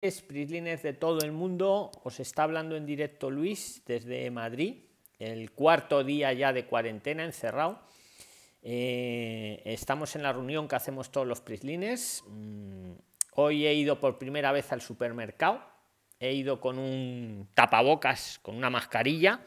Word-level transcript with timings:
Prisliners 0.00 0.82
de 0.82 0.94
todo 0.94 1.20
el 1.20 1.30
mundo, 1.30 1.90
os 2.04 2.20
está 2.20 2.44
hablando 2.44 2.74
en 2.74 2.86
directo 2.86 3.30
Luis 3.30 3.82
desde 3.84 4.30
Madrid, 4.30 4.76
el 5.18 5.52
cuarto 5.52 6.02
día 6.04 6.32
ya 6.32 6.54
de 6.54 6.64
cuarentena 6.64 7.22
encerrado. 7.22 7.78
Eh, 8.62 9.60
estamos 9.66 10.16
en 10.16 10.22
la 10.22 10.32
reunión 10.32 10.68
que 10.68 10.76
hacemos 10.76 11.12
todos 11.12 11.26
los 11.26 11.42
Prisliners. 11.42 12.24
Mm, 12.26 12.92
hoy 13.34 13.66
he 13.66 13.74
ido 13.74 14.00
por 14.00 14.18
primera 14.18 14.52
vez 14.52 14.72
al 14.72 14.80
supermercado, 14.80 15.62
he 16.18 16.32
ido 16.32 16.62
con 16.62 16.78
un 16.78 17.48
tapabocas, 17.52 18.38
con 18.40 18.56
una 18.56 18.70
mascarilla 18.70 19.40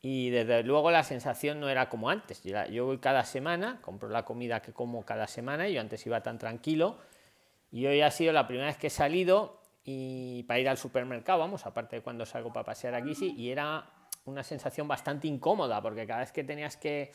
y 0.00 0.30
desde 0.30 0.62
luego 0.62 0.90
la 0.90 1.04
sensación 1.04 1.60
no 1.60 1.68
era 1.68 1.90
como 1.90 2.08
antes. 2.08 2.42
Yo 2.70 2.86
voy 2.86 2.98
cada 2.98 3.24
semana, 3.24 3.80
compro 3.82 4.08
la 4.08 4.24
comida 4.24 4.62
que 4.62 4.72
como 4.72 5.04
cada 5.04 5.26
semana, 5.26 5.68
yo 5.68 5.82
antes 5.82 6.06
iba 6.06 6.22
tan 6.22 6.38
tranquilo 6.38 6.98
y 7.70 7.84
hoy 7.84 8.00
ha 8.00 8.10
sido 8.10 8.32
la 8.32 8.46
primera 8.46 8.68
vez 8.68 8.78
que 8.78 8.86
he 8.86 8.90
salido 8.90 9.60
y 9.84 10.42
para 10.44 10.60
ir 10.60 10.68
al 10.68 10.78
supermercado, 10.78 11.40
vamos, 11.40 11.66
aparte 11.66 11.96
de 11.96 12.02
cuando 12.02 12.24
salgo 12.24 12.52
para 12.52 12.64
pasear 12.64 12.94
aquí, 12.94 13.14
sí, 13.14 13.34
y 13.36 13.50
era 13.50 13.84
una 14.24 14.42
sensación 14.42 14.88
bastante 14.88 15.28
incómoda, 15.28 15.82
porque 15.82 16.06
cada 16.06 16.20
vez 16.20 16.32
que 16.32 16.42
tenías 16.42 16.76
que, 16.78 17.12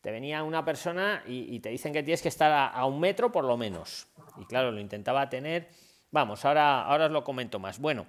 te 0.00 0.10
venía 0.10 0.42
una 0.42 0.64
persona 0.64 1.24
y, 1.26 1.58
te 1.60 1.70
dicen 1.70 1.92
que 1.92 2.02
tienes 2.02 2.22
que 2.22 2.28
estar 2.28 2.72
a, 2.74 2.84
un 2.84 3.00
metro 3.00 3.32
por 3.32 3.44
lo 3.44 3.56
menos. 3.56 4.06
Y 4.38 4.44
claro, 4.44 4.70
lo 4.70 4.78
intentaba 4.78 5.28
tener, 5.28 5.68
vamos, 6.10 6.44
ahora, 6.44 6.82
ahora 6.82 7.06
os 7.06 7.10
lo 7.10 7.24
comento 7.24 7.58
más. 7.58 7.80
Bueno, 7.80 8.06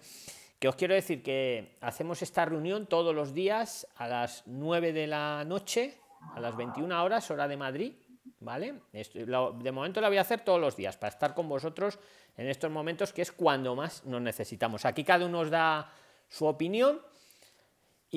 que 0.60 0.68
os 0.68 0.76
quiero 0.76 0.94
decir 0.94 1.24
que 1.24 1.78
hacemos 1.82 2.22
esta 2.22 2.46
reunión 2.46 2.86
todos 2.86 3.16
los 3.16 3.34
días 3.34 3.88
a 3.96 4.08
las 4.08 4.44
9 4.46 4.94
de 4.94 5.08
la 5.08 5.46
noche, 5.46 5.98
a 6.36 6.40
las 6.40 6.56
21 6.56 7.04
horas, 7.04 7.32
hora 7.32 7.48
de 7.48 7.58
Madrid, 7.58 7.94
¿vale? 8.40 8.82
de 8.92 9.72
momento 9.72 10.02
la 10.02 10.08
voy 10.08 10.18
a 10.18 10.22
hacer 10.22 10.42
todos 10.42 10.60
los 10.60 10.76
días 10.76 10.98
para 10.98 11.10
estar 11.12 11.34
con 11.34 11.48
vosotros 11.50 12.00
en 12.38 12.48
estos 12.48 12.72
momentos 12.72 13.14
que 13.14 13.22
es 13.22 13.32
cuando 13.32 13.76
más 13.76 14.06
nos 14.06 14.22
necesitamos. 14.22 14.86
Aquí 14.86 15.04
cada 15.04 15.26
uno 15.26 15.40
nos 15.40 15.50
da 15.50 15.92
su 16.28 16.46
opinión 16.46 17.02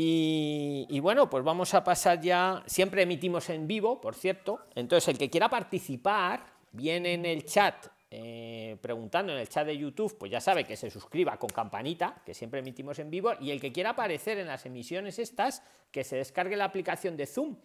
y, 0.00 1.00
bueno, 1.00 1.28
pues 1.28 1.42
vamos 1.42 1.74
a 1.74 1.82
pasar 1.82 2.20
ya, 2.20 2.62
siempre 2.66 3.02
emitimos 3.02 3.50
en 3.50 3.66
vivo, 3.66 4.00
por 4.00 4.14
cierto, 4.14 4.60
entonces 4.76 5.08
el 5.08 5.18
que 5.18 5.28
quiera 5.28 5.48
participar, 5.48 6.46
viene 6.70 7.14
en 7.14 7.26
el 7.26 7.44
chat 7.44 7.88
eh, 8.10 8.76
preguntando 8.80 9.32
en 9.32 9.38
el 9.38 9.48
chat 9.48 9.66
de 9.66 9.76
YouTube, 9.76 10.16
pues 10.16 10.30
ya 10.30 10.40
sabe 10.40 10.64
que 10.64 10.76
se 10.76 10.88
suscriba 10.88 11.36
con 11.36 11.50
campanita, 11.50 12.22
que 12.24 12.32
siempre 12.32 12.60
emitimos 12.60 12.98
en 13.00 13.10
vivo, 13.10 13.32
y 13.40 13.50
el 13.50 13.60
que 13.60 13.72
quiera 13.72 13.90
aparecer 13.90 14.38
en 14.38 14.46
las 14.46 14.64
emisiones 14.66 15.18
estas, 15.18 15.64
que 15.90 16.04
se 16.04 16.16
descargue 16.16 16.56
la 16.56 16.66
aplicación 16.66 17.16
de 17.16 17.26
Zoom, 17.26 17.56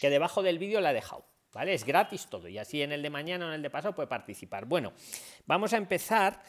que 0.00 0.10
debajo 0.10 0.42
del 0.42 0.58
vídeo 0.58 0.80
la 0.80 0.90
he 0.90 0.94
dejado. 0.94 1.31
¿Vale? 1.52 1.74
Es 1.74 1.84
gratis 1.84 2.26
todo 2.26 2.48
y 2.48 2.58
así 2.58 2.82
en 2.82 2.92
el 2.92 3.02
de 3.02 3.10
mañana 3.10 3.46
o 3.46 3.48
en 3.48 3.54
el 3.54 3.62
de 3.62 3.70
pasado 3.70 3.94
puede 3.94 4.08
participar. 4.08 4.64
Bueno, 4.64 4.92
vamos 5.46 5.72
a 5.72 5.76
empezar. 5.76 6.40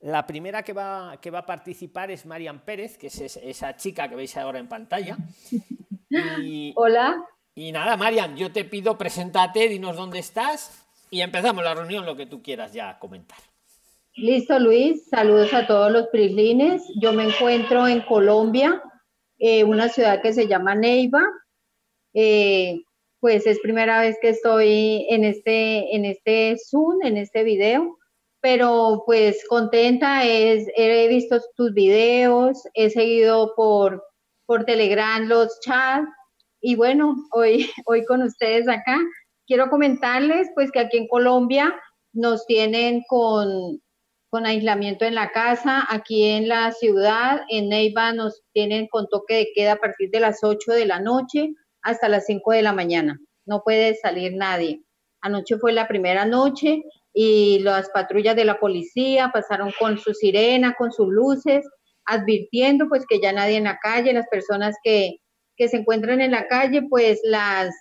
La 0.00 0.26
primera 0.26 0.64
que 0.64 0.72
va, 0.72 1.16
que 1.20 1.30
va 1.30 1.40
a 1.40 1.46
participar 1.46 2.10
es 2.10 2.26
Marian 2.26 2.64
Pérez, 2.64 2.98
que 2.98 3.06
es 3.06 3.20
esa 3.20 3.76
chica 3.76 4.08
que 4.08 4.16
veis 4.16 4.36
ahora 4.36 4.58
en 4.58 4.68
pantalla. 4.68 5.16
Hola. 6.74 7.24
Y 7.54 7.70
nada, 7.70 7.96
Marian, 7.96 8.36
yo 8.36 8.50
te 8.50 8.64
pido, 8.64 8.98
preséntate, 8.98 9.68
dinos 9.68 9.96
dónde 9.96 10.18
estás 10.18 10.86
y 11.10 11.20
empezamos 11.20 11.62
la 11.62 11.74
reunión, 11.74 12.06
lo 12.06 12.16
que 12.16 12.26
tú 12.26 12.42
quieras 12.42 12.72
ya 12.72 12.98
comentar. 12.98 13.38
Listo, 14.14 14.58
Luis. 14.58 15.08
Saludos 15.08 15.54
a 15.54 15.66
todos 15.66 15.92
los 15.92 16.08
prislines. 16.08 16.82
Yo 17.00 17.12
me 17.12 17.24
encuentro 17.24 17.86
en 17.86 18.00
Colombia, 18.02 18.82
eh, 19.38 19.62
una 19.64 19.88
ciudad 19.88 20.20
que 20.20 20.32
se 20.32 20.48
llama 20.48 20.74
Neiva. 20.74 21.22
Eh, 22.12 22.82
pues 23.22 23.46
es 23.46 23.60
primera 23.60 24.00
vez 24.00 24.16
que 24.20 24.30
estoy 24.30 25.06
en 25.08 25.22
este, 25.22 25.94
en 25.94 26.04
este 26.04 26.56
Zoom, 26.58 27.04
en 27.04 27.16
este 27.16 27.44
video, 27.44 27.96
pero 28.40 29.04
pues 29.06 29.44
contenta, 29.48 30.24
es, 30.24 30.66
he 30.76 31.06
visto 31.06 31.40
tus 31.56 31.72
videos, 31.72 32.60
he 32.74 32.90
seguido 32.90 33.54
por, 33.54 34.02
por 34.44 34.64
Telegram 34.64 35.28
los 35.28 35.56
chats 35.60 36.08
y 36.60 36.74
bueno, 36.74 37.14
hoy, 37.30 37.70
hoy 37.86 38.04
con 38.06 38.22
ustedes 38.22 38.66
acá. 38.66 38.98
Quiero 39.46 39.70
comentarles 39.70 40.48
pues 40.56 40.72
que 40.72 40.80
aquí 40.80 40.96
en 40.96 41.06
Colombia 41.06 41.72
nos 42.12 42.44
tienen 42.46 43.04
con, 43.06 43.80
con 44.30 44.46
aislamiento 44.46 45.04
en 45.04 45.14
la 45.14 45.30
casa, 45.30 45.86
aquí 45.88 46.24
en 46.24 46.48
la 46.48 46.72
ciudad, 46.72 47.42
en 47.48 47.68
Neiva 47.68 48.12
nos 48.14 48.42
tienen 48.52 48.88
con 48.88 49.06
toque 49.06 49.34
de 49.34 49.48
queda 49.54 49.74
a 49.74 49.80
partir 49.80 50.10
de 50.10 50.18
las 50.18 50.42
8 50.42 50.72
de 50.72 50.86
la 50.86 50.98
noche, 50.98 51.54
hasta 51.82 52.08
las 52.08 52.26
5 52.26 52.52
de 52.52 52.62
la 52.62 52.72
mañana. 52.72 53.20
No 53.44 53.62
puede 53.62 53.94
salir 53.96 54.34
nadie. 54.34 54.82
Anoche 55.20 55.58
fue 55.58 55.72
la 55.72 55.88
primera 55.88 56.24
noche 56.24 56.82
y 57.12 57.60
las 57.60 57.88
patrullas 57.90 58.36
de 58.36 58.44
la 58.44 58.58
policía 58.58 59.30
pasaron 59.32 59.72
con 59.78 59.98
su 59.98 60.14
sirena, 60.14 60.74
con 60.74 60.92
sus 60.92 61.08
luces, 61.08 61.64
advirtiendo 62.04 62.88
pues 62.88 63.04
que 63.08 63.20
ya 63.20 63.32
nadie 63.32 63.56
en 63.56 63.64
la 63.64 63.78
calle, 63.78 64.12
las 64.12 64.28
personas 64.28 64.76
que, 64.82 65.16
que 65.56 65.68
se 65.68 65.78
encuentran 65.78 66.20
en 66.20 66.32
la 66.32 66.48
calle, 66.48 66.82
pues 66.88 67.20
las, 67.24 67.72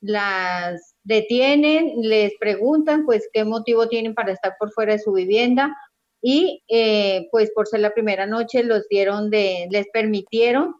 las 0.00 0.94
detienen, 1.04 1.92
les 2.00 2.32
preguntan 2.38 3.04
pues 3.04 3.28
qué 3.32 3.44
motivo 3.44 3.88
tienen 3.88 4.14
para 4.14 4.32
estar 4.32 4.54
por 4.58 4.72
fuera 4.72 4.92
de 4.92 4.98
su 4.98 5.12
vivienda 5.12 5.76
y 6.22 6.62
eh, 6.68 7.28
pues 7.30 7.50
por 7.52 7.66
ser 7.66 7.80
la 7.80 7.92
primera 7.92 8.26
noche 8.26 8.64
los 8.64 8.88
dieron 8.88 9.30
de, 9.30 9.68
les 9.70 9.86
permitieron 9.92 10.74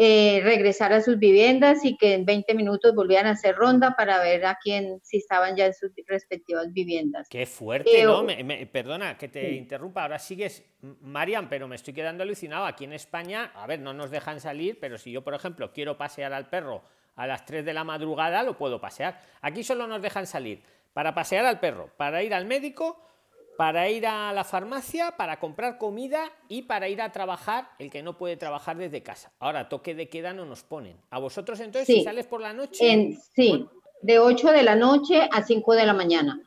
eh, 0.00 0.40
regresar 0.44 0.92
a 0.92 1.00
sus 1.00 1.18
viviendas 1.18 1.84
y 1.84 1.96
que 1.96 2.14
en 2.14 2.24
20 2.24 2.54
minutos 2.54 2.94
volvieran 2.94 3.26
a 3.26 3.30
hacer 3.30 3.56
ronda 3.56 3.96
para 3.96 4.22
ver 4.22 4.46
a 4.46 4.56
quién, 4.62 5.00
si 5.02 5.16
estaban 5.16 5.56
ya 5.56 5.66
en 5.66 5.74
sus 5.74 5.90
respectivas 6.06 6.72
viviendas. 6.72 7.26
Qué 7.28 7.46
fuerte, 7.46 8.04
¿no? 8.04 8.24
perdona 8.70 9.18
que 9.18 9.26
te 9.26 9.50
interrumpa, 9.54 10.02
ahora 10.02 10.20
sigues, 10.20 10.62
Marian, 11.00 11.48
pero 11.48 11.66
me 11.66 11.74
estoy 11.74 11.94
quedando 11.94 12.22
alucinado. 12.22 12.66
Aquí 12.66 12.84
en 12.84 12.92
España, 12.92 13.50
a 13.56 13.66
ver, 13.66 13.80
no 13.80 13.92
nos 13.92 14.12
dejan 14.12 14.38
salir, 14.40 14.78
pero 14.78 14.98
si 14.98 15.10
yo, 15.10 15.24
por 15.24 15.34
ejemplo, 15.34 15.72
quiero 15.72 15.98
pasear 15.98 16.32
al 16.32 16.48
perro 16.48 16.84
a 17.16 17.26
las 17.26 17.44
3 17.44 17.64
de 17.64 17.74
la 17.74 17.82
madrugada, 17.82 18.44
lo 18.44 18.56
puedo 18.56 18.80
pasear. 18.80 19.20
Aquí 19.40 19.64
solo 19.64 19.88
nos 19.88 20.00
dejan 20.00 20.28
salir 20.28 20.62
para 20.92 21.12
pasear 21.12 21.44
al 21.44 21.58
perro, 21.58 21.90
para 21.96 22.22
ir 22.22 22.34
al 22.34 22.44
médico 22.44 23.02
para 23.58 23.90
ir 23.90 24.06
a 24.06 24.32
la 24.32 24.44
farmacia, 24.44 25.16
para 25.16 25.40
comprar 25.40 25.78
comida 25.78 26.30
y 26.48 26.62
para 26.62 26.88
ir 26.88 27.02
a 27.02 27.10
trabajar 27.10 27.68
el 27.80 27.90
que 27.90 28.04
no 28.04 28.16
puede 28.16 28.36
trabajar 28.36 28.76
desde 28.76 29.02
casa. 29.02 29.32
Ahora, 29.40 29.68
toque 29.68 29.96
de 29.96 30.08
queda 30.08 30.32
no 30.32 30.44
nos 30.44 30.62
ponen. 30.62 30.96
¿A 31.10 31.18
vosotros 31.18 31.58
entonces 31.58 31.92
si 31.92 32.04
sales 32.04 32.28
por 32.28 32.40
la 32.40 32.52
noche? 32.52 33.18
sí, 33.34 33.66
de 34.00 34.20
8 34.20 34.52
de 34.52 34.62
la 34.62 34.76
noche 34.76 35.28
a 35.32 35.42
5 35.42 35.74
de 35.74 35.86
la 35.86 35.92
mañana. 35.92 36.40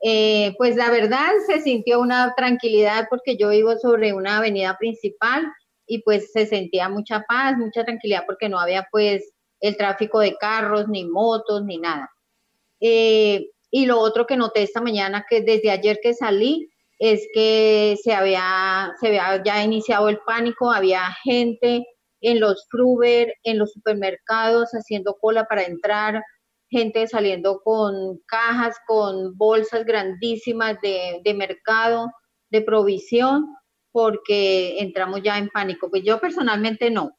Eh, 0.00 0.54
pues 0.56 0.76
la 0.76 0.92
verdad 0.92 1.32
se 1.44 1.60
sintió 1.60 1.98
una 1.98 2.32
tranquilidad 2.36 3.08
porque 3.10 3.36
yo 3.36 3.48
vivo 3.48 3.76
sobre 3.76 4.12
una 4.12 4.36
avenida 4.36 4.76
principal 4.78 5.52
y 5.88 6.02
pues 6.02 6.30
se 6.30 6.46
sentía 6.46 6.88
mucha 6.88 7.24
paz, 7.26 7.56
mucha 7.56 7.82
tranquilidad 7.82 8.22
porque 8.26 8.48
no 8.48 8.60
había 8.60 8.86
pues 8.92 9.28
el 9.58 9.76
tráfico 9.76 10.20
de 10.20 10.36
carros, 10.36 10.86
ni 10.86 11.04
motos, 11.04 11.64
ni 11.64 11.78
nada. 11.78 12.08
Eh, 12.78 13.50
y 13.76 13.86
lo 13.86 13.98
otro 13.98 14.24
que 14.24 14.36
noté 14.36 14.62
esta 14.62 14.80
mañana, 14.80 15.26
que 15.28 15.40
desde 15.40 15.72
ayer 15.72 15.98
que 16.00 16.14
salí, 16.14 16.70
es 17.00 17.26
que 17.34 17.96
se 18.00 18.14
había, 18.14 18.92
se 19.00 19.08
había 19.08 19.42
ya 19.42 19.64
iniciado 19.64 20.08
el 20.08 20.20
pánico, 20.24 20.70
había 20.70 21.10
gente 21.24 21.84
en 22.20 22.38
los 22.38 22.68
Fruber, 22.70 23.34
en 23.42 23.58
los 23.58 23.72
supermercados 23.72 24.70
haciendo 24.74 25.16
cola 25.20 25.46
para 25.46 25.64
entrar, 25.64 26.22
gente 26.70 27.08
saliendo 27.08 27.62
con 27.64 28.20
cajas, 28.28 28.76
con 28.86 29.36
bolsas 29.36 29.84
grandísimas 29.84 30.80
de, 30.80 31.20
de 31.24 31.34
mercado, 31.34 32.12
de 32.50 32.60
provisión, 32.60 33.44
porque 33.90 34.78
entramos 34.78 35.20
ya 35.24 35.36
en 35.36 35.48
pánico. 35.48 35.90
Pues 35.90 36.04
yo 36.04 36.20
personalmente 36.20 36.92
no, 36.92 37.10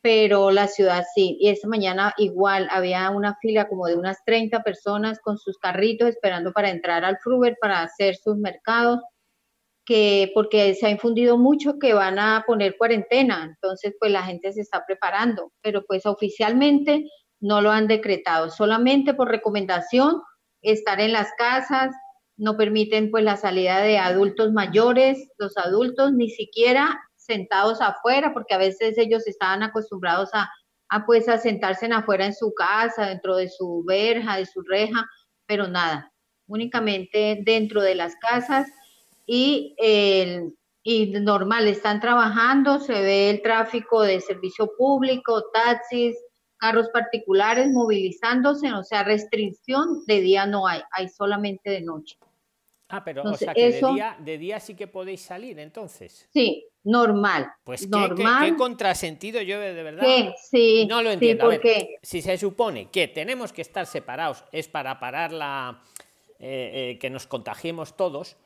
pero 0.00 0.50
la 0.50 0.68
ciudad 0.68 1.04
sí. 1.14 1.36
Y 1.40 1.48
esta 1.48 1.68
mañana 1.68 2.14
igual 2.18 2.68
había 2.70 3.10
una 3.10 3.36
fila 3.40 3.68
como 3.68 3.86
de 3.86 3.96
unas 3.96 4.24
30 4.24 4.62
personas 4.62 5.18
con 5.20 5.38
sus 5.38 5.58
carritos 5.58 6.08
esperando 6.08 6.52
para 6.52 6.70
entrar 6.70 7.04
al 7.04 7.18
Fruber 7.18 7.56
para 7.60 7.82
hacer 7.82 8.16
sus 8.16 8.36
mercados, 8.36 9.00
que 9.84 10.30
porque 10.34 10.74
se 10.74 10.86
ha 10.86 10.90
infundido 10.90 11.38
mucho 11.38 11.78
que 11.78 11.94
van 11.94 12.18
a 12.18 12.44
poner 12.46 12.76
cuarentena, 12.76 13.44
entonces 13.44 13.94
pues 13.98 14.12
la 14.12 14.22
gente 14.22 14.52
se 14.52 14.60
está 14.60 14.84
preparando, 14.86 15.52
pero 15.62 15.84
pues 15.86 16.04
oficialmente 16.06 17.04
no 17.40 17.62
lo 17.62 17.70
han 17.70 17.86
decretado, 17.86 18.50
solamente 18.50 19.14
por 19.14 19.28
recomendación 19.28 20.20
estar 20.60 21.00
en 21.00 21.12
las 21.12 21.30
casas, 21.38 21.94
no 22.36 22.56
permiten 22.56 23.10
pues 23.10 23.24
la 23.24 23.36
salida 23.36 23.80
de 23.80 23.98
adultos 23.98 24.52
mayores, 24.52 25.30
los 25.38 25.56
adultos 25.56 26.12
ni 26.12 26.28
siquiera 26.30 27.00
sentados 27.28 27.80
afuera, 27.80 28.32
porque 28.32 28.54
a 28.54 28.58
veces 28.58 28.96
ellos 28.98 29.26
estaban 29.26 29.62
acostumbrados 29.62 30.30
a, 30.32 30.50
a 30.88 31.04
pues 31.06 31.28
a 31.28 31.38
sentarse 31.38 31.86
en 31.86 31.92
afuera 31.92 32.24
en 32.26 32.34
su 32.34 32.54
casa, 32.54 33.06
dentro 33.06 33.36
de 33.36 33.48
su 33.48 33.84
verja, 33.86 34.38
de 34.38 34.46
su 34.46 34.62
reja, 34.62 35.06
pero 35.46 35.68
nada, 35.68 36.12
únicamente 36.46 37.40
dentro 37.44 37.82
de 37.82 37.94
las 37.94 38.16
casas 38.16 38.66
y, 39.26 39.74
el, 39.78 40.54
y 40.82 41.10
normal, 41.20 41.68
están 41.68 42.00
trabajando, 42.00 42.80
se 42.80 42.94
ve 42.94 43.30
el 43.30 43.42
tráfico 43.42 44.02
de 44.02 44.20
servicio 44.20 44.70
público, 44.76 45.44
taxis, 45.52 46.16
carros 46.56 46.88
particulares 46.90 47.68
movilizándose, 47.70 48.72
o 48.72 48.82
sea, 48.82 49.04
restricción 49.04 50.04
de 50.06 50.20
día 50.20 50.46
no 50.46 50.66
hay, 50.66 50.80
hay 50.92 51.08
solamente 51.08 51.70
de 51.70 51.82
noche. 51.82 52.18
Ah, 52.88 53.04
pero 53.04 53.22
o 53.22 53.34
sea 53.34 53.52
que 53.52 53.70
de, 53.70 53.86
día, 53.92 54.16
de 54.18 54.38
día 54.38 54.58
sí 54.60 54.74
que 54.74 54.86
podéis 54.86 55.20
salir 55.20 55.58
entonces. 55.58 56.26
Sí, 56.32 56.66
normal. 56.88 57.52
Pues 57.64 57.88
normal. 57.88 58.50
¿qué, 58.50 58.56
contrasentido 58.56 59.40
yo 59.42 59.60
de 59.60 59.82
verdad. 59.82 60.04
Sí, 60.50 60.86
no 60.88 61.02
lo 61.02 61.10
entiendo. 61.10 61.50
si 62.02 62.22
se 62.22 62.38
supone 62.38 62.90
que 62.90 63.08
tenemos 63.08 63.52
que 63.52 63.62
estar 63.62 63.86
separados 63.86 64.44
es 64.52 64.68
para 64.68 64.98
parar 64.98 65.32
la 65.32 65.82
eh, 66.40 66.92
eh, 66.92 66.98
que 66.98 67.10
nos 67.10 67.26
contagiemos 67.26 67.96
todos. 67.96 68.36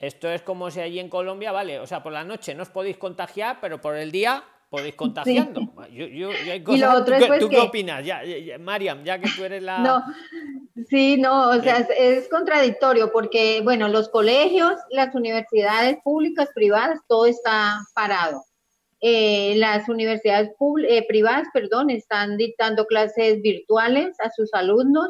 Esto 0.00 0.30
es 0.30 0.42
como 0.42 0.70
si 0.70 0.80
allí 0.80 0.98
en 0.98 1.08
Colombia, 1.08 1.52
vale, 1.52 1.80
o 1.80 1.86
sea, 1.86 2.02
por 2.02 2.12
la 2.12 2.24
noche 2.24 2.54
no 2.54 2.62
os 2.62 2.68
podéis 2.68 2.96
contagiar, 2.96 3.58
pero 3.60 3.80
por 3.80 3.96
el 3.96 4.12
día 4.12 4.44
podéis 4.68 4.94
contagiando. 4.94 5.60
Yo, 5.90 6.06
yo, 6.06 6.30
¿Tú, 6.64 7.12
pues 7.26 7.46
qué 7.48 7.58
opinas? 7.58 8.04
Ya, 8.04 8.22
Mariam, 8.60 9.02
ya 9.04 9.18
que 9.18 9.28
tú 9.34 9.44
eres 9.44 9.62
la... 9.62 9.78
No, 9.78 10.02
sí, 10.88 11.16
no, 11.16 11.50
o 11.50 11.60
sea, 11.60 11.78
es, 11.98 12.28
contradictorio 12.28 13.10
porque, 13.12 13.60
bueno, 13.62 13.88
los 13.88 14.08
colegios, 14.08 14.74
las 14.90 15.14
universidades 15.14 15.98
públicas, 16.04 16.50
privadas, 16.54 17.00
todo 17.08 17.26
está 17.26 17.78
parado. 17.94 18.44
Eh, 19.00 19.54
las 19.56 19.88
universidades 19.88 20.50
eh, 20.88 21.06
privadas, 21.06 21.48
perdón, 21.54 21.90
están 21.90 22.36
dictando 22.36 22.84
clases 22.86 23.40
virtuales 23.40 24.16
a 24.20 24.30
sus 24.30 24.52
alumnos 24.52 25.08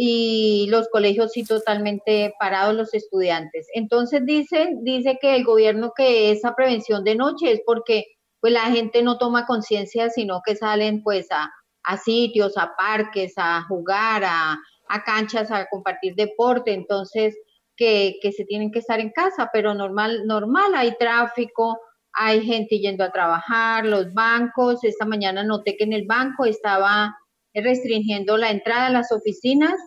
y 0.00 0.68
los 0.70 0.88
colegios 0.90 1.32
sí 1.32 1.42
totalmente 1.42 2.32
parados 2.38 2.76
los 2.76 2.94
estudiantes. 2.94 3.66
Entonces 3.74 4.24
dice, 4.24 4.74
dice 4.82 5.18
que 5.20 5.34
el 5.34 5.44
gobierno 5.44 5.92
que 5.96 6.30
esa 6.30 6.54
prevención 6.54 7.02
de 7.02 7.16
noche 7.16 7.50
es 7.50 7.62
porque 7.66 8.04
pues 8.40 8.52
la 8.52 8.70
gente 8.70 9.02
no 9.02 9.18
toma 9.18 9.46
conciencia, 9.46 10.10
sino 10.10 10.40
que 10.44 10.56
salen 10.56 11.02
pues 11.02 11.28
a, 11.30 11.50
sitios, 11.96 12.56
a 12.58 12.74
parques, 12.76 13.34
a 13.36 13.62
jugar, 13.62 14.22
a, 14.24 14.58
canchas, 15.04 15.50
a 15.50 15.66
compartir 15.68 16.14
deporte, 16.14 16.72
entonces 16.72 17.36
que, 17.76 18.18
se 18.36 18.44
tienen 18.44 18.70
que 18.70 18.80
estar 18.80 19.00
en 19.00 19.10
casa, 19.10 19.50
pero 19.52 19.74
normal, 19.74 20.26
normal, 20.26 20.74
hay 20.74 20.96
tráfico, 20.98 21.78
hay 22.12 22.44
gente 22.44 22.78
yendo 22.78 23.04
a 23.04 23.12
trabajar, 23.12 23.86
los 23.86 24.12
bancos, 24.12 24.82
esta 24.82 25.04
mañana 25.04 25.44
noté 25.44 25.76
que 25.76 25.84
en 25.84 25.92
el 25.92 26.06
banco 26.06 26.44
estaba 26.44 27.16
restringiendo 27.54 28.36
la 28.36 28.50
entrada 28.50 28.86
a 28.86 28.90
las 28.90 29.12
oficinas, 29.12 29.78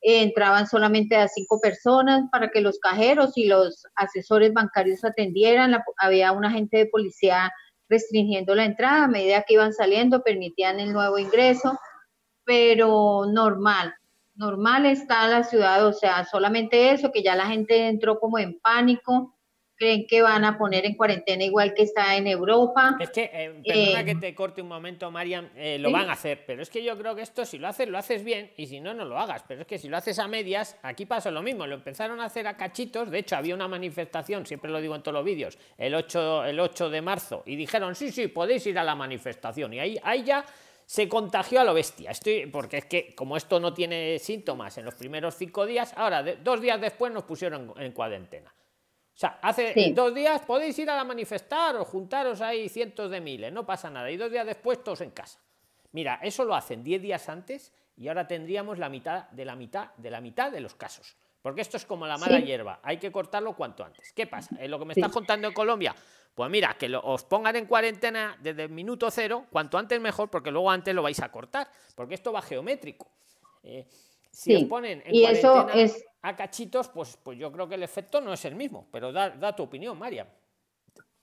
entraban 0.00 0.66
solamente 0.66 1.16
a 1.16 1.28
cinco 1.28 1.60
personas 1.60 2.22
para 2.30 2.50
que 2.50 2.60
los 2.60 2.78
cajeros 2.78 3.36
y 3.36 3.46
los 3.46 3.84
asesores 3.96 4.52
bancarios 4.52 5.04
atendieran, 5.04 5.76
había 5.98 6.32
un 6.32 6.44
agente 6.44 6.78
de 6.78 6.86
policía 6.86 7.50
restringiendo 7.88 8.54
la 8.54 8.64
entrada 8.64 9.04
a 9.04 9.08
medida 9.08 9.42
que 9.42 9.54
iban 9.54 9.72
saliendo, 9.72 10.22
permitían 10.22 10.80
el 10.80 10.92
nuevo 10.92 11.18
ingreso, 11.18 11.78
pero 12.44 13.26
normal, 13.26 13.94
normal 14.34 14.86
está 14.86 15.26
la 15.28 15.42
ciudad, 15.44 15.86
o 15.86 15.92
sea, 15.92 16.24
solamente 16.24 16.92
eso, 16.92 17.10
que 17.12 17.22
ya 17.22 17.34
la 17.34 17.46
gente 17.46 17.88
entró 17.88 18.18
como 18.18 18.38
en 18.38 18.58
pánico, 18.60 19.37
creen 19.78 20.06
que 20.06 20.20
van 20.20 20.44
a 20.44 20.58
poner 20.58 20.84
en 20.84 20.94
cuarentena 20.94 21.44
igual 21.44 21.72
que 21.72 21.84
está 21.84 22.16
en 22.16 22.26
Europa. 22.26 22.96
Es 22.98 23.10
que, 23.10 23.30
eh, 23.32 23.62
perdona 23.64 24.04
que 24.04 24.10
eh, 24.10 24.16
te 24.20 24.34
corte 24.34 24.60
un 24.60 24.68
momento, 24.68 25.10
Mariam, 25.10 25.48
eh, 25.56 25.78
lo 25.78 25.90
van 25.90 26.10
a 26.10 26.14
hacer, 26.14 26.44
pero 26.44 26.62
es 26.62 26.68
que 26.68 26.82
yo 26.82 26.98
creo 26.98 27.14
que 27.14 27.22
esto 27.22 27.44
si 27.44 27.58
lo 27.58 27.68
haces, 27.68 27.88
lo 27.88 27.96
haces 27.96 28.24
bien 28.24 28.50
y 28.56 28.66
si 28.66 28.80
no, 28.80 28.92
no 28.92 29.04
lo 29.04 29.18
hagas. 29.18 29.44
Pero 29.46 29.62
es 29.62 29.66
que 29.66 29.78
si 29.78 29.88
lo 29.88 29.96
haces 29.96 30.18
a 30.18 30.26
medias, 30.26 30.76
aquí 30.82 31.06
pasa 31.06 31.30
lo 31.30 31.42
mismo, 31.42 31.66
lo 31.66 31.76
empezaron 31.76 32.20
a 32.20 32.24
hacer 32.24 32.46
a 32.48 32.56
cachitos, 32.56 33.10
de 33.10 33.20
hecho 33.20 33.36
había 33.36 33.54
una 33.54 33.68
manifestación, 33.68 34.44
siempre 34.44 34.70
lo 34.70 34.80
digo 34.80 34.96
en 34.96 35.02
todos 35.02 35.14
los 35.14 35.24
vídeos, 35.24 35.56
el 35.78 35.94
8, 35.94 36.46
el 36.46 36.58
8 36.58 36.90
de 36.90 37.00
marzo, 37.00 37.42
y 37.46 37.54
dijeron, 37.54 37.94
sí, 37.94 38.10
sí, 38.10 38.26
podéis 38.26 38.66
ir 38.66 38.78
a 38.78 38.84
la 38.84 38.96
manifestación, 38.96 39.72
y 39.74 39.80
ahí, 39.80 39.98
ahí 40.02 40.24
ya 40.24 40.44
se 40.84 41.06
contagió 41.08 41.60
a 41.60 41.64
lo 41.64 41.74
bestia. 41.74 42.10
Estoy, 42.10 42.46
porque 42.46 42.78
es 42.78 42.84
que 42.86 43.14
como 43.14 43.36
esto 43.36 43.60
no 43.60 43.74
tiene 43.74 44.18
síntomas 44.18 44.76
en 44.78 44.86
los 44.86 44.94
primeros 44.94 45.36
cinco 45.36 45.66
días, 45.66 45.92
ahora 45.96 46.22
dos 46.22 46.60
días 46.60 46.80
después 46.80 47.12
nos 47.12 47.24
pusieron 47.24 47.74
en 47.76 47.92
cuarentena. 47.92 48.52
O 49.18 49.20
sea, 49.20 49.40
hace 49.42 49.74
dos 49.96 50.14
días 50.14 50.42
podéis 50.42 50.78
ir 50.78 50.88
a 50.88 50.94
la 50.94 51.02
manifestar 51.02 51.74
o 51.74 51.84
juntaros 51.84 52.40
ahí 52.40 52.68
cientos 52.68 53.10
de 53.10 53.20
miles, 53.20 53.52
no 53.52 53.66
pasa 53.66 53.90
nada. 53.90 54.08
Y 54.12 54.16
dos 54.16 54.30
días 54.30 54.46
después 54.46 54.84
todos 54.84 55.00
en 55.00 55.10
casa. 55.10 55.40
Mira, 55.90 56.20
eso 56.22 56.44
lo 56.44 56.54
hacen 56.54 56.84
diez 56.84 57.02
días 57.02 57.28
antes 57.28 57.72
y 57.96 58.06
ahora 58.06 58.28
tendríamos 58.28 58.78
la 58.78 58.88
mitad 58.88 59.28
de 59.30 59.44
la 59.44 59.56
mitad 59.56 59.92
de 59.96 60.12
la 60.12 60.20
mitad 60.20 60.52
de 60.52 60.60
los 60.60 60.76
casos. 60.76 61.16
Porque 61.42 61.62
esto 61.62 61.76
es 61.76 61.84
como 61.84 62.06
la 62.06 62.16
mala 62.16 62.38
hierba, 62.38 62.78
hay 62.80 62.98
que 62.98 63.10
cortarlo 63.10 63.56
cuanto 63.56 63.84
antes. 63.84 64.12
¿Qué 64.12 64.28
pasa? 64.28 64.54
En 64.56 64.70
lo 64.70 64.78
que 64.78 64.84
me 64.84 64.92
estás 64.92 65.10
contando 65.10 65.48
en 65.48 65.52
Colombia, 65.52 65.96
pues 66.32 66.48
mira, 66.48 66.76
que 66.78 66.94
os 66.94 67.24
pongan 67.24 67.56
en 67.56 67.66
cuarentena 67.66 68.38
desde 68.40 68.62
el 68.62 68.70
minuto 68.70 69.10
cero, 69.10 69.46
cuanto 69.50 69.78
antes 69.78 70.00
mejor, 70.00 70.30
porque 70.30 70.52
luego 70.52 70.70
antes 70.70 70.94
lo 70.94 71.02
vais 71.02 71.18
a 71.18 71.32
cortar, 71.32 71.68
porque 71.96 72.14
esto 72.14 72.32
va 72.32 72.40
geométrico. 72.40 73.10
Eh, 73.64 73.84
si 74.30 74.54
os 74.54 74.64
ponen 74.64 75.02
en 75.04 75.14
y 75.14 75.24
eso 75.24 75.68
es 75.70 76.04
a 76.22 76.34
cachitos, 76.36 76.88
pues, 76.88 77.18
pues 77.22 77.38
yo 77.38 77.52
creo 77.52 77.68
que 77.68 77.76
el 77.76 77.82
efecto 77.82 78.20
no 78.20 78.32
es 78.32 78.44
el 78.44 78.54
mismo, 78.54 78.88
pero 78.90 79.12
da, 79.12 79.30
da 79.30 79.54
tu 79.54 79.62
opinión, 79.62 79.98
María. 79.98 80.26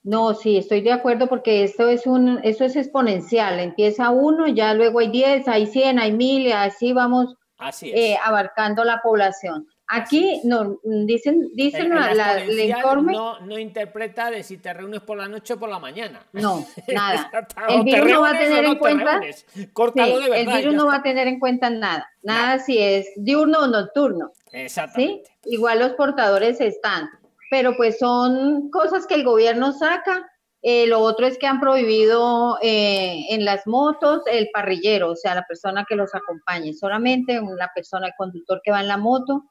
No, 0.02 0.34
sí, 0.34 0.56
estoy 0.56 0.82
de 0.82 0.92
acuerdo 0.92 1.26
porque 1.26 1.64
esto 1.64 1.88
es 1.88 2.06
un, 2.06 2.38
eso 2.44 2.64
es 2.64 2.76
exponencial. 2.76 3.58
Empieza 3.58 4.10
uno, 4.10 4.46
ya 4.46 4.72
luego 4.72 5.00
hay 5.00 5.08
10, 5.08 5.48
hay 5.48 5.66
100, 5.66 5.98
hay 5.98 6.12
1000 6.12 6.46
y 6.46 6.52
así 6.52 6.92
vamos 6.92 7.34
eh, 7.82 8.16
abarcando 8.24 8.84
la 8.84 9.00
población. 9.02 9.66
Aquí 9.88 10.40
no, 10.42 10.80
dicen, 10.82 11.48
dicen 11.54 11.90
la, 11.90 12.44
informe. 12.44 13.12
No, 13.12 13.38
no, 13.40 13.56
interpreta 13.56 14.32
de 14.32 14.42
si 14.42 14.58
te 14.58 14.72
reúnes 14.74 15.00
por 15.00 15.16
la 15.16 15.28
noche 15.28 15.54
o 15.54 15.58
por 15.60 15.68
la 15.68 15.78
mañana. 15.78 16.26
No, 16.32 16.66
nada. 16.88 17.30
el 17.68 17.84
virus 17.84 18.10
no 18.10 18.20
va 18.20 18.30
a 18.30 18.38
tener 18.38 18.64
en 18.64 18.78
cuenta. 18.78 19.20
El 19.24 20.46
virus 20.46 20.74
no 20.74 20.86
va 20.86 20.96
a 20.96 21.02
tener 21.02 21.28
en 21.28 21.38
cuenta 21.38 21.70
nada. 21.70 22.10
Nada 22.22 22.58
si 22.58 22.78
es 22.78 23.12
diurno 23.16 23.60
o 23.60 23.66
nocturno. 23.68 24.32
Exactamente. 24.50 25.30
Igual 25.44 25.78
los 25.78 25.92
portadores 25.92 26.60
están. 26.60 27.08
Pero 27.48 27.76
pues 27.76 28.00
son 28.00 28.70
cosas 28.70 29.06
que 29.06 29.14
el 29.14 29.22
gobierno 29.22 29.70
saca. 29.70 30.28
Eh, 30.62 30.88
lo 30.88 30.98
otro 30.98 31.28
es 31.28 31.38
que 31.38 31.46
han 31.46 31.60
prohibido 31.60 32.58
eh, 32.60 33.26
en 33.30 33.44
las 33.44 33.68
motos 33.68 34.22
el 34.26 34.48
parrillero, 34.52 35.12
o 35.12 35.14
sea, 35.14 35.36
la 35.36 35.46
persona 35.46 35.84
que 35.88 35.94
los 35.94 36.12
acompañe, 36.12 36.72
solamente 36.72 37.38
una 37.38 37.70
persona, 37.72 38.08
el 38.08 38.14
conductor 38.18 38.60
que 38.64 38.72
va 38.72 38.80
en 38.80 38.88
la 38.88 38.96
moto 38.96 39.44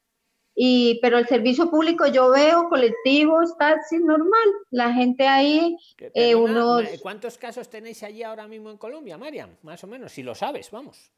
y, 0.56 1.00
pero 1.02 1.18
el 1.18 1.28
servicio 1.28 1.70
público 1.70 2.08
yo 2.08 2.30
veo 2.30 2.70
colectivos, 2.70 3.58
taxis, 3.58 4.00
normal. 4.00 4.48
La 4.72 4.94
gente 4.94 5.28
ahí, 5.28 5.78
eh, 6.14 6.34
unos... 6.34 6.86
¿Cuántos 7.02 7.38
casos 7.38 7.70
tenéis 7.70 8.02
allí 8.04 8.24
ahora 8.24 8.48
mismo 8.48 8.72
en 8.72 8.78
Colombia, 8.78 9.18
Mariam? 9.18 9.58
Más 9.64 9.84
o 9.84 9.88
menos, 9.88 10.14
si 10.14 10.24
lo 10.24 10.34
sabes, 10.34 10.72
vamos. 10.72 11.12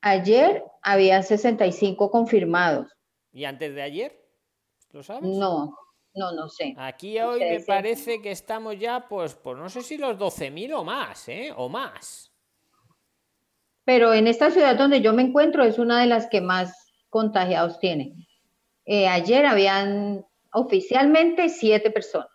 Ayer 0.00 0.64
había 0.82 1.22
65 1.22 2.10
confirmados. 2.10 2.90
¿Y 3.32 3.44
antes 3.44 3.74
de 3.74 3.82
ayer? 3.82 4.26
¿Lo 4.92 5.02
sabes? 5.02 5.28
No, 5.28 5.76
no, 6.14 6.32
no 6.32 6.48
sé. 6.48 6.74
Aquí 6.78 7.18
hoy 7.20 7.40
me 7.40 7.60
parece 7.60 8.22
que 8.22 8.30
estamos 8.30 8.78
ya, 8.78 9.06
pues, 9.06 9.34
pues 9.34 9.58
no 9.58 9.68
sé 9.68 9.82
si 9.82 9.98
los 9.98 10.16
12.000 10.18 10.72
o 10.74 10.84
más, 10.84 11.28
¿eh? 11.28 11.52
O 11.54 11.68
más. 11.68 12.32
Pero 13.84 14.14
en 14.14 14.26
esta 14.26 14.50
ciudad 14.50 14.76
donde 14.76 15.02
yo 15.02 15.12
me 15.12 15.22
encuentro 15.22 15.62
es 15.62 15.78
una 15.78 16.00
de 16.00 16.06
las 16.06 16.26
que 16.28 16.40
más 16.40 16.74
contagiados 17.10 17.78
tiene. 17.78 18.25
Eh, 18.86 19.08
ayer 19.08 19.44
habían 19.44 20.24
oficialmente 20.52 21.48
siete 21.48 21.90
personas. 21.90 22.30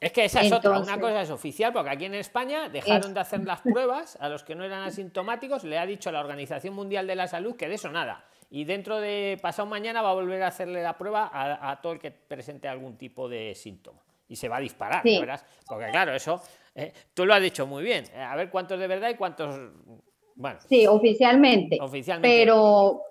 Es 0.00 0.12
que 0.12 0.24
esa 0.24 0.40
es 0.40 0.50
otra. 0.50 0.78
Una 0.78 0.98
cosa 0.98 1.20
es 1.20 1.30
oficial, 1.30 1.72
porque 1.72 1.90
aquí 1.90 2.06
en 2.06 2.14
España 2.14 2.70
dejaron 2.70 3.12
de 3.12 3.20
hacer 3.20 3.44
las 3.44 3.60
pruebas 3.60 4.16
a 4.20 4.30
los 4.30 4.42
que 4.42 4.54
no 4.54 4.64
eran 4.64 4.82
asintomáticos. 4.82 5.64
Le 5.64 5.78
ha 5.78 5.84
dicho 5.84 6.10
la 6.10 6.20
Organización 6.20 6.74
Mundial 6.74 7.06
de 7.06 7.16
la 7.16 7.26
Salud 7.26 7.54
que 7.56 7.68
de 7.68 7.74
eso 7.74 7.90
nada. 7.90 8.24
Y 8.48 8.64
dentro 8.64 8.98
de 8.98 9.38
pasado 9.42 9.68
mañana 9.68 10.00
va 10.00 10.10
a 10.10 10.14
volver 10.14 10.42
a 10.42 10.46
hacerle 10.46 10.82
la 10.82 10.96
prueba 10.96 11.30
a, 11.32 11.80
todo 11.82 11.92
el 11.92 11.98
que 11.98 12.10
presente 12.10 12.66
algún 12.66 12.96
tipo 12.96 13.28
de 13.28 13.54
síntoma. 13.54 14.00
Y 14.26 14.36
se 14.36 14.48
va 14.48 14.56
a 14.56 14.60
disparar, 14.60 15.02
¿verdad? 15.04 15.40
Porque 15.66 15.90
claro, 15.90 16.14
eso, 16.14 16.40
eh, 16.74 16.92
tú 17.12 17.26
lo 17.26 17.34
has 17.34 17.42
dicho 17.42 17.66
muy 17.66 17.84
bien. 17.84 18.04
A 18.16 18.34
ver 18.36 18.48
cuántos 18.48 18.78
de 18.78 18.86
verdad 18.86 19.10
y 19.10 19.14
cuántos... 19.14 19.54
Bueno. 20.34 20.58
Sí, 20.66 20.86
oficialmente. 20.86 21.78
Oficialmente. 21.80 22.38
Pero 22.38 23.02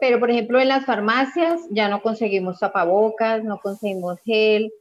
pero, 0.00 0.18
por 0.18 0.30
ejemplo, 0.30 0.58
en 0.58 0.68
las 0.68 0.86
farmacias 0.86 1.60
ya 1.70 1.88
no 1.88 2.00
conseguimos 2.00 2.58
tapabocas, 2.58 3.44
no 3.44 3.58
conseguimos 3.58 4.18
gel, 4.24 4.72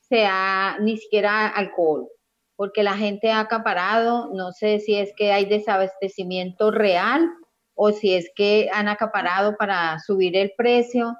sea 0.00 0.76
ni 0.80 0.98
siquiera 0.98 1.48
alcohol, 1.48 2.08
porque 2.56 2.82
la 2.82 2.96
gente 2.96 3.30
ha 3.30 3.40
acaparado, 3.40 4.30
no 4.34 4.52
sé 4.52 4.80
si 4.80 4.96
es 4.96 5.12
que 5.16 5.32
hay 5.32 5.46
desabastecimiento 5.46 6.70
real 6.70 7.30
o 7.74 7.92
si 7.92 8.14
es 8.14 8.30
que 8.34 8.68
han 8.72 8.88
acaparado 8.88 9.56
para 9.56 9.98
subir 10.00 10.36
el 10.36 10.52
precio, 10.56 11.16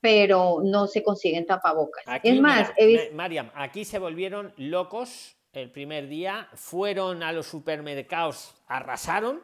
pero 0.00 0.60
no 0.64 0.86
se 0.86 1.02
consiguen 1.02 1.44
tapabocas. 1.44 2.04
es 2.22 2.40
más, 2.40 2.72
Mariam, 3.12 3.50
aquí 3.54 3.84
se 3.84 3.98
volvieron 3.98 4.52
locos 4.56 5.36
el 5.52 5.70
primer 5.70 6.08
día, 6.08 6.48
fueron 6.54 7.22
a 7.22 7.32
los 7.32 7.46
supermercados, 7.46 8.54
arrasaron 8.66 9.42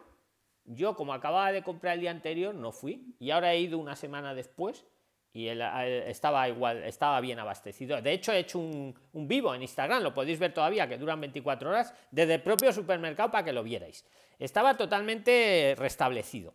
yo, 0.69 0.95
como 0.95 1.13
acababa 1.13 1.53
de 1.53 1.63
comprar 1.63 1.95
el 1.95 2.01
día 2.01 2.11
anterior, 2.11 2.55
no 2.55 2.73
fui 2.73 3.15
y 3.19 3.31
ahora 3.31 3.55
he 3.55 3.61
ido 3.61 3.79
una 3.79 3.97
semana 3.97 4.35
después 4.35 4.85
y 5.33 5.49
estaba 5.49 6.49
igual, 6.49 6.83
estaba 6.85 7.21
bien 7.21 7.39
abastecido. 7.39 8.01
De 8.03 8.13
hecho, 8.13 8.33
he 8.33 8.41
hecho 8.41 8.59
un, 8.59 8.95
vivo 9.13 9.55
en 9.55 9.63
Instagram, 9.63 10.03
lo 10.03 10.13
podéis 10.13 10.39
ver 10.39 10.53
todavía, 10.53 10.89
que 10.89 10.99
duran 10.99 11.21
24 11.21 11.71
horas, 11.71 11.95
desde 12.11 12.35
el 12.35 12.43
propio 12.43 12.73
supermercado 12.73 13.31
para 13.31 13.45
que 13.45 13.53
lo 13.53 13.63
vierais. 13.63 14.05
Estaba 14.39 14.77
totalmente 14.77 15.75
restablecido. 15.79 16.55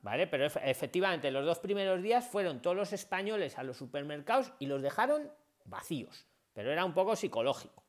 ¿vale? 0.00 0.26
Pero 0.26 0.44
efectivamente 0.46 1.30
los 1.30 1.46
dos 1.46 1.58
primeros 1.58 2.02
días 2.02 2.26
fueron 2.26 2.60
todos 2.60 2.76
los 2.76 2.92
españoles 2.92 3.58
a 3.58 3.62
los 3.62 3.78
supermercados 3.78 4.52
y 4.58 4.66
los 4.66 4.82
dejaron 4.82 5.30
vacíos, 5.64 6.26
pero 6.52 6.70
era 6.70 6.84
un 6.84 6.92
poco 6.92 7.16
psicológico. 7.16 7.82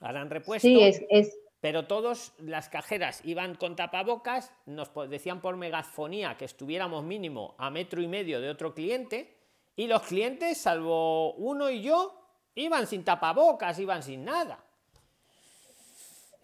Han 0.00 0.30
repuesto. 0.30 0.66
Sí, 0.66 0.80
es... 0.82 1.38
Pero 1.60 1.86
todos 1.86 2.32
las 2.38 2.68
cajeras 2.68 3.20
iban 3.24 3.56
con 3.56 3.74
tapabocas, 3.74 4.52
nos 4.66 4.90
decían 5.08 5.40
por 5.40 5.56
megafonía 5.56 6.36
que 6.36 6.44
estuviéramos 6.44 7.02
mínimo 7.02 7.54
a 7.58 7.68
metro 7.70 8.00
y 8.00 8.06
medio 8.06 8.40
de 8.40 8.48
otro 8.48 8.74
cliente, 8.74 9.36
y 9.74 9.86
los 9.86 10.02
clientes, 10.02 10.58
salvo 10.58 11.34
uno 11.34 11.70
y 11.70 11.82
yo, 11.82 12.20
iban 12.54 12.86
sin 12.86 13.04
tapabocas, 13.04 13.78
iban 13.78 14.02
sin 14.02 14.24
nada. 14.24 14.64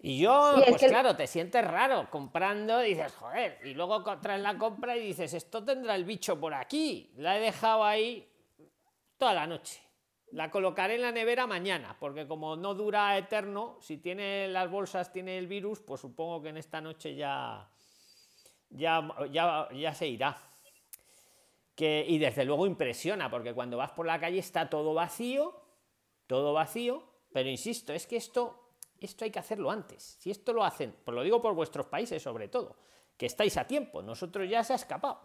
Y 0.00 0.18
yo, 0.18 0.54
pues 0.68 0.82
claro, 0.82 1.16
te 1.16 1.26
sientes 1.26 1.66
raro 1.66 2.10
comprando 2.10 2.84
y 2.84 2.90
dices, 2.90 3.14
joder, 3.14 3.58
y 3.64 3.72
luego 3.72 4.04
traes 4.20 4.42
la 4.42 4.58
compra 4.58 4.96
y 4.96 5.00
dices, 5.00 5.32
esto 5.32 5.64
tendrá 5.64 5.94
el 5.94 6.04
bicho 6.04 6.38
por 6.38 6.52
aquí. 6.52 7.10
La 7.16 7.38
he 7.38 7.40
dejado 7.40 7.84
ahí 7.84 8.28
toda 9.16 9.32
la 9.32 9.46
noche. 9.46 9.80
La 10.34 10.50
colocaré 10.50 10.96
en 10.96 11.02
la 11.02 11.12
nevera 11.12 11.46
mañana, 11.46 11.96
porque 12.00 12.26
como 12.26 12.56
no 12.56 12.74
dura 12.74 13.16
eterno, 13.16 13.78
si 13.80 13.98
tiene 13.98 14.48
las 14.48 14.68
bolsas, 14.68 15.12
tiene 15.12 15.38
el 15.38 15.46
virus, 15.46 15.80
pues 15.80 16.00
supongo 16.00 16.42
que 16.42 16.48
en 16.48 16.56
esta 16.56 16.80
noche 16.80 17.14
ya, 17.14 17.70
ya, 18.70 19.08
ya, 19.30 19.68
ya 19.72 19.94
se 19.94 20.08
irá. 20.08 20.36
Que, 21.76 22.04
y 22.08 22.18
desde 22.18 22.44
luego 22.44 22.66
impresiona, 22.66 23.30
porque 23.30 23.54
cuando 23.54 23.76
vas 23.76 23.92
por 23.92 24.06
la 24.06 24.18
calle 24.18 24.40
está 24.40 24.68
todo 24.68 24.92
vacío, 24.92 25.54
todo 26.26 26.52
vacío, 26.52 27.04
pero 27.32 27.48
insisto, 27.48 27.92
es 27.92 28.08
que 28.08 28.16
esto 28.16 28.60
esto 28.98 29.24
hay 29.24 29.30
que 29.30 29.38
hacerlo 29.38 29.70
antes. 29.70 30.16
Si 30.18 30.30
esto 30.32 30.52
lo 30.52 30.64
hacen, 30.64 30.96
pues 31.04 31.14
lo 31.14 31.22
digo 31.22 31.40
por 31.40 31.54
vuestros 31.54 31.86
países 31.86 32.20
sobre 32.20 32.48
todo, 32.48 32.76
que 33.16 33.26
estáis 33.26 33.56
a 33.56 33.68
tiempo, 33.68 34.02
nosotros 34.02 34.48
ya 34.48 34.64
se 34.64 34.72
ha 34.72 34.76
escapado. 34.76 35.20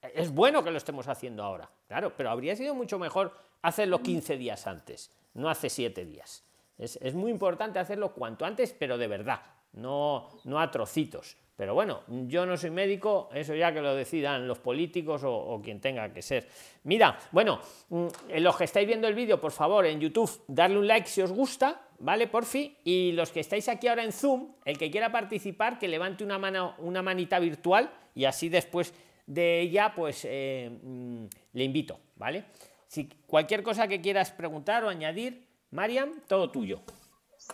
Es 0.00 0.32
bueno 0.32 0.64
que 0.64 0.70
lo 0.70 0.78
estemos 0.78 1.06
haciendo 1.08 1.42
ahora, 1.42 1.70
claro, 1.86 2.14
pero 2.16 2.30
habría 2.30 2.56
sido 2.56 2.74
mucho 2.74 2.98
mejor 2.98 3.36
hacerlo 3.64 4.02
15 4.02 4.36
días 4.36 4.66
antes, 4.66 5.10
no 5.34 5.48
hace 5.48 5.68
7 5.68 6.04
días. 6.04 6.44
Es, 6.78 6.96
es 7.02 7.14
muy 7.14 7.30
importante 7.30 7.78
hacerlo 7.78 8.12
cuanto 8.12 8.44
antes, 8.44 8.74
pero 8.78 8.98
de 8.98 9.08
verdad, 9.08 9.40
no, 9.72 10.28
no 10.44 10.60
a 10.60 10.70
trocitos. 10.70 11.36
Pero 11.56 11.72
bueno, 11.72 12.00
yo 12.26 12.44
no 12.46 12.56
soy 12.56 12.70
médico, 12.70 13.30
eso 13.32 13.54
ya 13.54 13.72
que 13.72 13.80
lo 13.80 13.94
decidan 13.94 14.48
los 14.48 14.58
políticos 14.58 15.22
o, 15.24 15.60
quien 15.62 15.80
tenga 15.80 16.12
que 16.12 16.20
ser. 16.20 16.48
Mira, 16.82 17.16
bueno, 17.30 17.60
mm, 17.90 18.06
los 18.38 18.56
que 18.56 18.64
estáis 18.64 18.88
viendo 18.88 19.06
el 19.06 19.14
vídeo, 19.14 19.40
por 19.40 19.52
favor, 19.52 19.86
en 19.86 20.00
YouTube, 20.00 20.42
darle 20.48 20.78
un 20.78 20.88
like 20.88 21.06
si 21.06 21.22
os 21.22 21.30
gusta, 21.30 21.80
¿vale? 22.00 22.26
Por 22.26 22.44
fin. 22.44 22.76
Y 22.82 23.12
los 23.12 23.30
que 23.30 23.38
estáis 23.38 23.68
aquí 23.68 23.86
ahora 23.86 24.02
en 24.02 24.10
Zoom, 24.10 24.48
el 24.64 24.76
que 24.76 24.90
quiera 24.90 25.12
participar, 25.12 25.78
que 25.78 25.86
levante 25.86 26.24
una 26.24 26.38
mano, 26.38 26.74
una 26.78 27.02
manita 27.02 27.38
virtual 27.38 27.88
y 28.16 28.24
así 28.24 28.48
después 28.48 28.92
de 29.24 29.60
ella, 29.60 29.92
pues 29.94 30.26
eh, 30.28 30.76
mm, 30.82 31.24
le 31.52 31.64
invito, 31.64 32.00
¿vale? 32.16 32.46
Si 32.94 33.08
cualquier 33.26 33.64
cosa 33.64 33.88
que 33.88 34.00
quieras 34.00 34.30
preguntar 34.30 34.84
o 34.84 34.88
añadir, 34.88 35.48
Mariam, 35.72 36.12
todo 36.28 36.52
tuyo. 36.52 36.80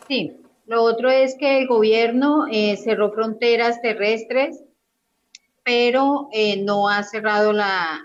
Sí, 0.06 0.36
lo 0.66 0.82
otro 0.82 1.08
es 1.08 1.34
que 1.34 1.60
el 1.60 1.66
gobierno 1.66 2.44
eh, 2.52 2.76
cerró 2.76 3.10
fronteras 3.10 3.80
terrestres, 3.80 4.62
pero 5.64 6.28
eh, 6.30 6.62
no 6.62 6.90
ha 6.90 7.02
cerrado 7.04 7.52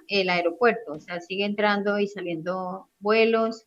el 0.08 0.30
aeropuerto, 0.30 0.94
o 0.94 1.00
sea, 1.02 1.20
sigue 1.20 1.44
entrando 1.44 2.00
y 2.00 2.08
saliendo 2.08 2.88
vuelos. 3.00 3.66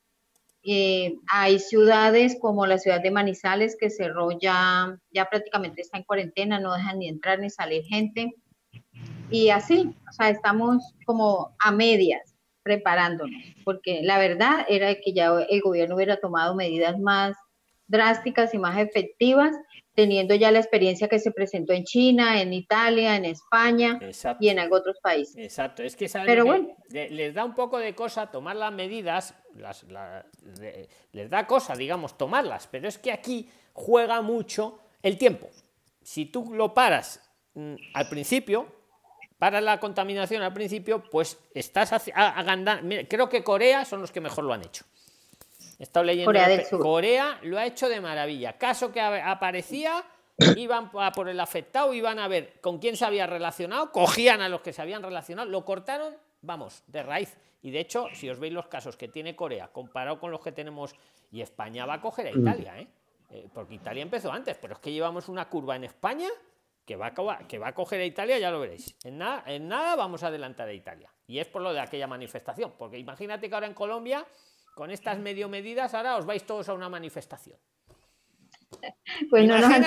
Eh, 0.63 1.17
hay 1.31 1.59
ciudades 1.59 2.39
como 2.41 2.65
la 2.65 2.79
ciudad 2.79 3.03
de 3.03 3.11
Manizales 3.11 3.77
que 3.79 3.91
cerró 3.91 4.31
ya, 4.31 4.99
ya 5.13 5.27
prácticamente 5.27 5.83
está 5.83 5.99
en 5.99 6.05
cuarentena, 6.05 6.59
no 6.59 6.73
dejan 6.73 7.01
ni 7.01 7.09
entrar 7.09 7.39
ni 7.39 7.51
salir 7.51 7.85
gente. 7.85 8.33
Y 9.31 9.51
así, 9.51 9.95
o 10.09 10.13
sea, 10.15 10.31
estamos 10.31 10.95
como 11.05 11.55
a 11.59 11.71
medias 11.71 12.28
preparándonos, 12.69 13.43
porque 13.65 14.01
la 14.03 14.19
verdad 14.19 14.67
era 14.69 14.95
que 14.97 15.15
ya 15.15 15.33
el 15.49 15.63
gobierno 15.63 15.97
hubiera 15.97 16.21
tomado 16.21 16.55
medidas 16.55 16.99
más 16.99 17.35
drásticas 17.87 18.53
y 18.53 18.59
más 18.59 18.79
efectivas, 18.79 19.57
teniendo 19.95 20.35
ya 20.35 20.51
la 20.51 20.59
experiencia 20.59 21.09
que 21.09 21.19
se 21.19 21.33
presentó 21.33 21.73
en 21.73 21.85
China, 21.85 22.43
en 22.43 22.53
Italia, 22.53 23.17
en 23.17 23.25
España 23.25 23.99
y 24.39 24.49
en 24.51 24.59
otros 24.71 24.99
países. 25.03 25.39
Exacto, 25.39 25.83
es 25.83 25.97
que, 25.97 26.11
Pero 26.27 26.45
bueno. 26.45 26.69
les 26.91 27.33
da 27.33 27.47
un 27.47 27.55
poco 27.55 27.79
de 27.79 27.95
cosa 27.95 28.31
tomar 28.31 28.57
las 28.57 28.73
medidas, 28.73 29.35
las, 29.57 29.87
les 31.13 31.31
da 31.31 31.47
cosa, 31.47 31.75
digamos, 31.75 32.19
tomarlas, 32.19 32.67
pero 32.67 32.87
es 32.87 32.99
que 32.99 33.11
aquí 33.11 33.49
juega 33.73 34.21
mucho 34.21 34.79
el 35.03 35.17
tiempo. 35.17 35.49
Si 36.03 36.27
tú 36.27 36.53
lo 36.53 36.75
paras 36.75 37.23
mm, 37.55 37.75
al 37.95 38.09
principio, 38.11 38.78
para 39.39 39.61
la 39.61 39.79
contaminación 39.79 40.43
al 40.43 40.53
principio, 40.53 41.03
pues 41.11 41.39
estás 41.55 41.93
a, 41.93 42.45
creo 43.09 43.29
que 43.29 43.45
Corea 43.45 43.85
son 43.85 44.01
los 44.01 44.11
que 44.11 44.21
mejor 44.21 44.45
lo 44.45 44.53
han 44.53 44.65
hecho. 44.65 44.85
He 45.79 45.85
estado 45.85 46.05
leyendo. 46.05 46.29
Corea 46.29 46.49
del 46.49 46.65
Sur. 46.65 46.81
Corea 46.81 47.39
lo 47.43 47.57
ha 47.57 47.65
hecho 47.65 47.89
de 47.89 48.01
maravilla. 48.01 48.59
Caso 48.59 48.91
que 48.91 49.01
aparecía, 49.01 50.05
iban 50.57 50.91
a 50.99 51.13
por 51.13 51.29
el 51.29 51.39
afectado, 51.39 51.95
iban 51.95 52.19
a 52.19 52.27
ver 52.27 52.61
con 52.61 52.79
quién 52.79 52.97
se 52.97 53.05
había 53.05 53.27
relacionado, 53.27 53.93
cogían 53.93 54.41
a 54.41 54.49
los 54.49 54.61
que 54.61 54.73
se 54.73 54.83
habían 54.83 55.03
relacionado, 55.03 55.49
lo 55.49 55.65
cortaron, 55.65 56.17
vamos, 56.43 56.83
de 56.89 57.03
raíz. 57.05 57.37
Y 57.63 57.71
de 57.71 57.81
hecho, 57.81 58.07
si 58.15 58.29
os 58.29 58.39
veis 58.39 58.53
los 58.53 58.67
casos 58.67 58.97
que 58.97 59.09
tiene 59.09 59.37
Corea 59.37 59.69
comparado 59.69 60.19
con 60.19 60.31
los 60.31 60.41
que 60.41 60.53
tenemos, 60.53 60.95
y 61.31 61.43
España 61.43 61.87
va 61.87 61.95
a 61.95 62.01
coger 62.01 62.29
a 62.29 62.33
mm. 62.33 62.41
Italia, 62.41 62.79
¿eh? 62.81 62.89
¿eh? 63.31 63.49
porque 63.53 63.75
Italia 63.75 64.03
empezó 64.03 64.33
antes, 64.33 64.57
pero 64.61 64.75
es 64.75 64.81
que 64.81 64.93
llevamos 64.93 65.29
una 65.29 65.49
curva 65.49 65.77
en 65.77 65.85
España 65.85 66.29
que 66.89 66.97
va 66.97 67.13
a, 67.15 67.39
que 67.47 67.59
va 67.59 67.69
a 67.69 67.75
coger 67.75 68.01
a 68.01 68.07
Italia, 68.07 68.39
ya 68.39 68.51
lo 68.51 68.61
veréis. 68.61 68.97
En 69.05 69.19
nada, 69.19 69.43
en 69.45 69.69
nada 69.69 69.95
vamos 69.95 70.23
a 70.23 70.29
adelantar 70.29 70.69
a 70.69 70.73
Italia. 70.73 71.13
Y 71.27 71.39
es 71.39 71.47
por 71.47 71.61
lo 71.61 71.75
de 71.75 71.81
aquella 71.81 72.07
manifestación, 72.07 72.73
porque 72.79 72.97
imagínate 72.97 73.47
que 73.47 73.55
ahora 73.55 73.67
en 73.67 73.75
Colombia 73.75 74.25
con 74.75 74.91
estas 74.91 75.19
medio 75.19 75.51
medidas 75.51 75.93
ahora 75.93 76.17
os 76.17 76.25
vais 76.25 76.43
todos 76.47 76.67
a 76.71 76.73
una 76.73 76.89
manifestación. 76.89 77.59
Pues 79.29 79.47
no 79.47 79.59
nos 79.59 79.71
han 79.71 79.85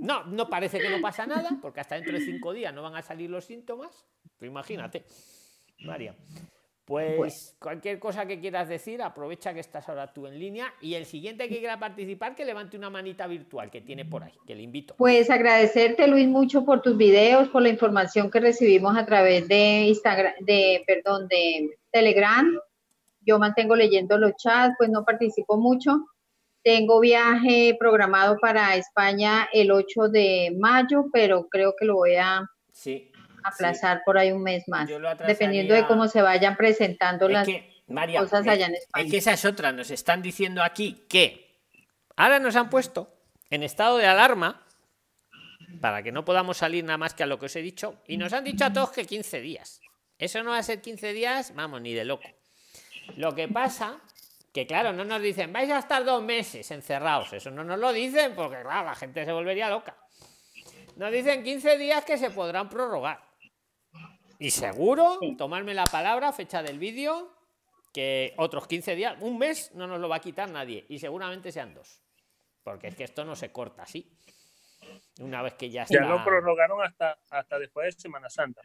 No, 0.00 0.24
no 0.24 0.48
parece 0.48 0.80
que 0.80 0.90
no 0.90 1.00
pasa 1.00 1.26
nada, 1.26 1.50
porque 1.62 1.80
hasta 1.80 1.94
dentro 1.94 2.14
de 2.14 2.24
cinco 2.24 2.52
días 2.52 2.74
no 2.74 2.82
van 2.82 2.96
a 2.96 3.02
salir 3.02 3.30
los 3.30 3.44
síntomas. 3.44 4.04
Pero 4.38 4.50
imagínate, 4.50 5.04
María. 5.84 6.16
Pues 7.16 7.56
cualquier 7.58 7.98
cosa 7.98 8.26
que 8.26 8.40
quieras 8.40 8.68
decir, 8.68 9.02
aprovecha 9.02 9.54
que 9.54 9.60
estás 9.60 9.88
ahora 9.88 10.12
tú 10.12 10.26
en 10.26 10.38
línea 10.38 10.72
y 10.80 10.94
el 10.94 11.06
siguiente 11.06 11.48
que 11.48 11.58
quiera 11.58 11.78
participar, 11.78 12.34
que 12.34 12.44
levante 12.44 12.76
una 12.76 12.90
manita 12.90 13.26
virtual 13.26 13.70
que 13.70 13.80
tiene 13.80 14.04
por 14.04 14.24
ahí, 14.24 14.34
que 14.46 14.54
le 14.54 14.62
invito. 14.62 14.94
Pues 14.96 15.30
agradecerte, 15.30 16.06
Luis, 16.06 16.26
mucho 16.26 16.64
por 16.64 16.82
tus 16.82 16.96
videos, 16.96 17.48
por 17.48 17.62
la 17.62 17.68
información 17.68 18.30
que 18.30 18.40
recibimos 18.40 18.96
a 18.96 19.06
través 19.06 19.46
de 19.48 19.82
Instagram, 19.88 20.34
de, 20.40 20.82
perdón, 20.86 21.28
de 21.28 21.78
Telegram 21.90 22.60
yo 23.30 23.38
mantengo 23.38 23.76
leyendo 23.76 24.18
los 24.18 24.32
chats, 24.36 24.74
pues 24.78 24.90
no 24.90 25.04
participo 25.04 25.56
mucho. 25.56 26.06
Tengo 26.62 27.00
viaje 27.00 27.76
programado 27.78 28.36
para 28.38 28.76
España 28.76 29.48
el 29.52 29.70
8 29.70 30.08
de 30.08 30.56
mayo, 30.58 31.06
pero 31.12 31.46
creo 31.48 31.74
que 31.78 31.86
lo 31.86 31.96
voy 31.96 32.16
a 32.16 32.48
aplazar 33.44 34.02
por 34.04 34.18
ahí 34.18 34.32
un 34.32 34.42
mes 34.42 34.68
más, 34.68 34.88
dependiendo 35.26 35.74
de 35.74 35.86
cómo 35.86 36.08
se 36.08 36.22
vayan 36.22 36.56
presentando 36.56 37.28
las 37.28 37.48
cosas 38.18 38.46
allá 38.46 38.66
en 38.66 38.74
España. 38.74 39.04
Es 39.04 39.10
que 39.10 39.18
esa 39.18 39.32
es 39.32 39.44
otra, 39.44 39.72
nos 39.72 39.90
están 39.90 40.22
diciendo 40.22 40.62
aquí 40.62 41.04
que 41.08 41.58
ahora 42.16 42.38
nos 42.38 42.56
han 42.56 42.70
puesto 42.70 43.14
en 43.50 43.62
estado 43.62 43.96
de 43.98 44.06
alarma 44.06 44.64
para 45.80 46.02
que 46.02 46.12
no 46.12 46.24
podamos 46.24 46.58
salir 46.58 46.84
nada 46.84 46.98
más 46.98 47.14
que 47.14 47.22
a 47.22 47.26
lo 47.26 47.38
que 47.38 47.46
os 47.46 47.56
he 47.56 47.62
dicho 47.62 48.02
y 48.06 48.16
nos 48.16 48.32
han 48.32 48.44
dicho 48.44 48.64
a 48.64 48.72
todos 48.72 48.90
que 48.90 49.04
15 49.04 49.40
días. 49.40 49.80
Eso 50.18 50.42
no 50.42 50.50
va 50.50 50.58
a 50.58 50.62
ser 50.62 50.82
15 50.82 51.12
días, 51.12 51.54
vamos, 51.54 51.80
ni 51.80 51.94
de 51.94 52.04
loco. 52.04 52.28
Lo 53.16 53.34
que 53.34 53.48
pasa 53.48 54.00
que 54.52 54.66
claro, 54.66 54.92
no 54.92 55.04
nos 55.04 55.22
dicen, 55.22 55.52
vais 55.52 55.70
a 55.70 55.78
estar 55.78 56.04
dos 56.04 56.22
meses 56.22 56.70
encerrados. 56.70 57.32
Eso 57.32 57.50
no 57.50 57.62
nos 57.62 57.78
lo 57.78 57.92
dicen 57.92 58.34
porque, 58.34 58.62
claro, 58.62 58.86
la 58.86 58.94
gente 58.94 59.24
se 59.24 59.32
volvería 59.32 59.70
loca. 59.70 59.96
Nos 60.96 61.12
dicen 61.12 61.42
15 61.42 61.78
días 61.78 62.04
que 62.04 62.18
se 62.18 62.30
podrán 62.30 62.68
prorrogar. 62.68 63.20
Y 64.40 64.50
seguro, 64.50 65.20
tomarme 65.38 65.74
la 65.74 65.84
palabra, 65.84 66.32
fecha 66.32 66.64
del 66.64 66.80
vídeo, 66.80 67.32
que 67.92 68.34
otros 68.38 68.66
15 68.66 68.96
días, 68.96 69.16
un 69.20 69.38
mes, 69.38 69.72
no 69.74 69.86
nos 69.86 70.00
lo 70.00 70.08
va 70.08 70.16
a 70.16 70.20
quitar 70.20 70.50
nadie. 70.50 70.84
Y 70.88 70.98
seguramente 70.98 71.52
sean 71.52 71.74
dos. 71.74 72.02
Porque 72.64 72.88
es 72.88 72.96
que 72.96 73.04
esto 73.04 73.24
no 73.24 73.36
se 73.36 73.52
corta 73.52 73.82
así. 73.82 74.10
Una 75.20 75.42
vez 75.42 75.54
que 75.54 75.70
ya 75.70 75.84
está... 75.84 76.00
Ya 76.00 76.08
lo 76.08 76.24
prorrogaron 76.24 76.82
hasta, 76.82 77.18
hasta 77.30 77.58
después 77.58 77.94
de 77.94 78.00
Semana 78.00 78.28
Santa 78.28 78.62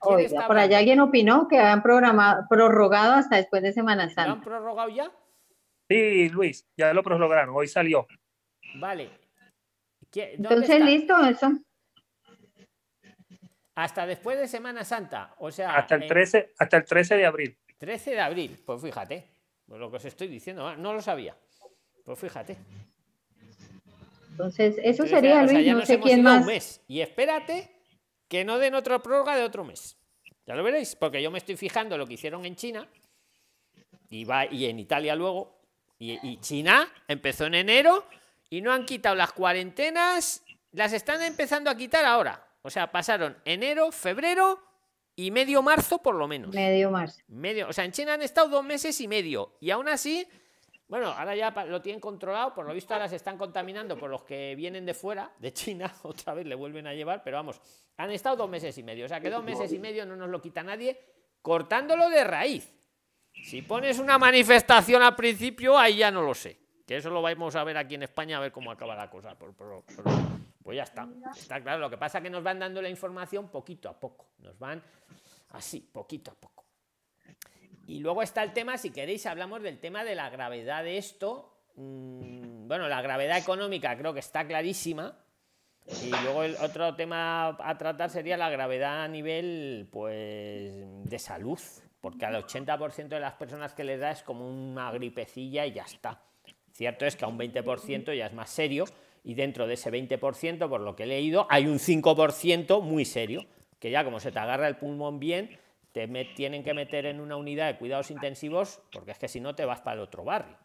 por 0.00 0.58
allá 0.58 0.78
alguien 0.78 1.00
opinó 1.00 1.46
que 1.46 1.58
habían 1.58 1.82
programado, 1.82 2.46
prorrogado 2.48 3.14
hasta 3.14 3.36
después 3.36 3.62
de 3.62 3.72
Semana 3.72 4.08
Santa. 4.08 4.26
¿Lo 4.26 4.32
han 4.32 4.40
prorrogado 4.40 4.88
ya? 4.88 5.12
Sí, 5.88 6.28
Luis, 6.30 6.66
ya 6.76 6.92
lo 6.94 7.02
prorrogaron, 7.02 7.54
hoy 7.54 7.68
salió. 7.68 8.06
Vale. 8.76 9.10
Entonces, 10.12 10.80
listo, 10.84 11.18
eso. 11.24 11.52
Hasta 13.74 14.06
después 14.06 14.38
de 14.38 14.48
Semana 14.48 14.84
Santa, 14.84 15.34
o 15.38 15.50
sea... 15.50 15.76
Hasta 15.76 15.94
el 15.94 16.06
13, 16.06 16.54
hasta 16.58 16.76
el 16.76 16.84
13 16.84 17.16
de 17.16 17.26
abril. 17.26 17.58
13 17.78 18.10
de 18.10 18.20
abril, 18.20 18.62
pues 18.64 18.82
fíjate, 18.82 19.26
pues 19.66 19.80
lo 19.80 19.90
que 19.90 19.96
os 19.96 20.04
estoy 20.04 20.28
diciendo, 20.28 20.66
ah, 20.66 20.76
no 20.76 20.92
lo 20.92 21.00
sabía. 21.00 21.36
Pues 22.04 22.18
fíjate. 22.18 22.56
Entonces, 24.30 24.76
eso 24.82 25.06
sería, 25.06 25.42
Luis, 25.44 25.66
no 25.72 25.86
sé 25.86 26.00
quién 26.00 26.22
más. 26.22 26.80
Y 26.88 27.00
espérate 27.00 27.70
que 28.26 28.44
no 28.44 28.58
den 28.58 28.74
otra 28.74 28.98
prórroga 29.00 29.36
de 29.36 29.44
otro 29.44 29.64
mes. 29.64 29.96
Ya 30.46 30.54
lo 30.54 30.62
veréis, 30.62 30.96
porque 30.96 31.22
yo 31.22 31.30
me 31.30 31.38
estoy 31.38 31.56
fijando 31.56 31.96
lo 31.96 32.06
que 32.06 32.14
hicieron 32.14 32.44
en 32.44 32.56
China 32.56 32.88
y, 34.08 34.24
va, 34.24 34.46
y 34.46 34.66
en 34.66 34.78
Italia 34.78 35.14
luego. 35.14 35.60
Y, 35.98 36.38
China 36.38 36.90
empezó 37.06 37.44
en 37.44 37.54
enero 37.54 38.06
y 38.48 38.62
no 38.62 38.72
han 38.72 38.86
quitado 38.86 39.14
las 39.14 39.32
cuarentenas, 39.32 40.42
las 40.72 40.94
están 40.94 41.22
empezando 41.22 41.68
a 41.68 41.76
quitar 41.76 42.04
ahora. 42.06 42.42
O 42.62 42.70
sea, 42.70 42.90
pasaron 42.90 43.38
enero, 43.44 43.90
febrero 43.92 44.60
y 45.16 45.30
medio 45.30 45.62
marzo 45.62 46.02
por 46.02 46.14
lo 46.14 46.28
menos. 46.28 46.54
Medio 46.54 46.90
marzo. 46.90 47.20
Medio, 47.28 47.68
o 47.68 47.72
sea, 47.72 47.84
en 47.84 47.92
China 47.92 48.14
han 48.14 48.22
estado 48.22 48.48
dos 48.48 48.64
meses 48.64 49.00
y 49.00 49.08
medio 49.08 49.56
y 49.60 49.70
aún 49.70 49.88
así 49.88 50.26
bueno, 50.90 51.06
ahora 51.06 51.36
ya 51.36 51.52
lo 51.66 51.80
tienen 51.80 52.00
controlado, 52.00 52.52
por 52.52 52.66
lo 52.66 52.74
visto 52.74 52.92
ahora 52.92 53.06
se 53.06 53.14
están 53.14 53.38
contaminando 53.38 53.96
por 53.96 54.10
los 54.10 54.24
que 54.24 54.56
vienen 54.56 54.84
de 54.84 54.92
fuera, 54.92 55.30
de 55.38 55.52
China, 55.52 55.94
otra 56.02 56.34
vez 56.34 56.44
le 56.46 56.56
vuelven 56.56 56.88
a 56.88 56.94
llevar, 56.94 57.22
pero 57.22 57.36
vamos, 57.36 57.60
han 57.96 58.10
estado 58.10 58.34
dos 58.34 58.50
meses 58.50 58.76
y 58.76 58.82
medio, 58.82 59.04
o 59.04 59.08
sea 59.08 59.20
que 59.20 59.30
dos 59.30 59.44
meses 59.44 59.72
y 59.72 59.78
medio 59.78 60.04
no 60.04 60.16
nos 60.16 60.28
lo 60.28 60.40
quita 60.40 60.64
nadie, 60.64 60.98
cortándolo 61.40 62.10
de 62.10 62.24
raíz. 62.24 62.74
Si 63.32 63.62
pones 63.62 64.00
una 64.00 64.18
manifestación 64.18 65.00
al 65.00 65.14
principio, 65.14 65.78
ahí 65.78 65.98
ya 65.98 66.10
no 66.10 66.22
lo 66.22 66.34
sé, 66.34 66.58
que 66.84 66.96
eso 66.96 67.08
lo 67.08 67.22
vamos 67.22 67.54
a 67.54 67.62
ver 67.62 67.76
aquí 67.76 67.94
en 67.94 68.02
España, 68.02 68.38
a 68.38 68.40
ver 68.40 68.50
cómo 68.50 68.72
acaba 68.72 68.96
la 68.96 69.08
cosa. 69.08 69.36
Pues 70.62 70.76
ya 70.76 70.82
está, 70.82 71.08
está 71.36 71.60
claro, 71.62 71.80
lo 71.80 71.90
que 71.90 71.96
pasa 71.96 72.18
es 72.18 72.24
que 72.24 72.30
nos 72.30 72.42
van 72.42 72.58
dando 72.58 72.82
la 72.82 72.88
información 72.88 73.48
poquito 73.48 73.88
a 73.88 73.98
poco, 73.98 74.28
nos 74.38 74.58
van 74.58 74.82
así, 75.50 75.80
poquito 75.80 76.30
a 76.30 76.34
poco. 76.34 76.64
Y 77.86 77.98
luego 77.98 78.22
está 78.22 78.42
el 78.42 78.52
tema, 78.52 78.78
si 78.78 78.90
queréis, 78.90 79.26
hablamos 79.26 79.62
del 79.62 79.78
tema 79.80 80.04
de 80.04 80.14
la 80.14 80.30
gravedad 80.30 80.84
de 80.84 80.98
esto. 80.98 81.64
Mm, 81.74 82.68
bueno, 82.68 82.88
la 82.88 83.02
gravedad 83.02 83.36
económica 83.38 83.96
creo 83.96 84.12
que 84.12 84.20
está 84.20 84.46
clarísima. 84.46 85.16
Y 86.04 86.10
luego 86.10 86.44
el 86.44 86.56
otro 86.56 86.94
tema 86.94 87.48
a 87.48 87.78
tratar 87.78 88.10
sería 88.10 88.36
la 88.36 88.48
gravedad 88.48 89.02
a 89.02 89.08
nivel 89.08 89.88
pues 89.90 90.84
de 91.04 91.18
salud, 91.18 91.58
porque 92.00 92.26
al 92.26 92.44
80% 92.44 93.08
de 93.08 93.18
las 93.18 93.34
personas 93.34 93.74
que 93.74 93.82
les 93.82 93.98
da 93.98 94.12
es 94.12 94.22
como 94.22 94.48
una 94.48 94.92
gripecilla 94.92 95.66
y 95.66 95.72
ya 95.72 95.82
está. 95.82 96.22
Cierto 96.70 97.06
es 97.06 97.16
que 97.16 97.24
a 97.24 97.28
un 97.28 97.38
20% 97.38 98.16
ya 98.16 98.26
es 98.26 98.32
más 98.32 98.50
serio 98.50 98.84
y 99.22 99.34
dentro 99.34 99.66
de 99.66 99.74
ese 99.74 99.90
20%, 99.90 100.68
por 100.68 100.80
lo 100.80 100.96
que 100.96 101.04
he 101.04 101.06
leído, 101.06 101.46
hay 101.50 101.66
un 101.66 101.78
5% 101.78 102.82
muy 102.82 103.04
serio, 103.04 103.46
que 103.78 103.90
ya 103.90 104.04
como 104.04 104.20
se 104.20 104.32
te 104.32 104.38
agarra 104.38 104.68
el 104.68 104.76
pulmón 104.76 105.18
bien, 105.18 105.58
te 105.92 106.06
tienen 106.36 106.62
que 106.62 106.74
meter 106.74 107.06
en 107.06 107.20
una 107.20 107.36
unidad 107.36 107.66
de 107.66 107.78
cuidados 107.78 108.10
intensivos 108.10 108.80
porque 108.92 109.10
es 109.10 109.18
que 109.18 109.28
si 109.28 109.40
no 109.40 109.54
te 109.54 109.64
vas 109.64 109.80
para 109.80 109.94
el 109.94 110.00
otro 110.00 110.24
barrio. 110.24 110.56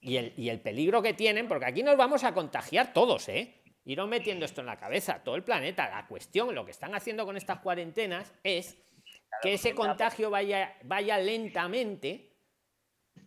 Y 0.00 0.16
el, 0.16 0.32
y 0.36 0.48
el 0.48 0.60
peligro 0.60 1.00
que 1.00 1.14
tienen, 1.14 1.46
porque 1.46 1.66
aquí 1.66 1.82
nos 1.82 1.96
vamos 1.96 2.24
a 2.24 2.34
contagiar 2.34 2.92
todos, 2.92 3.28
¿eh? 3.28 3.62
Iros 3.84 4.08
metiendo 4.08 4.44
esto 4.44 4.60
en 4.60 4.66
la 4.66 4.76
cabeza, 4.76 5.22
todo 5.22 5.36
el 5.36 5.44
planeta. 5.44 5.88
La 5.88 6.06
cuestión, 6.06 6.54
lo 6.54 6.64
que 6.64 6.70
están 6.70 6.94
haciendo 6.94 7.24
con 7.24 7.36
estas 7.36 7.60
cuarentenas 7.60 8.32
es 8.42 8.78
que 9.42 9.54
ese 9.54 9.74
contagio 9.74 10.30
vaya, 10.30 10.76
vaya 10.84 11.18
lentamente 11.18 12.32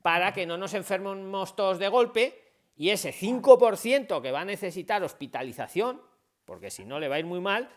para 0.01 0.34
que 0.34 0.46
no 0.46 0.58
nos 0.58 0.74
enfermemos 0.74 1.55
todos 1.55 1.79
de 1.79 1.88
golpe 1.88 2.45
y 2.77 2.89
ese 2.89 3.13
5% 3.13 4.22
que 4.22 4.32
va 4.32 4.41
a 4.41 4.46
necesitar 4.46 5.03
hospitalización, 5.03 6.01
porque 6.46 6.70
si 6.70 6.86
no 6.86 7.00
le 7.00 7.08
va 7.08 7.15
a 7.15 7.20
ir 7.20 7.25
muy 7.25 7.39
mal, 7.39 7.70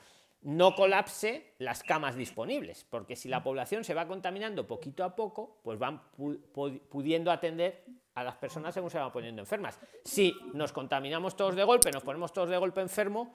no 0.42 0.74
colapse 0.74 1.54
las 1.58 1.82
camas 1.82 2.14
disponibles, 2.14 2.86
porque 2.88 3.16
si 3.16 3.28
la 3.28 3.42
población 3.42 3.84
se 3.84 3.94
va 3.94 4.06
contaminando 4.06 4.66
poquito 4.66 5.04
a 5.04 5.16
poco, 5.16 5.58
pues 5.62 5.78
van 5.78 6.02
pudiendo 6.12 7.30
atender 7.30 7.84
a 8.14 8.24
las 8.24 8.36
personas 8.36 8.74
según 8.74 8.90
se 8.90 8.98
van 8.98 9.12
poniendo 9.12 9.42
enfermas. 9.42 9.78
Si 10.04 10.34
nos 10.54 10.72
contaminamos 10.72 11.36
todos 11.36 11.56
de 11.56 11.64
golpe, 11.64 11.90
nos 11.90 12.02
ponemos 12.02 12.32
todos 12.32 12.50
de 12.50 12.56
golpe 12.56 12.80
enfermo, 12.80 13.34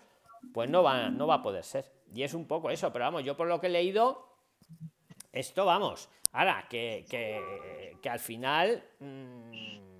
pues 0.53 0.70
no 0.70 0.84
va, 0.84 1.10
no 1.10 1.27
va 1.27 1.36
a 1.36 1.41
poder 1.41 1.63
ser. 1.63 1.91
Y 2.13 2.24
es 2.24 2.34
un 2.34 2.48
poco 2.48 2.70
eso, 2.70 2.91
pero 2.91 3.05
vamos, 3.05 3.24
yo 3.24 3.36
por 3.36 3.48
lo 3.48 3.60
que 3.60 3.67
he 3.67 3.70
leído, 3.70 4.27
esto 5.32 5.65
vamos. 5.65 6.10
Ahora, 6.32 6.67
que, 6.70 7.05
que, 7.10 8.10
al 8.10 8.20
final 8.20 8.84
mm, 9.00 9.93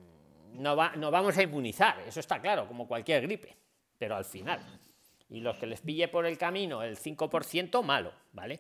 no, 0.54 0.76
va, 0.76 0.96
no 0.96 1.12
vamos 1.12 1.38
a 1.38 1.44
inmunizar, 1.44 2.00
eso 2.08 2.20
está 2.20 2.42
claro, 2.42 2.68
como 2.68 2.88
cualquier 2.88 3.22
gripe, 3.22 3.56
pero 3.98 4.16
al 4.16 4.26
final 4.26 4.60
y 5.34 5.40
los 5.40 5.58
que 5.58 5.66
les 5.66 5.82
pille 5.82 6.08
por 6.08 6.28
el 6.28 6.38
camino 6.38 6.84
el 6.84 6.96
5%, 6.96 7.82
malo, 7.82 8.12
¿vale? 8.34 8.60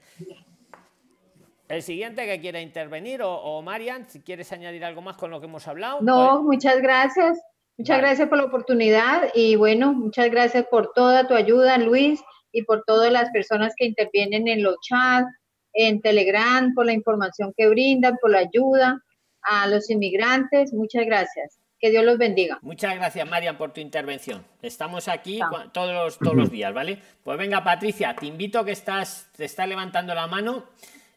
El 1.69 1.83
siguiente 1.83 2.25
que 2.25 2.39
quiera 2.41 2.59
intervenir, 2.59 3.21
o, 3.23 3.61
Marian, 3.61 4.09
si 4.09 4.21
quieres 4.21 4.51
añadir 4.51 4.83
algo 4.83 5.01
más 5.01 5.15
con 5.15 5.29
lo 5.29 5.39
que 5.39 5.45
hemos 5.45 5.67
hablado. 5.67 5.99
No, 6.01 6.41
pues- 6.41 6.43
muchas 6.45 6.81
gracias. 6.81 7.39
Muchas 7.77 7.97
gracias 7.99 8.29
por 8.29 8.37
la 8.37 8.43
oportunidad 8.45 9.29
y 9.33 9.55
bueno, 9.55 9.93
muchas 9.93 10.29
gracias 10.29 10.67
por 10.67 10.93
toda 10.93 11.27
tu 11.27 11.33
ayuda, 11.33 11.79
Luis, 11.79 12.21
y 12.51 12.63
por 12.63 12.83
todas 12.85 13.11
las 13.11 13.31
personas 13.31 13.73
que 13.75 13.85
intervienen 13.85 14.47
en 14.47 14.61
los 14.61 14.75
chats, 14.87 15.27
en 15.73 15.99
Telegram, 16.01 16.71
por 16.75 16.85
la 16.85 16.93
información 16.93 17.51
que 17.57 17.67
brindan, 17.67 18.17
por 18.21 18.29
la 18.29 18.39
ayuda 18.39 19.01
a 19.41 19.67
los 19.67 19.89
inmigrantes. 19.89 20.71
Muchas 20.71 21.05
gracias. 21.07 21.59
Que 21.83 21.91
Dios 21.91 22.05
los 22.05 22.17
bendiga. 22.17 22.59
Muchas 22.61 22.95
gracias, 22.95 23.29
Marian, 23.29 23.57
por 23.57 23.73
tu 23.73 23.81
intervención. 23.81 24.41
Estamos 24.61 25.09
aquí 25.09 25.41
todos 25.73 25.93
los, 25.93 26.17
todos 26.17 26.33
los 26.33 26.49
días, 26.49 26.73
¿vale? 26.73 26.97
Pues 27.21 27.37
venga, 27.37 27.61
Patricia, 27.61 28.15
te 28.15 28.25
invito 28.25 28.63
que 28.63 28.71
estás, 28.71 29.29
te 29.35 29.43
está 29.43 29.67
levantando 29.67 30.15
la 30.15 30.25
mano. 30.25 30.63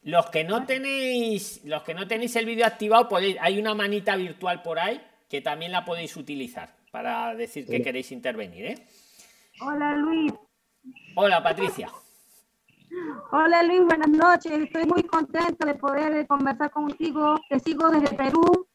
Los 0.02 0.26
que 0.26 0.42
no 0.42 0.66
tenéis, 0.66 1.60
los 1.64 1.84
que 1.84 1.94
no 1.94 2.08
tenéis 2.08 2.34
el 2.34 2.46
vídeo 2.46 2.66
activado, 2.66 3.08
podéis, 3.08 3.36
hay 3.40 3.60
una 3.60 3.76
manita 3.76 4.16
virtual 4.16 4.62
por 4.62 4.80
ahí 4.80 5.00
que 5.30 5.40
también 5.40 5.70
la 5.70 5.84
podéis 5.84 6.16
utilizar 6.16 6.74
para 6.90 7.32
decir 7.36 7.64
que 7.64 7.80
queréis 7.80 8.10
intervenir, 8.10 8.66
¿eh? 8.66 8.86
Hola, 9.60 9.94
Luis. 9.94 10.32
Hola, 11.14 11.44
Patricia. 11.44 11.88
Hola 13.30 13.62
Luis, 13.62 13.82
buenas 13.84 14.08
noches. 14.08 14.52
Estoy 14.52 14.84
muy 14.86 15.04
contenta 15.04 15.64
de 15.64 15.74
poder 15.76 16.26
conversar 16.26 16.72
contigo. 16.72 17.40
Te 17.48 17.60
sigo 17.60 17.88
desde 17.90 18.16
Perú 18.16 18.65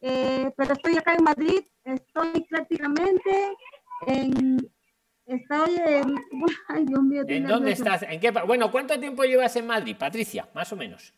eh, 0.00 0.52
pero 0.56 0.72
estoy 0.72 0.96
acá 0.96 1.14
en 1.14 1.24
Madrid, 1.24 1.60
estoy 1.84 2.44
prácticamente 2.48 3.56
en... 4.06 4.70
Estoy 5.26 5.76
en... 5.76 6.14
Ay, 6.68 6.84
Dios 6.86 7.02
mío. 7.02 7.22
¿En 7.28 7.46
dónde 7.46 7.72
estás? 7.72 8.02
¿En 8.02 8.18
qué... 8.18 8.30
Bueno, 8.30 8.70
¿cuánto 8.70 8.98
tiempo 8.98 9.22
llevas 9.24 9.54
en 9.56 9.66
Madrid, 9.66 9.96
Patricia? 9.96 10.48
Más 10.54 10.72
o 10.72 10.76
menos. 10.76 11.14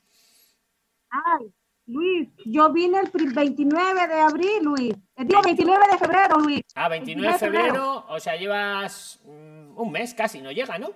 Ay, 1.09 1.53
Luis, 1.87 2.29
yo 2.47 2.73
vine 2.73 3.01
el 3.01 3.33
29 3.33 4.09
de 4.09 4.21
abril, 4.21 4.62
Luis. 4.62 4.95
El 5.16 5.27
día 5.27 5.40
29 5.45 5.85
de 5.90 5.99
febrero, 5.99 6.38
Luis. 6.38 6.62
Ah, 6.75 6.88
29 6.88 7.33
de 7.33 7.38
febrero, 7.38 8.07
o 8.09 8.21
sea, 8.21 8.37
llevas 8.37 9.21
mm, 9.25 9.79
un 9.79 9.92
mes 9.92 10.14
casi, 10.14 10.40
no 10.40 10.53
llega, 10.53 10.79
¿no? 10.79 10.90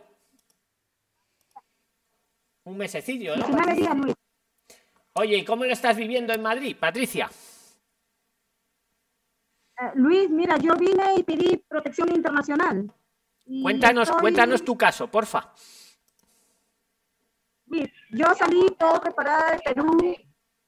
Un 2.65 2.77
mesecillo, 2.77 3.37
¿no? 3.37 3.47
19 3.47 3.75
días, 3.75 3.97
Luis. 3.97 4.15
Oye, 5.15 5.39
¿y 5.39 5.45
cómo 5.45 5.65
lo 5.65 5.73
estás 5.73 5.97
viviendo 5.97 6.33
en 6.33 6.43
Madrid, 6.43 6.77
Patricia? 6.79 7.31
Eh, 9.79 9.91
Luis, 9.95 10.31
mira, 10.31 10.57
yo 10.57 10.75
vine 10.77 11.17
y 11.17 11.23
pedí 11.23 11.57
protección 11.69 12.11
internacional. 12.15 12.91
cuéntanos, 13.63 14.11
cuéntanos 14.11 14.65
tu 14.65 14.77
caso, 14.77 15.11
porfa. 15.11 15.53
Yo 18.11 18.27
salí 18.35 18.75
todo 18.79 19.01
preparada 19.01 19.53
de 19.53 19.59
Perú 19.59 20.17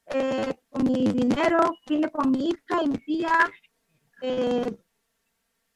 eh, 0.07 0.53
con 0.69 0.83
mi 0.83 1.05
dinero, 1.05 1.77
vine 1.87 2.11
con 2.11 2.29
mi 2.29 2.49
hija 2.49 2.83
y 2.83 2.89
mi 2.89 2.97
tía. 2.99 3.33
Eh, 4.21 4.77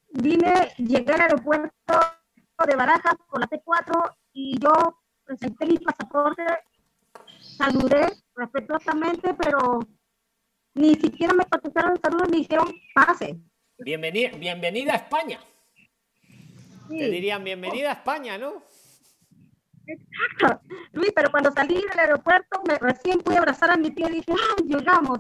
vine, 0.10 0.74
llegué 0.78 1.13
al 1.13 1.22
aeropuerto 1.22 2.00
de 2.67 2.76
Barajas 2.76 3.15
por 3.30 3.39
la 3.39 3.48
T4 3.48 4.15
y 4.34 4.60
yo 4.60 5.02
presenté 5.24 5.65
mi 5.65 5.78
pasaporte, 5.80 6.43
saludé 7.39 8.08
respetuosamente, 8.36 9.34
pero 9.34 9.80
ni 10.73 10.95
siquiera 10.95 11.33
me 11.33 11.45
contestaron 11.45 11.99
saludos 12.01 12.29
ni 12.29 12.39
dijeron 12.39 12.73
pase. 12.93 13.39
Bienvenida, 13.77 14.31
bienvenida 14.38 14.93
a 14.93 14.97
España. 14.97 15.39
Te 16.89 17.09
dirían 17.09 17.43
bienvenida 17.43 17.89
a 17.89 17.93
España, 17.93 18.38
¿no? 18.38 18.63
Exacto. 19.86 20.62
Luis, 20.93 21.12
pero 21.15 21.31
cuando 21.31 21.51
salí 21.51 21.75
del 21.75 21.99
aeropuerto, 21.99 22.62
me 22.67 22.77
recién 22.77 23.19
pude 23.19 23.38
abrazar 23.38 23.71
a 23.71 23.77
mi 23.77 23.91
tía 23.91 24.09
y 24.09 24.15
dije, 24.15 24.31
¡ah, 24.31 24.62
llegamos! 24.63 25.19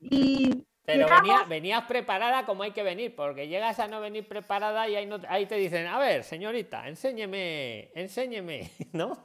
Y 0.00 0.66
pero 0.84 1.06
venías 1.48 1.84
preparada 1.84 2.46
como 2.46 2.62
hay 2.62 2.72
que 2.72 2.82
venir, 2.82 3.14
porque 3.14 3.48
llegas 3.48 3.78
a 3.78 3.88
no 3.88 4.00
venir 4.00 4.26
preparada 4.26 4.88
y 4.88 4.96
ahí, 4.96 5.06
no, 5.06 5.20
ahí 5.28 5.46
te 5.46 5.56
dicen, 5.56 5.86
a 5.86 5.98
ver, 5.98 6.24
señorita, 6.24 6.88
enséñeme, 6.88 7.90
enséñeme, 7.94 8.70
¿no? 8.92 9.24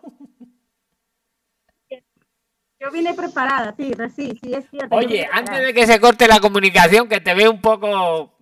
Yo 2.86 2.91
vine 2.91 3.15
preparada, 3.15 3.74
sí, 3.76 3.91
sí, 4.15 4.39
sí, 4.39 4.54
es 4.54 4.69
cierto. 4.69 4.95
Oye, 4.95 5.28
antes 5.32 5.60
de 5.60 5.74
que 5.74 5.88
se 5.88 6.00
corte 6.00 6.28
la 6.28 6.39
comunicación, 6.39 7.10
que 7.10 7.19
te 7.19 7.34
ve 7.34 7.50
un 7.50 7.60
poco 7.60 8.38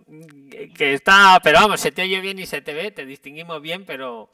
que 0.76 0.94
está, 0.96 1.40
pero 1.42 1.60
vamos, 1.60 1.80
se 1.80 1.94
te 1.94 2.02
oye 2.02 2.20
bien 2.20 2.38
y 2.40 2.46
se 2.46 2.62
te 2.62 2.74
ve, 2.74 2.92
te 2.92 3.06
distinguimos 3.06 3.62
bien, 3.62 3.86
pero 3.86 4.30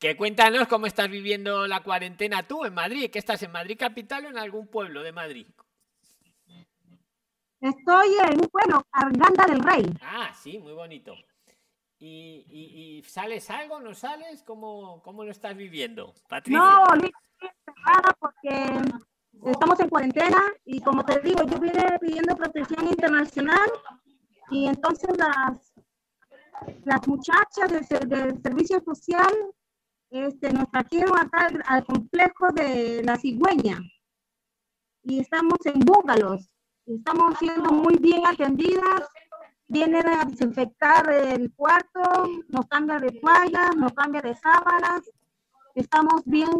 que 0.00 0.16
cuéntanos 0.16 0.66
cómo 0.66 0.86
estás 0.86 1.08
viviendo 1.08 1.68
la 1.68 1.84
cuarentena 1.84 2.42
tú 2.42 2.64
en 2.64 2.74
Madrid, 2.74 3.10
que 3.10 3.20
estás 3.20 3.44
en 3.44 3.52
Madrid 3.52 3.78
capital 3.78 4.26
o 4.26 4.28
en 4.28 4.38
algún 4.38 4.66
pueblo 4.66 5.04
de 5.04 5.12
Madrid. 5.12 5.46
Estoy 7.60 8.08
en 8.28 8.40
un 8.40 8.48
pueblo, 8.48 8.84
Arganda 8.90 9.46
del 9.46 9.62
Rey. 9.62 9.84
Ah, 10.02 10.32
sí, 10.34 10.58
muy 10.58 10.72
bonito. 10.72 11.14
¿Y, 12.00 12.44
y, 12.50 12.98
y 12.98 13.02
sales 13.04 13.48
algo, 13.50 13.78
no 13.78 13.94
sales? 13.94 14.42
¿Cómo, 14.42 15.00
cómo 15.02 15.22
lo 15.22 15.30
estás 15.30 15.56
viviendo, 15.56 16.12
Patricia? 16.28 16.58
No, 16.58 16.84
porque 18.18 18.82
estamos 19.44 19.78
en 19.80 19.88
cuarentena 19.88 20.42
y 20.64 20.80
como 20.80 21.04
te 21.04 21.20
digo, 21.20 21.42
yo 21.44 21.58
vine 21.58 21.98
pidiendo 22.00 22.36
protección 22.36 22.86
internacional 22.88 23.70
y 24.50 24.66
entonces 24.66 25.10
las, 25.16 25.72
las 26.84 27.08
muchachas 27.08 27.70
del, 27.70 28.42
servicio 28.42 28.80
social 28.84 29.32
este, 30.10 30.52
nos 30.52 30.70
trajeron 30.70 31.18
acá 31.18 31.46
al, 31.46 31.62
al 31.66 31.84
complejo 31.84 32.52
de 32.52 33.02
la 33.04 33.16
cigüeña 33.16 33.80
y 35.04 35.20
estamos 35.20 35.58
en 35.64 35.80
búngalos. 35.80 36.50
Estamos 36.86 37.38
siendo 37.38 37.70
muy 37.70 37.96
bien 37.98 38.26
atendidas. 38.26 39.08
Vienen 39.68 40.06
a 40.06 40.24
desinfectar 40.24 41.10
el 41.10 41.52
cuarto, 41.54 42.00
nos 42.48 42.66
cambian 42.66 43.00
de 43.00 43.12
toallas, 43.12 43.76
nos 43.76 43.92
cambian 43.92 44.24
de 44.24 44.34
sábanas. 44.34 45.10
Estamos 45.74 46.22
bien 46.24 46.50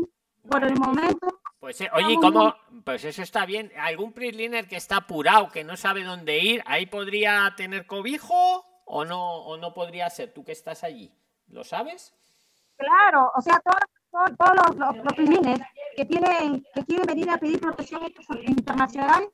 por 0.48 0.64
el 0.64 0.78
momento. 0.78 1.40
Pues 1.64 1.80
eh, 1.80 1.88
oye, 1.94 2.12
¿y 2.12 2.16
¿cómo? 2.20 2.54
Pues 2.84 3.04
eso 3.04 3.22
está 3.22 3.46
bien. 3.46 3.72
¿Algún 3.80 4.12
prisliner 4.12 4.68
que 4.68 4.76
está 4.76 4.98
apurado, 4.98 5.48
que 5.48 5.64
no 5.64 5.78
sabe 5.78 6.04
dónde 6.04 6.38
ir, 6.38 6.62
ahí 6.66 6.84
podría 6.84 7.54
tener 7.56 7.86
cobijo 7.86 8.66
o 8.84 9.06
no, 9.06 9.36
o 9.36 9.56
no 9.56 9.72
podría 9.72 10.10
ser? 10.10 10.34
Tú 10.34 10.44
que 10.44 10.52
estás 10.52 10.84
allí, 10.84 11.10
¿lo 11.46 11.64
sabes? 11.64 12.14
Claro, 12.76 13.32
o 13.34 13.40
sea, 13.40 13.58
todos, 13.60 13.80
todos, 14.10 14.36
todos 14.36 14.54
los, 14.56 14.76
los, 14.76 15.04
los 15.04 15.12
prislines 15.14 15.58
que 15.96 16.04
tienen, 16.04 16.66
que 16.74 16.84
quieren 16.84 17.06
venir 17.06 17.30
a 17.30 17.38
pedir 17.38 17.58
protección 17.58 18.02
internacional, 18.46 19.26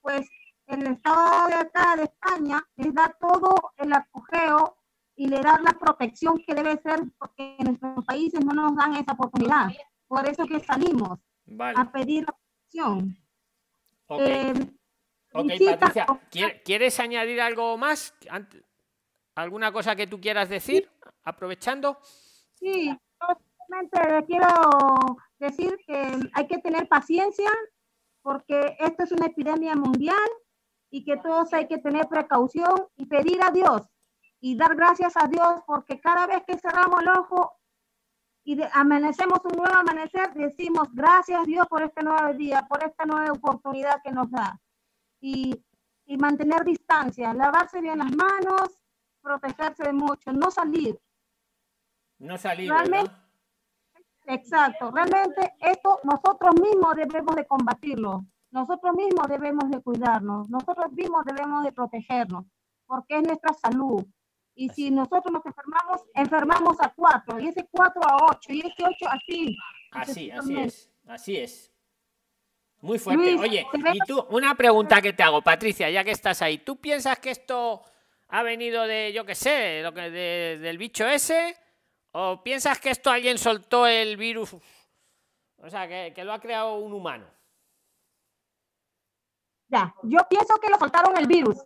pues 0.00 0.26
el 0.68 0.86
Estado 0.86 1.48
de 1.48 1.54
acá 1.56 1.96
de 1.96 2.04
España 2.04 2.66
les 2.76 2.94
da 2.94 3.14
todo 3.20 3.74
el 3.76 3.92
apogeo 3.92 4.78
y 5.14 5.28
le 5.28 5.42
da 5.42 5.60
la 5.62 5.72
protección 5.72 6.42
que 6.46 6.54
debe 6.54 6.78
ser 6.78 7.02
porque 7.18 7.54
en 7.58 7.66
nuestros 7.66 8.02
países 8.06 8.42
no 8.42 8.54
nos 8.54 8.74
dan 8.76 8.94
esa 8.94 9.12
oportunidad. 9.12 9.68
Por 10.08 10.26
eso 10.26 10.46
que 10.46 10.58
salimos 10.60 11.18
Vale. 11.46 11.78
a 11.80 11.90
pedir 11.90 12.24
la 12.26 12.32
protección. 12.34 13.16
Ok, 14.08 14.20
Eh, 14.20 14.54
ok, 15.32 15.46
visita- 15.46 15.78
Patricia. 15.78 16.06
¿quier- 16.30 16.62
¿Quieres 16.62 16.98
añadir 17.00 17.40
algo 17.40 17.76
más? 17.78 18.14
¿Alguna 19.34 19.72
cosa 19.72 19.94
que 19.96 20.06
tú 20.06 20.20
quieras 20.20 20.48
decir? 20.48 20.88
Aprovechando. 21.24 21.98
Sí, 22.54 22.90
simplemente 23.68 24.12
le 24.12 24.24
quiero 24.24 24.46
decir 25.38 25.76
que 25.86 26.18
hay 26.32 26.46
que 26.46 26.58
tener 26.58 26.88
paciencia 26.88 27.50
porque 28.22 28.76
esto 28.80 29.04
es 29.04 29.12
una 29.12 29.26
epidemia 29.26 29.74
mundial 29.76 30.16
y 30.90 31.04
que 31.04 31.16
todos 31.18 31.52
hay 31.52 31.68
que 31.68 31.78
tener 31.78 32.06
precaución 32.08 32.74
y 32.96 33.06
pedir 33.06 33.42
a 33.42 33.50
Dios 33.50 33.82
y 34.40 34.56
dar 34.56 34.74
gracias 34.74 35.16
a 35.16 35.26
Dios 35.28 35.60
porque 35.66 36.00
cada 36.00 36.26
vez 36.26 36.42
que 36.46 36.56
cerramos 36.58 37.02
el 37.02 37.08
ojo 37.08 37.55
y 38.48 38.54
de- 38.54 38.70
amanecemos 38.72 39.40
un 39.44 39.56
nuevo 39.56 39.74
amanecer, 39.76 40.32
decimos 40.34 40.88
gracias 40.94 41.44
Dios 41.46 41.66
por 41.68 41.82
este 41.82 42.02
nuevo 42.04 42.32
día, 42.34 42.64
por 42.68 42.82
esta 42.84 43.04
nueva 43.04 43.32
oportunidad 43.32 44.00
que 44.04 44.12
nos 44.12 44.30
da. 44.30 44.56
Y, 45.20 45.60
y 46.06 46.16
mantener 46.16 46.62
distancia, 46.64 47.34
lavarse 47.34 47.80
bien 47.80 47.98
las 47.98 48.12
manos, 48.14 48.80
protegerse 49.20 49.92
mucho, 49.92 50.32
no 50.32 50.50
salir. 50.52 50.96
No 52.20 52.38
salir, 52.38 52.70
Realmente- 52.70 53.10
¿verdad? 53.10 53.22
Exacto, 54.28 54.90
realmente 54.92 55.54
esto 55.60 56.00
nosotros 56.04 56.54
mismos 56.60 56.96
debemos 56.96 57.34
de 57.36 57.46
combatirlo, 57.46 58.24
nosotros 58.50 58.94
mismos 58.96 59.26
debemos 59.28 59.70
de 59.70 59.80
cuidarnos, 59.82 60.48
nosotros 60.48 60.90
mismos 60.92 61.24
debemos 61.24 61.64
de 61.64 61.72
protegernos, 61.72 62.44
porque 62.86 63.16
es 63.18 63.22
nuestra 63.24 63.54
salud. 63.54 64.04
Y 64.58 64.70
si 64.70 64.90
nosotros 64.90 65.30
nos 65.30 65.44
enfermamos, 65.44 66.00
enfermamos 66.14 66.80
a 66.80 66.88
cuatro, 66.94 67.38
y 67.38 67.48
ese 67.48 67.68
cuatro 67.70 68.02
a 68.02 68.16
ocho, 68.30 68.50
y 68.52 68.60
ese 68.60 68.82
ocho. 68.84 69.06
Así, 69.10 69.56
así 69.92 70.24
Exactamente. 70.30 70.64
es, 70.64 70.90
así 71.06 71.36
es. 71.36 71.72
Muy 72.80 72.98
fuerte. 72.98 73.22
Luis, 73.32 73.40
Oye, 73.42 73.66
y 73.92 73.98
tú, 74.06 74.26
una 74.30 74.54
pregunta 74.54 75.02
que 75.02 75.12
te 75.12 75.22
hago, 75.22 75.42
Patricia, 75.42 75.90
ya 75.90 76.02
que 76.04 76.10
estás 76.10 76.40
ahí. 76.40 76.58
¿Tú 76.58 76.76
piensas 76.80 77.18
que 77.18 77.30
esto 77.30 77.82
ha 78.28 78.42
venido 78.42 78.84
de, 78.86 79.12
yo 79.12 79.24
qué 79.26 79.34
sé, 79.34 79.82
lo 79.82 79.92
que 79.92 80.10
de- 80.10 80.58
del 80.58 80.78
bicho 80.78 81.06
ese? 81.06 81.54
¿O 82.12 82.42
piensas 82.42 82.78
que 82.80 82.90
esto 82.90 83.10
alguien 83.10 83.36
soltó 83.38 83.86
el 83.86 84.16
virus? 84.16 84.56
O 85.58 85.68
sea, 85.68 85.86
que, 85.86 86.12
que 86.14 86.24
lo 86.24 86.32
ha 86.32 86.40
creado 86.40 86.76
un 86.76 86.94
humano. 86.94 87.26
Ya, 89.68 89.94
yo 90.04 90.20
pienso 90.30 90.54
que 90.60 90.68
lo 90.70 90.78
soltaron 90.78 91.16
el 91.18 91.26
virus. 91.26 91.56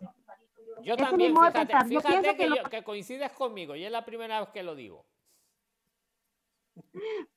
Yo 0.83 0.97
también, 0.97 1.35
fíjate. 1.35 1.67
Yo 1.89 2.01
pienso 2.01 2.31
que, 2.31 2.37
que 2.37 2.47
lo- 2.47 2.55
yo- 2.57 2.63
que 2.63 2.83
coincides 2.83 3.31
conmigo 3.33 3.75
y 3.75 3.85
es 3.85 3.91
la 3.91 4.03
primera 4.05 4.39
vez 4.39 4.49
que 4.49 4.63
lo 4.63 4.75
digo. 4.75 5.05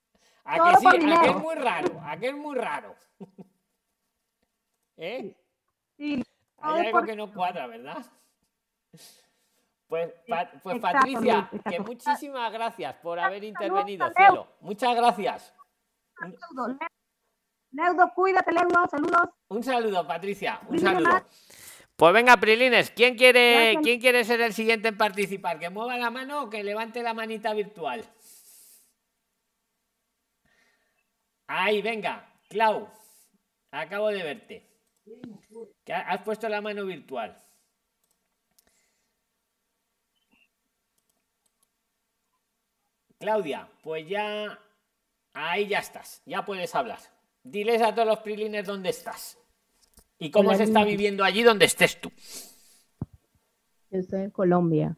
A 0.46 0.56
que 0.72 0.76
sí, 0.76 0.86
a 0.86 0.90
que 1.22 1.30
es 1.30 1.36
muy 1.36 1.54
raro, 1.54 2.00
a 2.04 2.16
que 2.18 2.28
es 2.28 2.34
muy 2.36 2.54
raro. 2.54 2.94
¿Eh? 4.98 5.34
Sí, 5.96 6.22
Hay 6.58 6.86
algo 6.86 7.02
que 7.02 7.16
no 7.16 7.32
cuadra, 7.32 7.66
¿verdad? 7.66 8.04
Pues, 9.88 10.12
pues 10.62 10.80
Patricia, 10.80 11.48
exacto. 11.50 11.70
que 11.70 11.80
muchísimas 11.80 12.52
gracias 12.52 12.94
por 12.96 13.18
haber 13.18 13.42
intervenido, 13.42 14.10
cielo. 14.14 14.48
Muchas 14.60 14.94
gracias. 14.94 15.54
Neudo, 16.20 16.78
Neudo, 17.70 18.12
cuídate, 18.14 18.52
Neudo, 18.52 18.86
saludos. 18.90 19.28
Un 19.48 19.62
saludo, 19.62 20.06
Patricia. 20.06 20.60
Un 20.68 20.78
saludo. 20.78 21.10
Pues 21.96 22.12
venga, 22.12 22.36
Prilines, 22.36 22.90
¿quién 22.90 23.16
quiere. 23.16 23.76
¿quién 23.82 24.00
quiere 24.00 24.24
ser 24.24 24.40
el 24.40 24.52
siguiente 24.52 24.88
en 24.88 24.96
participar? 24.98 25.58
¿Que 25.60 25.70
mueva 25.70 25.96
la 25.96 26.10
mano 26.10 26.42
o 26.42 26.50
que 26.50 26.64
levante 26.64 27.02
la 27.02 27.14
manita 27.14 27.54
virtual? 27.54 28.04
Ahí, 31.46 31.82
venga, 31.82 32.26
Clau. 32.48 32.88
Acabo 33.70 34.08
de 34.08 34.22
verte. 34.22 34.70
Que 35.84 35.92
ha- 35.92 36.00
has 36.10 36.22
puesto 36.22 36.48
la 36.48 36.60
mano 36.60 36.84
virtual. 36.84 37.40
Claudia, 43.18 43.68
pues 43.82 44.06
ya. 44.08 44.58
Ahí 45.32 45.66
ya 45.66 45.78
estás. 45.78 46.22
Ya 46.26 46.44
puedes 46.44 46.74
hablar. 46.74 46.98
Diles 47.42 47.82
a 47.82 47.94
todos 47.94 48.06
los 48.08 48.18
prilines 48.20 48.66
dónde 48.66 48.90
estás. 48.90 49.38
Y 50.18 50.30
cómo 50.30 50.50
Hola, 50.50 50.58
se 50.58 50.64
está 50.64 50.84
viviendo 50.84 51.24
allí 51.24 51.42
donde 51.42 51.66
estés 51.66 52.00
tú. 52.00 52.12
Yo 53.90 53.98
estoy 53.98 54.22
en 54.22 54.30
Colombia. 54.30 54.96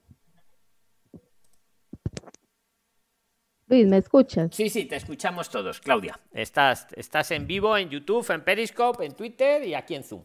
Luis, 3.68 3.86
¿me 3.86 3.98
escuchas? 3.98 4.54
Sí, 4.54 4.70
sí, 4.70 4.84
te 4.84 4.96
escuchamos 4.96 5.50
todos, 5.50 5.80
Claudia. 5.80 6.20
Estás, 6.32 6.86
estás 6.94 7.32
en 7.32 7.46
vivo 7.46 7.76
en 7.76 7.90
YouTube, 7.90 8.30
en 8.30 8.44
Periscope, 8.44 9.04
en 9.04 9.12
Twitter 9.14 9.64
y 9.64 9.74
aquí 9.74 9.96
en 9.96 10.04
Zoom. 10.04 10.22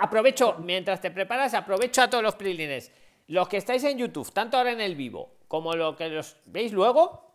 Aprovecho, 0.00 0.56
mientras 0.60 1.00
te 1.00 1.10
preparas, 1.10 1.54
aprovecho 1.54 2.02
a 2.02 2.08
todos 2.08 2.22
los 2.22 2.36
prilines. 2.36 2.92
Los 3.26 3.48
que 3.48 3.56
estáis 3.56 3.82
en 3.84 3.98
YouTube, 3.98 4.32
tanto 4.32 4.56
ahora 4.56 4.72
en 4.72 4.80
el 4.80 4.94
vivo 4.94 5.38
como 5.48 5.74
lo 5.74 5.96
que 5.96 6.08
los 6.08 6.36
veis 6.46 6.72
luego, 6.72 7.32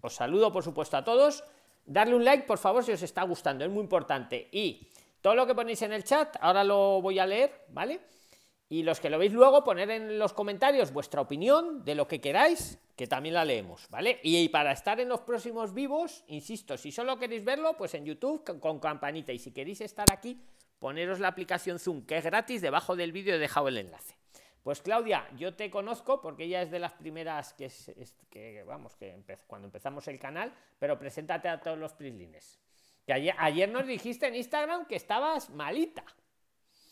os 0.00 0.14
saludo 0.14 0.52
por 0.52 0.62
supuesto 0.62 0.96
a 0.96 1.04
todos. 1.04 1.44
Darle 1.84 2.14
un 2.14 2.24
like, 2.24 2.44
por 2.44 2.58
favor, 2.58 2.84
si 2.84 2.92
os 2.92 3.02
está 3.02 3.22
gustando, 3.24 3.64
es 3.64 3.70
muy 3.70 3.82
importante. 3.82 4.48
Y 4.52 4.88
todo 5.20 5.34
lo 5.34 5.46
que 5.46 5.54
ponéis 5.54 5.82
en 5.82 5.92
el 5.92 6.04
chat, 6.04 6.36
ahora 6.40 6.64
lo 6.64 7.00
voy 7.02 7.18
a 7.18 7.26
leer, 7.26 7.66
¿vale? 7.68 8.00
Y 8.68 8.84
los 8.84 9.00
que 9.00 9.10
lo 9.10 9.18
veis 9.18 9.32
luego, 9.32 9.64
poner 9.64 9.90
en 9.90 10.18
los 10.18 10.32
comentarios 10.32 10.92
vuestra 10.92 11.20
opinión 11.20 11.84
de 11.84 11.94
lo 11.96 12.06
que 12.06 12.20
queráis, 12.20 12.78
que 12.96 13.06
también 13.08 13.34
la 13.34 13.44
leemos, 13.44 13.88
¿vale? 13.90 14.20
Y 14.22 14.48
para 14.50 14.70
estar 14.72 15.00
en 15.00 15.08
los 15.08 15.20
próximos 15.22 15.74
vivos, 15.74 16.22
insisto, 16.28 16.76
si 16.78 16.92
solo 16.92 17.18
queréis 17.18 17.44
verlo, 17.44 17.76
pues 17.76 17.94
en 17.94 18.04
YouTube 18.04 18.44
con, 18.60 18.78
campanita. 18.78 19.32
Y 19.32 19.38
si 19.40 19.52
queréis 19.52 19.80
estar 19.80 20.06
aquí, 20.12 20.40
poneros 20.78 21.18
la 21.18 21.28
aplicación 21.28 21.78
Zoom, 21.80 22.06
que 22.06 22.18
es 22.18 22.24
gratis, 22.24 22.62
debajo 22.62 22.94
del 22.94 23.10
vídeo 23.10 23.34
he 23.34 23.38
dejado 23.38 23.66
el 23.68 23.78
enlace. 23.78 24.14
Pues 24.62 24.82
Claudia, 24.82 25.26
yo 25.36 25.54
te 25.54 25.68
conozco 25.70 26.20
porque 26.20 26.44
ella 26.44 26.62
es 26.62 26.70
de 26.70 26.78
las 26.78 26.92
primeras 26.92 27.54
que, 27.54 27.64
es, 27.64 27.88
es- 27.88 28.14
que 28.30 28.62
vamos, 28.64 28.94
que 28.94 29.16
empe- 29.16 29.38
cuando 29.48 29.66
empezamos 29.66 30.06
el 30.06 30.18
canal, 30.18 30.52
pero 30.78 30.96
preséntate 30.98 31.48
a 31.48 31.58
todos 31.60 31.78
los 31.78 31.94
prislines. 31.94 32.60
Que 33.06 33.12
ayer, 33.12 33.34
ayer 33.38 33.70
nos 33.70 33.86
dijiste 33.86 34.26
en 34.26 34.34
Instagram 34.34 34.86
que 34.86 34.96
estabas 34.96 35.50
malita. 35.50 36.04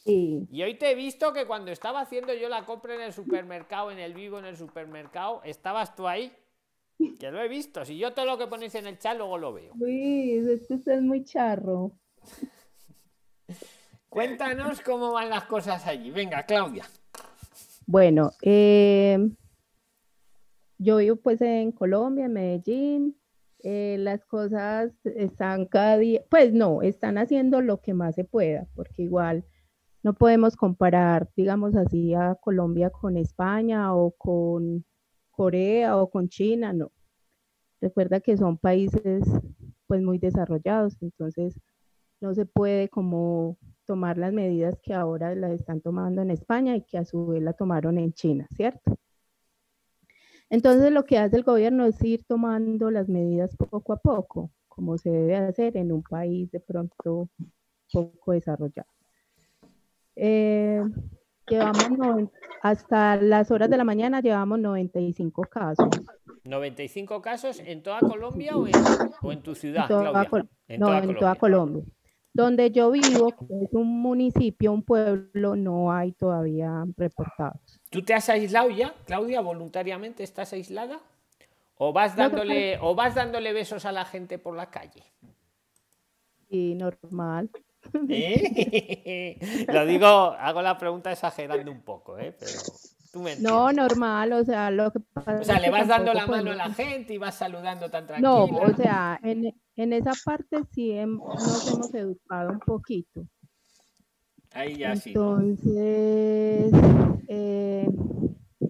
Sí. 0.04 0.46
Y 0.50 0.62
hoy 0.62 0.74
te 0.74 0.90
he 0.90 0.94
visto 0.94 1.32
que 1.32 1.46
cuando 1.46 1.70
estaba 1.70 2.00
haciendo 2.00 2.32
yo 2.34 2.48
la 2.48 2.64
compra 2.64 2.94
en 2.94 3.02
el 3.02 3.12
supermercado, 3.12 3.90
en 3.90 3.98
el 3.98 4.14
vivo, 4.14 4.38
en 4.38 4.46
el 4.46 4.56
supermercado, 4.56 5.42
estabas 5.44 5.94
tú 5.94 6.08
ahí. 6.08 6.32
Que 7.18 7.30
lo 7.30 7.40
he 7.40 7.48
visto. 7.48 7.84
Si 7.84 7.96
yo 7.96 8.12
todo 8.12 8.26
lo 8.26 8.38
que 8.38 8.46
ponéis 8.46 8.74
en 8.74 8.86
el 8.86 8.98
chat 8.98 9.16
luego 9.16 9.38
lo 9.38 9.52
veo. 9.52 9.72
Luis, 9.76 10.46
es 10.46 10.66
que 10.66 10.74
usted 10.74 10.92
es 10.92 11.02
muy 11.02 11.24
charro. 11.24 11.92
Cuéntanos 14.08 14.80
cómo 14.80 15.12
van 15.12 15.28
las 15.28 15.44
cosas 15.44 15.86
allí. 15.86 16.10
Venga, 16.10 16.44
Claudia. 16.44 16.86
Bueno, 17.86 18.32
eh, 18.42 19.18
yo 20.78 20.96
vivo 20.96 21.16
pues 21.16 21.40
en 21.40 21.72
Colombia, 21.72 22.26
en 22.26 22.32
Medellín. 22.32 23.17
Eh, 23.60 23.96
las 23.98 24.24
cosas 24.24 24.92
están 25.04 25.66
cada 25.66 25.98
día, 25.98 26.22
pues 26.30 26.52
no, 26.52 26.82
están 26.82 27.18
haciendo 27.18 27.60
lo 27.60 27.80
que 27.80 27.94
más 27.94 28.14
se 28.14 28.24
pueda, 28.24 28.68
porque 28.74 29.02
igual 29.02 29.44
no 30.02 30.14
podemos 30.14 30.56
comparar, 30.56 31.28
digamos 31.36 31.74
así, 31.76 32.14
a 32.14 32.36
Colombia 32.40 32.90
con 32.90 33.16
España 33.16 33.94
o 33.94 34.12
con 34.12 34.84
Corea 35.30 35.96
o 35.96 36.10
con 36.10 36.28
China, 36.28 36.72
no. 36.72 36.92
Recuerda 37.80 38.20
que 38.20 38.36
son 38.36 38.58
países 38.58 39.24
pues 39.86 40.02
muy 40.02 40.18
desarrollados, 40.18 40.96
entonces 41.00 41.60
no 42.20 42.34
se 42.34 42.46
puede 42.46 42.88
como 42.88 43.58
tomar 43.86 44.18
las 44.18 44.32
medidas 44.32 44.78
que 44.82 44.94
ahora 44.94 45.34
las 45.34 45.52
están 45.52 45.80
tomando 45.80 46.22
en 46.22 46.30
España 46.30 46.76
y 46.76 46.82
que 46.82 46.98
a 46.98 47.04
su 47.04 47.26
vez 47.28 47.42
la 47.42 47.54
tomaron 47.54 47.98
en 47.98 48.12
China, 48.12 48.46
¿cierto? 48.54 48.98
Entonces 50.50 50.90
lo 50.92 51.04
que 51.04 51.18
hace 51.18 51.36
el 51.36 51.42
gobierno 51.42 51.84
es 51.84 52.02
ir 52.02 52.24
tomando 52.24 52.90
las 52.90 53.08
medidas 53.08 53.54
poco 53.56 53.92
a 53.92 53.98
poco, 53.98 54.50
como 54.68 54.96
se 54.96 55.10
debe 55.10 55.36
hacer 55.36 55.76
en 55.76 55.92
un 55.92 56.02
país 56.02 56.50
de 56.50 56.60
pronto 56.60 57.28
poco 57.92 58.32
desarrollado. 58.32 58.88
Eh, 60.16 60.82
llevamos 61.46 62.30
hasta 62.62 63.16
las 63.16 63.50
horas 63.50 63.70
de 63.70 63.76
la 63.76 63.84
mañana 63.84 64.20
llevamos 64.20 64.58
95 64.58 65.42
casos. 65.42 65.88
95 66.44 67.20
casos 67.20 67.60
en 67.64 67.82
toda 67.82 68.00
Colombia 68.00 68.56
o 68.56 68.66
en, 68.66 69.42
tu 69.42 69.54
ciudad, 69.54 69.86
Claudia? 69.86 70.28
En 70.66 70.80
no, 70.80 70.96
en 70.96 71.14
toda 71.16 71.34
Colombia. 71.34 71.84
Donde 72.32 72.70
yo 72.70 72.90
vivo, 72.90 73.30
que 73.32 73.64
es 73.64 73.72
un 73.72 74.00
municipio, 74.00 74.72
un 74.72 74.82
pueblo, 74.82 75.56
no 75.56 75.92
hay 75.92 76.12
todavía 76.12 76.84
reportados. 76.96 77.77
¿Tú 77.90 78.02
te 78.02 78.14
has 78.14 78.28
aislado 78.28 78.70
ya, 78.70 78.94
Claudia, 79.06 79.40
voluntariamente? 79.40 80.22
¿Estás 80.22 80.52
aislada? 80.52 81.00
¿O 81.76 81.92
vas 81.92 82.16
dándole, 82.16 82.78
o 82.80 82.94
vas 82.94 83.14
dándole 83.14 83.52
besos 83.52 83.84
a 83.84 83.92
la 83.92 84.04
gente 84.04 84.38
por 84.38 84.54
la 84.54 84.70
calle? 84.70 85.04
Sí, 86.50 86.74
normal. 86.74 87.50
¿Eh? 88.08 89.38
Lo 89.72 89.86
digo, 89.86 90.06
hago 90.06 90.62
la 90.62 90.76
pregunta 90.76 91.12
exagerando 91.12 91.70
un 91.70 91.82
poco, 91.82 92.18
¿eh? 92.18 92.36
Pero 92.38 92.52
no, 93.40 93.72
normal, 93.72 94.32
o 94.32 94.44
sea, 94.44 94.70
lo 94.70 94.90
que 94.92 95.00
pasa 95.00 95.38
O 95.40 95.44
sea, 95.44 95.58
le 95.58 95.70
vas 95.70 95.88
dando 95.88 96.12
la 96.12 96.26
mano 96.26 96.50
a 96.50 96.54
la 96.54 96.70
gente 96.72 97.14
y 97.14 97.18
vas 97.18 97.36
saludando 97.36 97.90
tan 97.90 98.06
tranquila. 98.06 98.28
No, 98.28 98.44
o 98.44 98.74
sea, 98.74 99.18
en, 99.22 99.54
en 99.76 99.92
esa 99.92 100.12
parte 100.24 100.58
sí 100.72 100.92
nos 100.92 101.72
hemos 101.72 101.94
educado 101.94 102.50
un 102.50 102.60
poquito. 102.60 103.22
Ahí 104.58 104.76
ya 104.76 104.96
sí. 104.96 105.10
Entonces, 105.10 106.72
eh, 107.28 107.88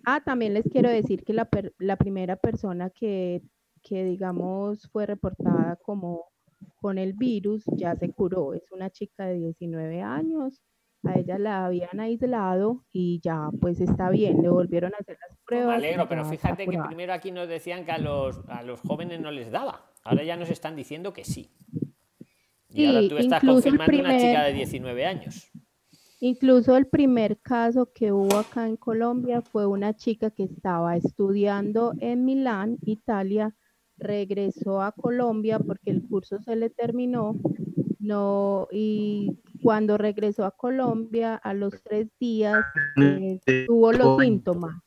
ah, 0.04 0.22
también 0.24 0.54
les 0.54 0.64
quiero 0.68 0.90
decir 0.90 1.24
que 1.24 1.32
la, 1.32 1.48
la 1.78 1.96
primera 1.96 2.36
persona 2.36 2.90
que, 2.90 3.42
que, 3.82 4.04
digamos, 4.04 4.88
fue 4.92 5.06
reportada 5.06 5.76
como 5.82 6.26
con 6.76 6.98
el 6.98 7.14
virus 7.14 7.64
ya 7.76 7.96
se 7.96 8.12
curó. 8.12 8.54
Es 8.54 8.70
una 8.70 8.90
chica 8.90 9.26
de 9.26 9.38
19 9.38 10.02
años 10.02 10.62
a 11.04 11.18
ella 11.18 11.38
la 11.38 11.66
habían 11.66 12.00
aislado 12.00 12.84
y 12.92 13.20
ya 13.22 13.48
pues 13.60 13.80
está 13.80 14.10
bien, 14.10 14.42
le 14.42 14.48
volvieron 14.48 14.92
a 14.94 14.96
hacer 14.98 15.16
las 15.28 15.38
pruebas. 15.44 15.80
Me 15.80 15.86
alegro, 15.86 16.08
pero 16.08 16.24
fíjate 16.24 16.66
que 16.66 16.78
primero 16.86 17.12
aquí 17.12 17.30
nos 17.30 17.48
decían 17.48 17.84
que 17.84 17.92
a 17.92 17.98
los, 17.98 18.40
a 18.48 18.62
los 18.62 18.80
jóvenes 18.80 19.20
no 19.20 19.30
les 19.30 19.50
daba, 19.50 19.92
ahora 20.02 20.24
ya 20.24 20.36
nos 20.36 20.50
están 20.50 20.76
diciendo 20.76 21.12
que 21.12 21.24
sí. 21.24 21.50
Y 22.70 22.86
ahora 22.86 23.08
tú 23.08 23.16
estás 23.16 23.42
confirmando 23.42 23.98
una 23.98 24.18
chica 24.18 24.44
de 24.44 24.52
19 24.52 25.06
años. 25.06 25.50
Incluso 26.20 26.76
el 26.76 26.86
primer 26.86 27.38
caso 27.40 27.92
que 27.92 28.10
hubo 28.10 28.36
acá 28.36 28.66
en 28.66 28.76
Colombia 28.76 29.40
fue 29.40 29.66
una 29.66 29.94
chica 29.94 30.30
que 30.30 30.44
estaba 30.44 30.96
estudiando 30.96 31.92
en 32.00 32.24
Milán, 32.24 32.78
Italia, 32.82 33.54
regresó 33.96 34.82
a 34.82 34.92
Colombia 34.92 35.58
porque 35.60 35.90
el 35.90 36.02
curso 36.02 36.40
se 36.40 36.56
le 36.56 36.70
terminó, 36.70 37.36
no, 38.00 38.66
y 38.72 39.38
cuando 39.62 39.98
regresó 39.98 40.44
a 40.44 40.50
Colombia, 40.50 41.36
a 41.36 41.54
los 41.54 41.82
tres 41.82 42.08
días, 42.18 42.64
eh, 42.96 43.40
tuvo 43.66 43.92
los 43.92 44.20
síntomas. 44.20 44.80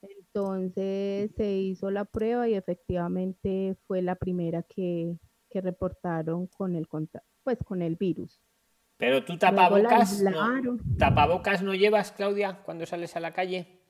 Entonces 0.00 1.32
se 1.36 1.56
hizo 1.56 1.90
la 1.90 2.04
prueba 2.04 2.48
y 2.48 2.54
efectivamente 2.54 3.76
fue 3.86 4.02
la 4.02 4.14
primera 4.14 4.62
que, 4.62 5.18
reportaron 5.50 6.46
con 6.46 6.76
el 6.76 6.86
pues 7.42 7.58
con 7.64 7.82
el 7.82 7.96
virus. 7.96 8.40
Pero 8.98 9.24
tú 9.24 9.38
tapabocas, 9.38 10.20
no, 10.22 10.76
tapabocas 10.98 11.62
no 11.62 11.72
llevas, 11.74 12.12
Claudia, 12.12 12.62
cuando 12.64 12.84
sales 12.84 13.14
a 13.14 13.20
la 13.20 13.32
calle. 13.32 13.80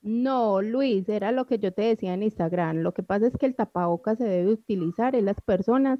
No, 0.00 0.62
Luis, 0.62 1.08
era 1.08 1.32
lo 1.32 1.46
que 1.46 1.58
yo 1.58 1.72
te 1.72 1.82
decía 1.82 2.14
en 2.14 2.22
Instagram. 2.22 2.78
Lo 2.78 2.94
que 2.94 3.02
pasa 3.02 3.26
es 3.26 3.36
que 3.36 3.46
el 3.46 3.56
tapabocas 3.56 4.18
se 4.18 4.24
debe 4.24 4.52
utilizar 4.52 5.16
en 5.16 5.24
las 5.24 5.40
personas 5.40 5.98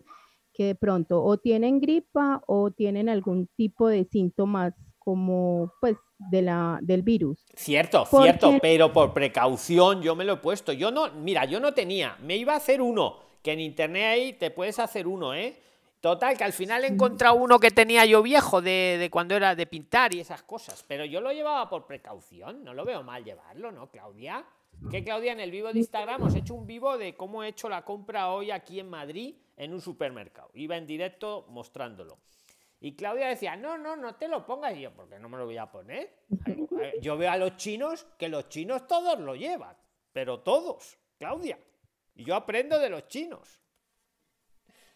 que 0.53 0.67
de 0.67 0.75
pronto 0.77 1.25
o 1.25 1.39
tienen 1.39 1.81
gripa 1.81 2.43
o 2.47 2.71
tienen 2.71 3.09
algún 3.09 3.49
tipo 3.57 3.89
de 3.89 4.05
síntomas 4.05 4.75
como 4.99 5.73
pues 5.81 5.97
de 6.19 6.43
la 6.43 6.79
del 6.83 7.03
virus. 7.03 7.45
Cierto, 7.55 8.07
cierto, 8.07 8.59
pero 8.63 8.93
por 8.93 9.13
precaución 9.13 10.03
yo 10.03 10.15
me 10.15 10.25
lo 10.25 10.35
he 10.35 10.37
puesto. 10.37 10.73
Yo 10.73 10.93
no, 10.93 11.13
mira, 11.15 11.47
yo 11.47 11.59
no 11.59 11.75
tenía, 11.75 12.17
me 12.23 12.37
iba 12.37 12.55
a 12.55 12.59
hacer 12.59 12.81
uno, 12.81 13.19
que 13.43 13.53
en 13.53 13.61
internet 13.61 14.05
ahí 14.05 14.33
te 14.35 14.53
puedes 14.53 14.79
hacer 14.79 15.09
uno, 15.09 15.35
¿eh? 15.35 15.61
Total, 16.05 16.37
que 16.37 16.45
al 16.45 16.53
final 16.53 16.85
he 16.85 16.89
encontrado 16.89 17.35
uno 17.37 17.59
que 17.59 17.71
tenía 17.71 18.05
yo 18.05 18.23
viejo 18.23 18.61
de, 18.61 18.99
de, 19.01 19.09
cuando 19.09 19.35
era 19.37 19.55
de 19.55 19.67
pintar 19.67 20.15
y 20.15 20.21
esas 20.21 20.43
cosas, 20.43 20.85
pero 20.87 21.07
yo 21.07 21.23
lo 21.23 21.33
llevaba 21.33 21.67
por 21.71 21.87
precaución, 21.87 22.63
no 22.63 22.75
lo 22.75 22.85
veo 22.85 23.03
mal 23.03 23.25
llevarlo, 23.25 23.73
¿no, 23.73 23.91
Claudia? 23.91 24.45
Que 24.91 25.03
Claudia, 25.03 25.33
en 25.33 25.41
el 25.41 25.51
vivo 25.51 25.73
de 25.73 25.79
Instagram 25.79 26.23
os 26.25 26.35
he 26.35 26.41
hecho 26.41 26.53
un 26.53 26.67
vivo 26.67 26.99
de 26.99 27.15
cómo 27.15 27.43
he 27.43 27.49
hecho 27.49 27.71
la 27.71 27.87
compra 27.87 28.29
hoy 28.29 28.51
aquí 28.51 28.81
en 28.81 28.91
Madrid 28.91 29.35
en 29.57 29.73
un 29.73 29.81
supermercado. 29.81 30.51
Iba 30.53 30.77
en 30.77 30.87
directo 30.87 31.47
mostrándolo. 31.49 32.19
Y 32.81 32.97
Claudia 32.97 33.29
decía, 33.29 33.57
no, 33.57 33.79
no, 33.79 33.97
no 33.97 34.17
te 34.17 34.29
lo 34.29 34.45
pongas. 34.45 34.77
Y 34.77 34.83
yo, 34.83 34.93
¿por 34.93 35.09
qué 35.09 35.19
no 35.19 35.31
me 35.31 35.39
lo 35.39 35.47
voy 35.47 35.57
a 35.57 35.71
poner? 35.71 36.19
Yo 37.01 37.17
veo 37.17 37.31
a 37.31 37.39
los 37.39 37.57
chinos 37.57 38.07
que 38.19 38.29
los 38.29 38.51
chinos 38.51 38.87
todos 38.87 39.19
lo 39.21 39.35
llevan, 39.37 39.75
pero 40.13 40.41
todos, 40.41 40.99
Claudia. 41.17 41.59
Y 42.15 42.25
yo 42.25 42.35
aprendo 42.35 42.79
de 42.79 42.91
los 42.91 43.09
chinos. 43.09 43.59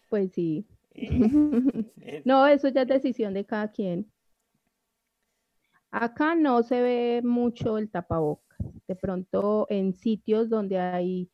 Pues 0.07 0.31
sí. 0.33 0.67
no, 2.25 2.47
eso 2.47 2.67
ya 2.69 2.81
es 2.83 2.87
decisión 2.87 3.33
de 3.33 3.45
cada 3.45 3.71
quien. 3.71 4.11
Acá 5.91 6.35
no 6.35 6.61
se 6.63 6.81
ve 6.81 7.21
mucho 7.23 7.77
el 7.77 7.89
tapabocas. 7.89 8.59
De 8.87 8.95
pronto 8.95 9.65
en 9.69 9.93
sitios 9.93 10.49
donde 10.49 10.79
hay 10.79 11.29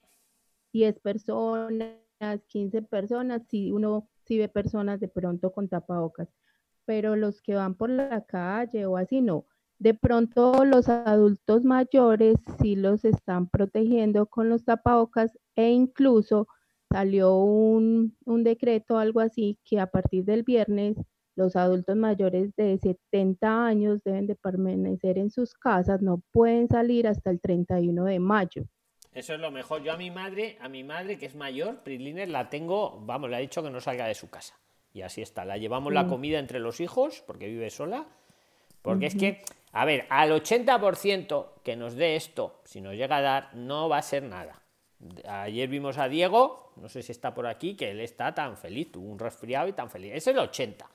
10 0.74 1.00
personas, 1.00 1.96
15 2.48 2.82
personas, 2.84 3.44
si 3.48 3.72
uno 3.72 4.08
si 4.26 4.38
ve 4.38 4.50
personas 4.50 5.00
de 5.00 5.08
pronto 5.08 5.52
con 5.52 5.70
tapabocas, 5.70 6.28
pero 6.86 7.16
los 7.16 7.42
que 7.42 7.56
van 7.56 7.76
por 7.76 7.90
la 7.90 8.26
calle 8.26 8.86
o 8.86 8.98
así 8.98 9.22
no. 9.22 9.46
De 9.78 9.94
pronto 9.94 10.66
los 10.66 10.90
adultos 10.90 11.64
mayores 11.64 12.38
sí 12.60 12.76
los 12.76 13.06
están 13.06 13.50
protegiendo 13.50 14.26
con 14.28 14.50
los 14.50 14.64
tapabocas 14.64 15.38
e 15.56 15.70
incluso 15.70 16.48
salió 16.92 17.36
un, 17.38 18.16
un 18.26 18.44
decreto, 18.44 18.98
algo 18.98 19.20
así, 19.20 19.60
que 19.66 19.80
a 19.80 19.88
partir 19.88 20.26
del 20.26 20.44
viernes 20.44 20.98
los 21.36 21.56
adultos 21.56 21.96
mayores 21.96 22.56
de 22.56 22.78
70 22.78 23.66
años 23.66 24.02
deben 24.04 24.28
de 24.28 24.36
permanecer 24.36 25.18
en 25.18 25.30
sus 25.30 25.54
casas, 25.54 26.02
no 26.02 26.22
pueden 26.32 26.68
salir 26.68 27.08
hasta 27.08 27.30
el 27.30 27.42
31 27.42 28.06
de 28.06 28.20
mayo. 28.20 28.64
Eso 29.12 29.34
es 29.34 29.40
lo 29.40 29.52
mejor. 29.52 29.84
Yo 29.84 29.94
a 29.94 29.98
mi 29.98 30.12
madre, 30.12 30.58
a 30.60 30.68
mi 30.68 30.84
madre 30.84 31.18
que 31.18 31.26
es 31.26 31.36
mayor, 31.36 31.84
Prisliner, 31.84 32.30
la 32.30 32.50
tengo, 32.50 33.00
vamos, 33.02 33.30
le 33.30 33.38
ha 33.38 33.40
dicho 33.40 33.64
que 33.64 33.70
no 33.70 33.80
salga 33.80 34.08
de 34.08 34.14
su 34.14 34.30
casa. 34.30 34.60
Y 34.94 35.02
así 35.02 35.22
está. 35.22 35.46
La 35.46 35.58
llevamos 35.58 35.94
la 35.94 36.04
mm. 36.04 36.10
comida 36.10 36.40
entre 36.40 36.60
los 36.60 36.80
hijos, 36.80 37.24
porque 37.26 37.48
vive 37.48 37.70
sola. 37.70 38.08
Porque 38.82 39.08
es 39.08 39.16
que, 39.16 39.42
a 39.72 39.84
ver, 39.84 40.06
al 40.10 40.32
80% 40.32 41.48
que 41.64 41.76
nos 41.76 41.96
dé 41.96 42.16
esto, 42.16 42.62
si 42.66 42.82
nos 42.82 42.94
llega 42.94 43.18
a 43.18 43.22
dar, 43.22 43.56
no 43.56 43.90
va 43.90 43.98
a 43.98 44.02
ser 44.02 44.24
nada. 44.24 44.62
Ayer 45.28 45.70
vimos 45.70 45.98
a 45.98 46.08
Diego, 46.08 46.74
no 46.78 46.90
sé 46.90 47.04
si 47.04 47.12
está 47.12 47.34
por 47.34 47.48
aquí, 47.48 47.76
que 47.76 47.92
él 47.92 48.00
está 48.00 48.34
tan 48.34 48.58
feliz, 48.58 48.92
tuvo 48.92 49.10
un 49.10 49.20
resfriado 49.20 49.68
y 49.68 49.74
tan 49.74 49.90
feliz. 49.90 50.14
Es 50.16 50.28
el 50.28 50.38
80%. 50.38 50.86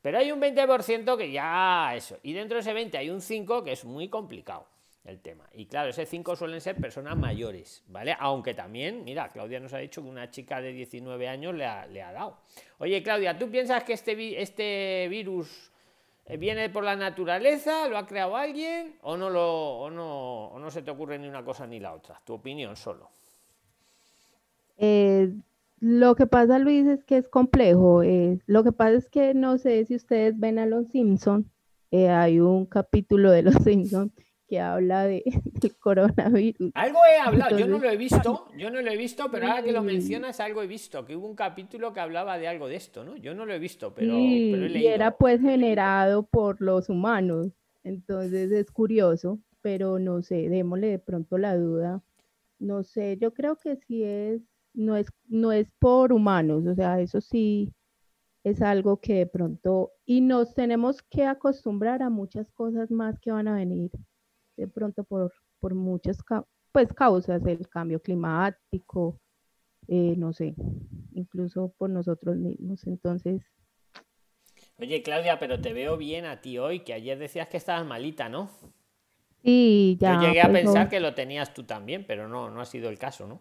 Pero 0.00 0.18
hay 0.18 0.30
un 0.30 0.40
20% 0.40 1.16
que 1.16 1.32
ya 1.32 1.92
eso. 1.94 2.18
Y 2.22 2.32
dentro 2.32 2.56
de 2.56 2.60
ese 2.60 2.72
20 2.72 2.98
hay 2.98 3.10
un 3.10 3.20
5 3.20 3.64
que 3.64 3.72
es 3.72 3.84
muy 3.84 4.08
complicado 4.08 4.66
el 5.04 5.20
tema. 5.20 5.48
Y 5.52 5.66
claro, 5.66 5.88
ese 5.88 6.06
5 6.06 6.36
suelen 6.36 6.60
ser 6.60 6.76
personas 6.76 7.16
mayores, 7.16 7.82
¿vale? 7.88 8.14
Aunque 8.18 8.54
también, 8.54 9.04
mira, 9.04 9.28
Claudia 9.30 9.58
nos 9.58 9.72
ha 9.72 9.78
dicho 9.78 10.02
que 10.02 10.08
una 10.08 10.30
chica 10.30 10.60
de 10.60 10.72
19 10.72 11.28
años 11.28 11.54
le 11.54 11.64
ha, 11.64 11.86
le 11.86 12.02
ha 12.02 12.12
dado. 12.12 12.38
Oye, 12.78 13.02
Claudia, 13.02 13.36
¿tú 13.36 13.50
piensas 13.50 13.82
que 13.84 13.94
este, 13.94 14.40
este 14.40 15.08
virus 15.08 15.72
eh, 16.26 16.36
viene 16.36 16.68
por 16.68 16.84
la 16.84 16.94
naturaleza, 16.94 17.88
lo 17.88 17.98
ha 17.98 18.06
creado 18.06 18.36
alguien 18.36 18.98
o 19.02 19.16
no, 19.16 19.30
lo, 19.30 19.78
o 19.78 19.90
no, 19.90 20.48
o 20.48 20.58
no 20.58 20.70
se 20.70 20.82
te 20.82 20.90
ocurre 20.90 21.18
ni 21.18 21.26
una 21.26 21.42
cosa 21.42 21.66
ni 21.66 21.80
la 21.80 21.94
otra? 21.94 22.20
Tu 22.24 22.34
opinión 22.34 22.76
solo. 22.76 23.10
Eh, 24.78 25.32
lo 25.80 26.16
que 26.16 26.26
pasa, 26.26 26.58
Luis, 26.58 26.86
es 26.86 27.04
que 27.04 27.18
es 27.18 27.28
complejo. 27.28 28.02
Eh, 28.02 28.40
lo 28.46 28.64
que 28.64 28.72
pasa 28.72 28.96
es 28.96 29.08
que 29.08 29.34
no 29.34 29.58
sé 29.58 29.84
si 29.84 29.94
ustedes 29.94 30.38
ven 30.38 30.58
a 30.58 30.66
Los 30.66 30.88
Simpson. 30.88 31.50
Eh, 31.90 32.08
hay 32.08 32.40
un 32.40 32.66
capítulo 32.66 33.30
de 33.30 33.42
Los 33.42 33.54
Simpson 33.64 34.12
que 34.48 34.60
habla 34.60 35.04
de, 35.04 35.22
del 35.44 35.76
coronavirus. 35.76 36.72
Algo 36.74 36.98
he 37.04 37.18
hablado, 37.18 37.58
yo 37.58 37.68
no 37.68 37.78
lo 37.78 37.88
he 37.88 37.96
visto, 37.96 38.48
yo 38.56 38.70
no 38.70 38.80
lo 38.80 38.90
he 38.90 38.96
visto, 38.96 39.30
pero 39.30 39.46
ahora 39.46 39.62
que 39.62 39.72
lo 39.72 39.82
mencionas, 39.82 40.40
algo 40.40 40.62
he 40.62 40.66
visto, 40.66 41.04
que 41.04 41.14
hubo 41.14 41.28
un 41.28 41.36
capítulo 41.36 41.92
que 41.92 42.00
hablaba 42.00 42.38
de 42.38 42.48
algo 42.48 42.66
de 42.66 42.76
esto, 42.76 43.04
¿no? 43.04 43.16
Yo 43.16 43.34
no 43.34 43.44
lo 43.44 43.52
he 43.52 43.58
visto, 43.58 43.94
pero, 43.94 44.14
Y 44.16 44.86
era 44.86 45.16
pues 45.16 45.40
generado 45.42 46.22
por 46.22 46.62
los 46.62 46.88
humanos, 46.88 47.52
entonces 47.84 48.50
es 48.50 48.70
curioso. 48.70 49.38
pero 49.60 49.98
no 49.98 50.22
sé, 50.22 50.48
démosle 50.48 50.86
de 50.86 50.98
pronto 50.98 51.36
la 51.36 51.54
duda. 51.56 52.02
No 52.58 52.84
sé, 52.84 53.18
yo 53.20 53.34
creo 53.34 53.56
que 53.56 53.76
sí 53.76 54.02
es, 54.02 54.40
no 54.78 54.96
es, 54.96 55.08
no 55.26 55.50
es 55.50 55.68
por 55.80 56.12
humanos, 56.12 56.64
o 56.66 56.74
sea, 56.74 57.00
eso 57.00 57.20
sí 57.20 57.72
es 58.44 58.62
algo 58.62 59.00
que 59.00 59.14
de 59.14 59.26
pronto, 59.26 59.92
y 60.06 60.20
nos 60.20 60.54
tenemos 60.54 61.02
que 61.02 61.24
acostumbrar 61.24 62.00
a 62.02 62.10
muchas 62.10 62.50
cosas 62.52 62.90
más 62.90 63.18
que 63.18 63.32
van 63.32 63.48
a 63.48 63.56
venir 63.56 63.90
de 64.56 64.68
pronto 64.68 65.02
por, 65.02 65.32
por 65.58 65.74
muchas 65.74 66.18
pues, 66.70 66.92
causas, 66.92 67.44
el 67.44 67.68
cambio 67.68 68.00
climático, 68.00 69.20
eh, 69.88 70.14
no 70.16 70.32
sé, 70.32 70.54
incluso 71.12 71.74
por 71.76 71.90
nosotros 71.90 72.36
mismos. 72.36 72.86
Entonces... 72.86 73.42
Oye, 74.78 75.02
Claudia, 75.02 75.40
pero 75.40 75.60
te 75.60 75.72
veo 75.72 75.96
bien 75.96 76.24
a 76.24 76.40
ti 76.40 76.58
hoy, 76.58 76.80
que 76.80 76.92
ayer 76.92 77.18
decías 77.18 77.48
que 77.48 77.56
estabas 77.56 77.84
malita, 77.84 78.28
¿no? 78.28 78.48
Sí, 79.42 79.96
ya. 80.00 80.14
Yo 80.14 80.28
llegué 80.28 80.40
a 80.40 80.52
pensar 80.52 80.88
que 80.88 81.00
lo 81.00 81.14
tenías 81.14 81.52
tú 81.52 81.64
también, 81.64 82.04
pero 82.06 82.28
no, 82.28 82.48
no 82.48 82.60
ha 82.60 82.64
sido 82.64 82.88
el 82.88 82.98
caso, 82.98 83.26
¿no? 83.26 83.40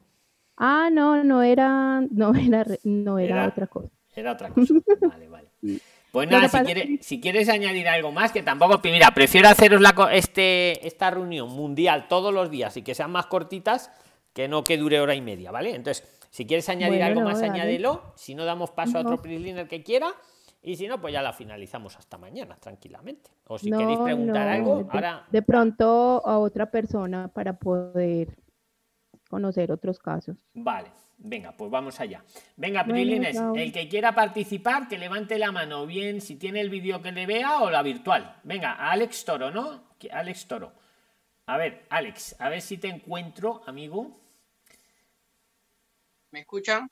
Ah, 0.57 0.89
no, 0.91 1.23
no 1.23 1.43
era, 1.43 2.01
no 2.09 2.33
era, 2.35 2.65
no 2.83 3.19
era, 3.19 3.47
otra 3.47 3.67
cosa. 3.67 3.89
Era 4.15 4.33
otra 4.33 4.49
cosa. 4.49 4.73
Vale, 5.01 5.27
vale. 5.27 5.47
Pues 6.09 6.31
nada, 6.31 6.47
si, 6.47 6.57
quieres, 6.59 7.05
si 7.05 7.21
quieres 7.21 7.49
añadir 7.49 7.87
algo 7.87 8.11
más, 8.11 8.31
que 8.31 8.41
tampoco, 8.41 8.79
mira, 8.85 9.11
prefiero 9.11 9.49
haceros 9.49 9.81
la, 9.81 9.93
este, 10.13 10.87
esta 10.87 11.11
reunión 11.11 11.49
mundial 11.49 12.07
todos 12.07 12.33
los 12.33 12.49
días 12.49 12.75
y 12.77 12.81
que 12.81 12.95
sean 12.95 13.11
más 13.11 13.27
cortitas 13.27 13.91
que 14.33 14.47
no 14.47 14.63
que 14.63 14.77
dure 14.77 14.99
hora 14.99 15.13
y 15.13 15.21
media, 15.21 15.51
¿vale? 15.51 15.75
Entonces, 15.75 16.07
si 16.29 16.45
quieres 16.45 16.69
añadir 16.69 17.03
algo 17.03 17.21
más, 17.21 17.41
añádelo. 17.41 18.13
Si 18.15 18.35
no, 18.35 18.45
damos 18.45 18.71
paso 18.71 18.97
a 18.97 19.01
otro 19.01 19.21
PRISLINER 19.21 19.67
que 19.67 19.83
quiera. 19.83 20.13
Y 20.61 20.75
si 20.75 20.87
no, 20.87 20.99
pues 20.99 21.13
ya 21.13 21.21
la 21.21 21.33
finalizamos 21.33 21.95
hasta 21.97 22.17
mañana, 22.17 22.57
tranquilamente. 22.59 23.31
O 23.47 23.57
si 23.57 23.71
queréis 23.71 23.99
preguntar 23.99 24.47
algo, 24.47 24.87
ahora. 24.89 25.25
De 25.31 25.41
pronto 25.41 26.21
a 26.25 26.39
otra 26.39 26.69
persona 26.71 27.27
para 27.29 27.53
poder 27.53 28.37
conocer 29.27 29.71
otros 29.71 29.99
casos. 29.99 30.37
Vale, 30.53 30.91
venga, 31.17 31.51
pues 31.51 31.69
vamos 31.71 31.99
allá. 31.99 32.23
Venga, 32.55 32.83
Prilines, 32.85 33.37
el 33.55 33.71
que 33.71 33.87
quiera 33.87 34.13
participar, 34.13 34.87
que 34.87 34.97
levante 34.97 35.37
la 35.37 35.51
mano, 35.51 35.85
bien 35.85 36.21
si 36.21 36.35
tiene 36.35 36.61
el 36.61 36.69
vídeo 36.69 37.01
que 37.01 37.11
le 37.11 37.25
vea 37.25 37.61
o 37.61 37.69
la 37.69 37.81
virtual. 37.81 38.39
Venga, 38.43 38.73
Alex 38.73 39.25
Toro, 39.25 39.51
¿no? 39.51 39.95
Alex 40.11 40.47
Toro. 40.47 40.73
A 41.47 41.57
ver, 41.57 41.85
Alex, 41.89 42.35
a 42.39 42.49
ver 42.49 42.61
si 42.61 42.77
te 42.77 42.89
encuentro, 42.89 43.63
amigo. 43.65 44.19
¿Me 46.31 46.41
escuchan? 46.41 46.89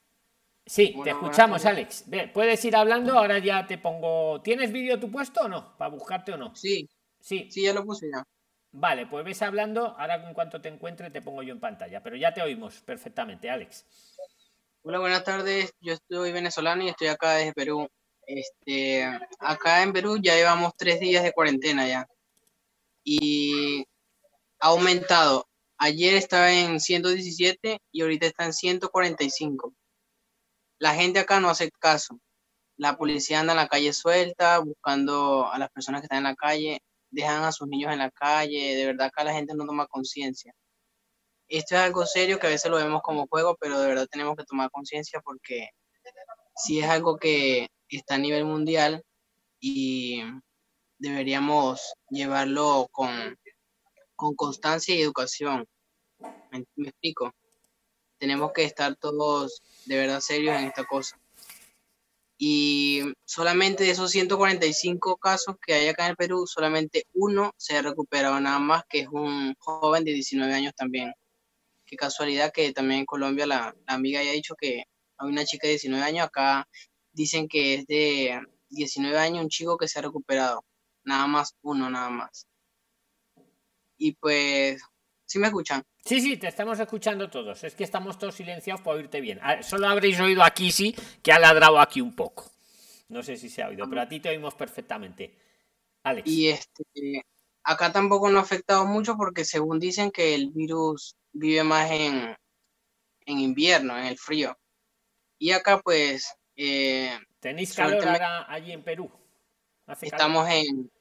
Sí, 0.65 0.95
te 1.03 1.11
escuchamos, 1.11 1.65
Alex. 1.65 2.05
puedes 2.33 2.63
ir 2.65 2.75
hablando, 2.75 3.17
ahora 3.17 3.37
ya 3.39 3.67
te 3.67 3.77
pongo. 3.77 4.41
¿Tienes 4.41 4.71
vídeo 4.71 4.99
tu 4.99 5.11
puesto 5.11 5.41
o 5.41 5.47
no? 5.47 5.77
¿Para 5.77 5.91
buscarte 5.91 6.33
o 6.33 6.37
no? 6.37 6.55
Sí. 6.55 6.89
Sí. 7.19 7.47
Sí, 7.51 7.63
ya 7.63 7.73
lo 7.73 7.85
puse 7.85 8.07
ya. 8.11 8.23
Vale, 8.77 9.07
pues 9.07 9.23
ves 9.23 9.41
hablando, 9.41 9.95
ahora 9.97 10.15
en 10.15 10.33
cuanto 10.33 10.59
te 10.59 10.67
encuentre 10.67 11.09
te 11.09 11.21
pongo 11.21 11.41
yo 11.41 11.53
en 11.53 11.61
pantalla, 11.61 12.03
pero 12.03 12.17
ya 12.17 12.33
te 12.33 12.41
oímos 12.41 12.81
perfectamente, 12.81 13.49
Alex. 13.49 13.85
Hola, 14.81 14.99
buenas 14.99 15.23
tardes. 15.23 15.73
Yo 15.79 15.93
estoy 15.93 16.33
venezolano 16.33 16.83
y 16.83 16.89
estoy 16.89 17.07
acá 17.07 17.35
desde 17.35 17.53
Perú. 17.53 17.87
Este, 18.27 19.05
acá 19.39 19.81
en 19.81 19.93
Perú 19.93 20.17
ya 20.21 20.35
llevamos 20.35 20.73
tres 20.75 20.99
días 20.99 21.23
de 21.23 21.31
cuarentena 21.31 21.87
ya. 21.87 22.05
Y 23.05 23.85
ha 24.59 24.67
aumentado. 24.67 25.47
Ayer 25.77 26.15
estaba 26.15 26.51
en 26.51 26.81
117 26.81 27.79
y 27.93 28.01
ahorita 28.01 28.27
está 28.27 28.43
en 28.43 28.51
145. 28.51 29.73
La 30.79 30.93
gente 30.93 31.19
acá 31.19 31.39
no 31.39 31.49
hace 31.49 31.71
caso. 31.79 32.19
La 32.75 32.97
policía 32.97 33.39
anda 33.39 33.53
en 33.53 33.57
la 33.57 33.69
calle 33.69 33.93
suelta, 33.93 34.59
buscando 34.59 35.49
a 35.49 35.57
las 35.59 35.69
personas 35.69 36.01
que 36.01 36.07
están 36.07 36.17
en 36.17 36.23
la 36.25 36.35
calle, 36.35 36.81
dejan 37.15 37.43
a 37.43 37.51
sus 37.51 37.67
niños 37.67 37.91
en 37.91 37.99
la 37.99 38.11
calle, 38.11 38.75
de 38.75 38.85
verdad 38.85 39.07
acá 39.07 39.23
la 39.23 39.33
gente 39.33 39.53
no 39.55 39.65
toma 39.65 39.87
conciencia. 39.87 40.53
Esto 41.47 41.75
es 41.75 41.81
algo 41.81 42.05
serio 42.05 42.39
que 42.39 42.47
a 42.47 42.49
veces 42.49 42.69
lo 42.69 42.77
vemos 42.77 43.01
como 43.01 43.27
juego, 43.27 43.55
pero 43.59 43.79
de 43.79 43.87
verdad 43.87 44.07
tenemos 44.09 44.35
que 44.35 44.43
tomar 44.43 44.69
conciencia 44.71 45.21
porque 45.23 45.69
si 46.55 46.79
es 46.79 46.89
algo 46.89 47.17
que 47.17 47.67
está 47.89 48.15
a 48.15 48.19
nivel 48.19 48.45
mundial 48.45 49.03
y 49.59 50.23
deberíamos 50.97 51.93
llevarlo 52.09 52.87
con, 52.91 53.37
con 54.15 54.35
constancia 54.35 54.95
y 54.95 55.01
educación. 55.01 55.65
me 56.75 56.89
explico? 56.89 57.31
tenemos 58.17 58.51
que 58.53 58.63
estar 58.63 58.95
todos 58.95 59.61
de 59.85 59.97
verdad 59.97 60.19
serios 60.19 60.57
en 60.57 60.65
esta 60.65 60.85
cosa. 60.85 61.19
Y 62.37 63.01
solamente 63.25 63.83
de 63.85 63.91
esos 63.91 64.11
145 64.11 65.17
casos 65.17 65.55
que 65.65 65.73
hay 65.73 65.87
acá 65.87 66.05
en 66.05 66.11
el 66.11 66.17
Perú, 66.17 66.45
solamente 66.47 67.05
uno 67.13 67.53
se 67.57 67.77
ha 67.77 67.81
recuperado 67.81 68.39
nada 68.39 68.59
más, 68.59 68.83
que 68.89 69.01
es 69.01 69.07
un 69.09 69.55
joven 69.59 70.03
de 70.03 70.13
19 70.13 70.53
años 70.53 70.73
también. 70.75 71.13
Qué 71.85 71.95
casualidad 71.95 72.51
que 72.53 72.73
también 72.73 73.01
en 73.01 73.05
Colombia 73.05 73.45
la, 73.45 73.75
amiga 73.87 74.19
haya 74.19 74.31
dicho 74.31 74.55
que 74.59 74.83
hay 75.17 75.29
una 75.29 75.45
chica 75.45 75.67
de 75.67 75.73
19 75.73 76.03
años, 76.03 76.27
acá 76.27 76.67
dicen 77.13 77.47
que 77.47 77.75
es 77.75 77.87
de 77.87 78.41
19 78.69 79.17
años 79.17 79.43
un 79.43 79.49
chico 79.49 79.77
que 79.77 79.87
se 79.87 79.99
ha 79.99 80.01
recuperado. 80.01 80.63
Nada 81.03 81.27
más 81.27 81.55
uno, 81.61 81.89
nada 81.89 82.09
más. 82.09 82.47
Y 83.97 84.13
pues 84.13 84.81
¿Sí 85.25 85.39
me 85.39 85.47
escuchan? 85.47 85.83
Sí, 86.05 86.21
sí, 86.21 86.37
te 86.37 86.47
estamos 86.47 86.79
escuchando 86.79 87.29
todos. 87.31 87.63
Es 87.63 87.73
que 87.73 87.83
estamos 87.83 88.19
todos 88.19 88.35
silenciados 88.35 88.81
para 88.81 88.97
oírte 88.97 89.19
bien. 89.21 89.39
Ah, 89.41 89.63
solo 89.63 89.87
habréis 89.87 90.19
oído 90.19 90.43
aquí, 90.43 90.71
sí, 90.71 90.95
que 91.23 91.31
ha 91.31 91.39
ladrado 91.39 91.79
aquí 91.79 91.99
un 91.99 92.15
poco. 92.15 92.51
No 93.09 93.23
sé 93.23 93.37
si 93.37 93.49
se 93.49 93.63
ha 93.63 93.69
oído, 93.69 93.89
pero 93.89 94.01
a 94.01 94.07
ti 94.07 94.19
te 94.19 94.29
oímos 94.29 94.53
perfectamente. 94.53 95.35
Alex. 96.03 96.29
Y 96.29 96.49
este, 96.49 97.25
acá 97.63 97.91
tampoco 97.91 98.29
nos 98.29 98.41
ha 98.41 98.45
afectado 98.45 98.85
mucho 98.85 99.17
porque 99.17 99.43
según 99.43 99.79
dicen 99.79 100.11
que 100.11 100.35
el 100.35 100.51
virus 100.51 101.15
vive 101.33 101.63
más 101.63 101.89
en, 101.89 102.37
en 103.25 103.39
invierno, 103.39 103.97
en 103.97 104.05
el 104.05 104.19
frío. 104.19 104.55
Y 105.39 105.51
acá 105.51 105.81
pues... 105.81 106.35
Eh, 106.55 107.17
¿Tenéis 107.39 107.73
calor 107.73 108.07
ahora 108.07 108.45
allí 108.47 108.71
en 108.71 108.83
Perú? 108.83 109.11
estamos 110.01 110.47
en 110.49 110.91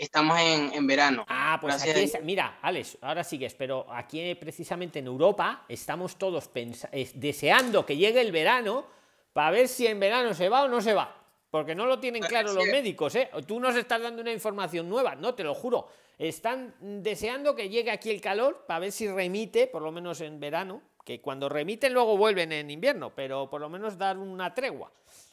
estamos 0.00 0.38
en, 0.40 0.86
verano. 0.86 1.24
Ah, 1.28 1.58
pues 1.60 1.82
aquí 1.82 1.90
es, 1.90 2.22
mira, 2.22 2.58
Alex, 2.62 2.98
ahora 3.02 3.22
sigues, 3.22 3.54
pero 3.54 3.86
aquí 3.92 4.34
precisamente 4.34 4.98
en 4.98 5.06
Europa 5.06 5.64
estamos 5.68 6.16
todos 6.16 6.50
deseando 7.14 7.84
que 7.84 7.96
llegue 7.96 8.20
el 8.20 8.32
verano 8.32 8.86
para 9.32 9.50
ver 9.50 9.68
si 9.68 9.86
en 9.86 10.00
verano 10.00 10.32
se 10.32 10.48
va 10.48 10.64
o 10.64 10.68
no 10.68 10.80
se 10.80 10.94
va. 10.94 11.16
Porque 11.50 11.74
no 11.74 11.84
lo 11.86 11.98
tienen 11.98 12.22
claro 12.22 12.52
los 12.52 12.64
médicos, 12.66 13.14
¿eh? 13.16 13.28
Tú 13.46 13.58
nos 13.58 13.76
estás 13.76 14.00
dando 14.00 14.22
una 14.22 14.32
información 14.32 14.88
nueva, 14.88 15.16
no, 15.16 15.34
te 15.34 15.42
lo 15.42 15.54
juro. 15.54 15.88
Están 16.16 16.74
deseando 16.80 17.56
que 17.56 17.68
llegue 17.68 17.90
aquí 17.90 18.10
el 18.10 18.20
calor 18.20 18.64
para 18.66 18.80
ver 18.80 18.92
si 18.92 19.08
remite, 19.08 19.66
por 19.66 19.82
lo 19.82 19.90
menos 19.90 20.20
en 20.20 20.38
verano, 20.38 20.80
que 21.04 21.20
cuando 21.20 21.48
remiten 21.48 21.92
luego 21.92 22.16
vuelven 22.16 22.52
en 22.52 22.70
invierno, 22.70 23.12
pero 23.14 23.50
por 23.50 23.60
lo 23.60 23.68
menos 23.68 23.98
dar 23.98 24.16
una 24.16 24.54
tregua. 24.54 24.92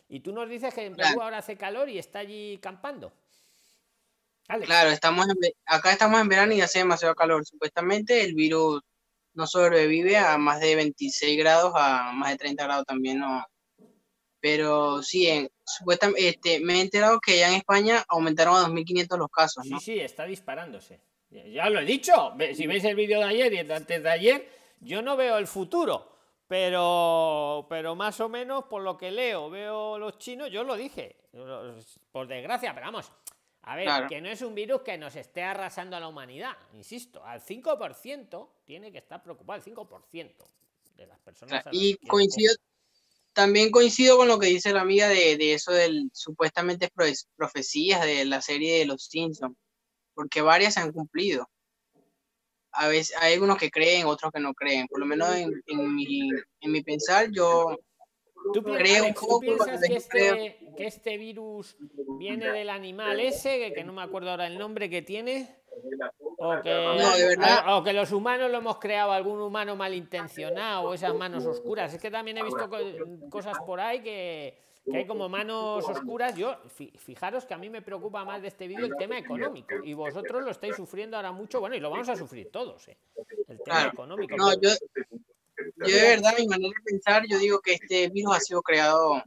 Y 0.10 0.22
tú 0.22 0.34
nos 0.34 0.50
dices 0.50 0.74
que 0.74 0.86
en 0.86 0.96
Perú 0.96 1.22
ahora 1.22 1.38
hace 1.38 1.56
calor 1.56 1.88
y 1.88 2.00
está 2.00 2.20
allí 2.20 2.58
campando. 2.58 3.14
Claro, 4.48 4.92
estamos 4.92 5.26
acá 5.66 5.92
estamos 5.92 6.22
en 6.22 6.30
verano 6.30 6.54
y 6.54 6.62
hace 6.62 6.80
demasiado 6.80 7.16
calor. 7.16 7.46
Supuestamente 7.46 8.24
el 8.24 8.34
virus 8.34 8.82
no 9.34 9.46
sobrevive 9.46 10.18
a 10.18 10.38
más 10.38 10.62
de 10.62 10.76
26 10.76 11.38
grados, 11.38 11.74
a 11.76 12.12
más 12.14 12.32
de 12.32 12.38
30 12.38 12.64
grados 12.64 12.86
también 12.86 13.20
no. 13.20 13.46
Pero 14.40 15.04
sí, 15.04 15.28
en, 15.28 15.50
supuestamente, 15.66 16.30
este, 16.30 16.60
me 16.62 16.76
he 16.76 16.82
enterado 16.82 17.20
que 17.20 17.40
ya 17.40 17.50
en 17.50 17.56
España 17.56 18.06
aumentaron 18.08 18.56
a 18.56 18.68
2.500 18.68 19.18
los 19.18 19.30
casos. 19.30 19.66
Sí, 19.68 19.80
sí, 19.82 20.00
está 20.00 20.26
disparándose. 20.26 21.02
Ya 21.30 21.70
lo 21.70 21.82
he 21.82 21.86
dicho. 21.86 22.34
Si 22.56 22.68
veis 22.68 22.84
el 22.86 22.96
vídeo 22.96 23.20
de 23.20 23.26
ayer 23.26 23.54
y 23.54 23.60
antes 23.60 24.02
de 24.02 24.10
ayer, 24.10 24.50
yo 24.80 25.02
no 25.02 25.18
veo 25.18 25.38
el 25.38 25.48
futuro. 25.48 26.16
Pero, 26.48 27.66
pero 27.68 27.96
más 27.96 28.22
o 28.22 28.30
menos 28.30 28.66
por 28.66 28.82
lo 28.82 28.98
que 28.98 29.12
leo, 29.12 29.50
veo 29.50 30.00
los 30.00 30.18
chinos, 30.18 30.50
yo 30.50 30.64
lo 30.64 30.78
dije, 30.78 31.18
por 32.10 32.26
desgracia, 32.26 32.74
pero 32.74 32.86
vamos, 32.86 33.12
a 33.68 33.76
ver, 33.76 34.08
que 34.08 34.22
no 34.22 34.30
es 34.30 34.42
un 34.42 34.56
virus 34.56 34.82
que 34.82 34.98
nos 34.98 35.16
esté 35.18 35.44
arrasando 35.44 35.98
a 35.98 36.00
la 36.00 36.08
humanidad, 36.08 36.56
insisto, 36.74 37.24
al 37.26 37.42
5% 37.42 38.50
tiene 38.66 38.94
que 38.94 39.00
estar 39.00 39.22
preocupado, 39.22 39.62
el 39.62 39.76
5% 39.76 40.34
de 40.96 41.06
las 41.06 41.20
personas. 41.20 41.66
y 41.74 41.98
coincido, 42.08 42.54
también 43.34 43.70
coincido 43.70 44.16
con 44.16 44.30
lo 44.30 44.40
que 44.40 44.48
dice 44.48 44.72
la 44.72 44.82
amiga 44.82 45.10
de, 45.10 45.54
eso 45.54 45.74
del 45.74 46.10
supuestamente 46.14 46.90
profecías 47.36 48.06
de 48.06 48.24
la 48.24 48.42
serie 48.42 48.80
de 48.80 48.86
los 48.86 49.04
Simpsons, 49.04 49.58
porque 50.14 50.42
varias 50.42 50.76
se 50.76 50.80
han 50.80 50.94
cumplido. 50.94 51.50
A 52.72 52.88
veces 52.88 53.18
hay 53.20 53.34
algunos 53.34 53.58
que 53.58 53.70
creen, 53.70 54.08
otros 54.08 54.32
que 54.32 54.40
no 54.40 54.54
creen. 54.54 54.88
Por 54.88 55.00
lo 55.00 55.06
menos 55.06 55.36
en, 55.36 55.52
mi, 55.94 56.30
en 56.62 56.72
mi 56.72 56.84
pensar, 56.84 57.30
yo 57.32 57.78
¿Tú, 58.54 58.64
piensas 58.64 59.82
que 59.82 59.96
este, 59.96 60.57
que 60.78 60.88
este, 60.88 61.18
virus 61.18 61.76
viene 62.20 62.52
del 62.52 62.70
animal 62.70 63.20
ese, 63.20 63.74
que, 63.74 63.84
no 63.84 63.94
me 63.94 64.04
acuerdo 64.04 64.32
ahora 64.32 64.48
el 64.48 64.58
nombre 64.58 64.90
que 64.90 65.02
tiene? 65.02 65.58
O 66.38 66.62
que, 67.84 67.94
los 67.94 68.12
humanos 68.12 68.52
lo 68.52 68.58
hemos 68.58 68.78
creado, 68.78 69.12
algún 69.12 69.42
humano 69.42 69.76
malintencionado, 69.76 70.90
o 70.90 70.94
esas 70.94 71.16
manos 71.16 71.46
oscuras. 71.46 71.94
Es 71.94 72.02
que 72.02 72.12
también 72.12 72.38
he 72.38 72.44
visto 72.44 72.70
cosas 73.30 73.58
por 73.66 73.80
ahí 73.80 74.02
que, 74.02 74.58
que 74.90 74.98
hay 74.98 75.08
como 75.08 75.28
manos 75.28 75.88
oscuras. 75.90 76.36
Yo, 76.36 76.56
fijaros 76.98 77.46
que 77.46 77.54
a 77.54 77.58
mí 77.58 77.70
me 77.70 77.82
preocupa 77.82 78.24
más 78.24 78.42
de 78.42 78.50
este 78.50 78.68
vídeo 78.68 78.86
el 78.86 78.96
tema 78.98 79.18
económico. 79.18 79.76
Y 79.84 79.94
vosotros 79.94 80.44
lo 80.44 80.52
estáis 80.52 80.76
sufriendo 80.76 81.18
ahora 81.18 81.32
mucho. 81.32 81.60
Bueno, 81.60 81.76
y 81.76 81.80
lo 81.80 81.90
vamos 81.90 82.10
a 82.10 82.16
sufrir 82.16 82.50
todos, 82.52 82.88
¿eh? 82.88 82.98
El 83.48 83.60
tema 83.60 83.88
económico. 83.92 84.36
No, 84.38 84.54
yo, 84.54 84.70
yo 85.78 85.96
de 85.96 86.02
verdad, 86.02 86.34
mi 86.38 86.48
manera 86.48 86.70
de 86.70 86.84
pensar, 86.84 87.24
yo 87.28 87.38
digo 87.38 87.60
que 87.60 87.74
este 87.74 88.10
virus 88.10 88.36
ha 88.36 88.40
sido 88.40 88.62
creado, 88.62 89.22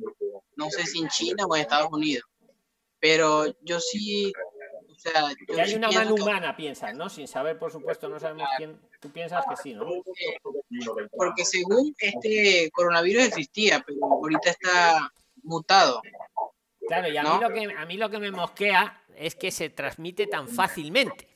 no 0.60 0.70
sé 0.70 0.86
si 0.86 1.00
en 1.00 1.08
China 1.08 1.46
o 1.48 1.56
en 1.56 1.62
Estados 1.62 1.90
Unidos. 1.90 2.24
Pero 3.00 3.46
yo 3.62 3.80
sí 3.80 4.32
que 5.48 5.60
hay 5.60 5.74
una 5.74 5.90
mano 5.90 6.14
humana, 6.14 6.54
piensas, 6.54 6.94
¿no? 6.94 7.08
Sin 7.08 7.26
saber, 7.26 7.58
por 7.58 7.72
supuesto, 7.72 8.08
no 8.08 8.20
sabemos 8.20 8.46
quién. 8.58 8.78
Tú 9.00 9.10
piensas 9.10 9.44
que 9.48 9.56
sí, 9.56 9.74
¿no? 9.74 9.86
Porque 11.16 11.44
según 11.44 11.94
este 11.98 12.70
coronavirus 12.72 13.24
existía, 13.24 13.82
pero 13.86 14.04
ahorita 14.04 14.50
está 14.50 15.10
mutado. 15.42 16.02
Claro, 16.86 17.08
y 17.08 17.16
a, 17.16 17.22
mí, 17.22 17.28
lo 17.40 17.48
que, 17.50 17.74
a 17.74 17.86
mí 17.86 17.96
lo 17.96 18.10
que 18.10 18.18
me 18.18 18.30
mosquea 18.30 19.02
es 19.16 19.34
que 19.34 19.50
se 19.50 19.70
transmite 19.70 20.26
tan 20.26 20.48
fácilmente. 20.48 21.28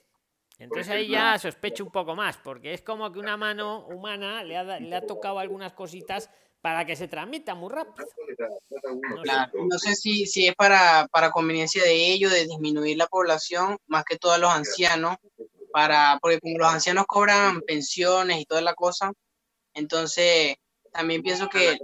Entonces 0.59 0.91
ahí 0.91 1.09
ya 1.09 1.39
sospecho 1.39 1.85
un 1.85 1.91
poco 1.91 2.15
más, 2.15 2.37
porque 2.37 2.75
es 2.75 2.83
como 2.83 3.11
que 3.13 3.19
una 3.19 3.37
mano 3.37 3.87
humana 3.87 4.45
le 4.45 4.57
ha, 4.57 4.79
le 4.79 4.95
ha 4.95 5.07
tocado 5.07 5.39
algunas 5.39 5.73
cositas 5.73 6.31
para 6.65 6.87
que 6.87 6.97
se 6.97 7.09
transmita 7.09 7.55
muy 7.55 7.71
rápido. 7.71 8.07
No, 9.69 9.79
sé, 9.79 9.95
si, 9.95 10.25
si 10.25 10.47
es 10.47 10.55
para, 10.55 11.07
para 11.13 11.31
conveniencia 11.31 11.85
de 11.85 12.11
ellos, 12.11 12.33
de 12.33 12.47
disminuir 12.47 12.97
la 12.97 13.07
población, 13.07 13.77
más 13.87 14.03
que 14.05 14.17
todos 14.17 14.39
los 14.39 14.49
ancianos, 14.51 15.19
para, 15.71 16.19
porque 16.23 16.41
como 16.41 16.57
los 16.57 16.73
ancianos 16.73 17.05
cobran 17.07 17.61
pensiones 17.61 18.41
y 18.41 18.47
toda 18.47 18.63
la 18.63 18.73
cosa, 18.73 19.13
entonces 19.75 20.57
también 20.91 21.23
pienso 21.23 21.51
que 21.51 21.77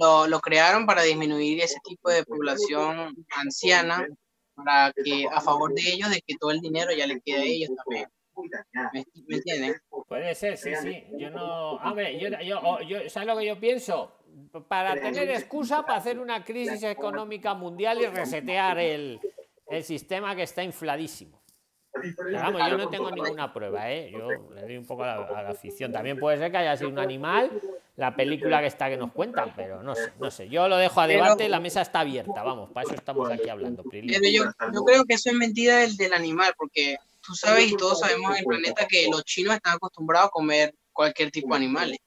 lo, 0.00 0.26
lo, 0.26 0.40
crearon 0.40 0.86
para 0.86 1.02
disminuir 1.02 1.60
ese 1.60 1.76
tipo 1.84 2.08
de 2.08 2.24
población 2.24 3.14
anciana, 3.36 4.06
para 4.54 4.90
que 5.04 5.26
a 5.30 5.42
favor 5.42 5.74
de 5.74 5.82
ellos, 5.82 6.08
de 6.08 6.22
que 6.26 6.34
todo 6.40 6.52
el 6.52 6.62
dinero 6.62 6.92
ya 6.96 7.06
le 7.06 7.20
quede 7.20 7.40
a 7.40 7.44
ellos 7.44 7.70
también. 7.84 8.08
¿Me, 8.94 9.36
entienden? 9.36 9.74
Puede 10.08 10.34
ser, 10.34 10.56
sí, 10.56 10.74
sí. 10.82 11.04
Yo 11.18 11.30
no. 11.30 11.72
Hombre, 11.84 12.18
yo, 12.18 12.30
yo, 12.40 12.80
yo, 12.80 13.10
¿sabes 13.10 13.28
lo 13.28 13.38
que 13.38 13.46
yo 13.46 13.60
pienso? 13.60 14.12
Para 14.66 14.94
tener 14.94 15.28
excusa 15.30 15.82
para 15.82 15.98
hacer 15.98 16.18
una 16.18 16.44
crisis 16.44 16.82
económica 16.82 17.54
mundial 17.54 18.00
y 18.00 18.06
resetear 18.06 18.78
el, 18.78 19.20
el 19.68 19.84
sistema 19.84 20.34
que 20.34 20.44
está 20.44 20.62
infladísimo. 20.62 21.42
vamos, 22.32 22.62
yo 22.70 22.78
no 22.78 22.88
tengo 22.88 23.10
ninguna 23.10 23.52
prueba, 23.52 23.90
¿eh? 23.90 24.10
Yo 24.12 24.28
le 24.54 24.62
doy 24.62 24.76
un 24.76 24.86
poco 24.86 25.02
a 25.02 25.42
la, 25.42 25.50
afición. 25.50 25.92
También 25.92 26.18
puede 26.18 26.38
ser 26.38 26.50
que 26.50 26.58
haya 26.58 26.76
sido 26.76 26.88
un 26.88 26.98
animal, 26.98 27.50
la 27.96 28.14
película 28.14 28.60
que 28.60 28.68
está 28.68 28.88
que 28.88 28.96
nos 28.96 29.12
cuentan, 29.12 29.52
pero 29.54 29.82
no 29.82 29.94
sé, 29.94 30.12
no 30.18 30.30
sé. 30.30 30.48
Yo 30.48 30.68
lo 30.68 30.76
dejo 30.76 31.00
a 31.00 31.06
debate, 31.06 31.48
la 31.48 31.60
mesa 31.60 31.82
está 31.82 32.00
abierta, 32.00 32.42
vamos, 32.42 32.70
para 32.70 32.86
eso 32.86 32.94
estamos 32.94 33.30
aquí 33.30 33.48
hablando. 33.48 33.82
Pero 33.90 34.06
yo, 34.06 34.44
yo 34.72 34.84
creo 34.84 35.04
que 35.04 35.14
eso 35.14 35.30
es 35.30 35.36
mentira 35.36 35.78
del, 35.78 35.96
del 35.96 36.14
animal, 36.14 36.54
porque 36.56 36.96
tú 37.28 37.34
sabes 37.34 37.70
y 37.70 37.76
todos 37.76 38.00
sabemos 38.00 38.32
en 38.32 38.38
el 38.38 38.44
planeta 38.44 38.86
que 38.88 39.06
los 39.10 39.22
chinos 39.24 39.54
están 39.54 39.74
acostumbrados 39.74 40.28
a 40.28 40.30
comer 40.30 40.74
cualquier 40.94 41.30
tipo 41.30 41.50
de 41.50 41.56
animales. 41.56 41.98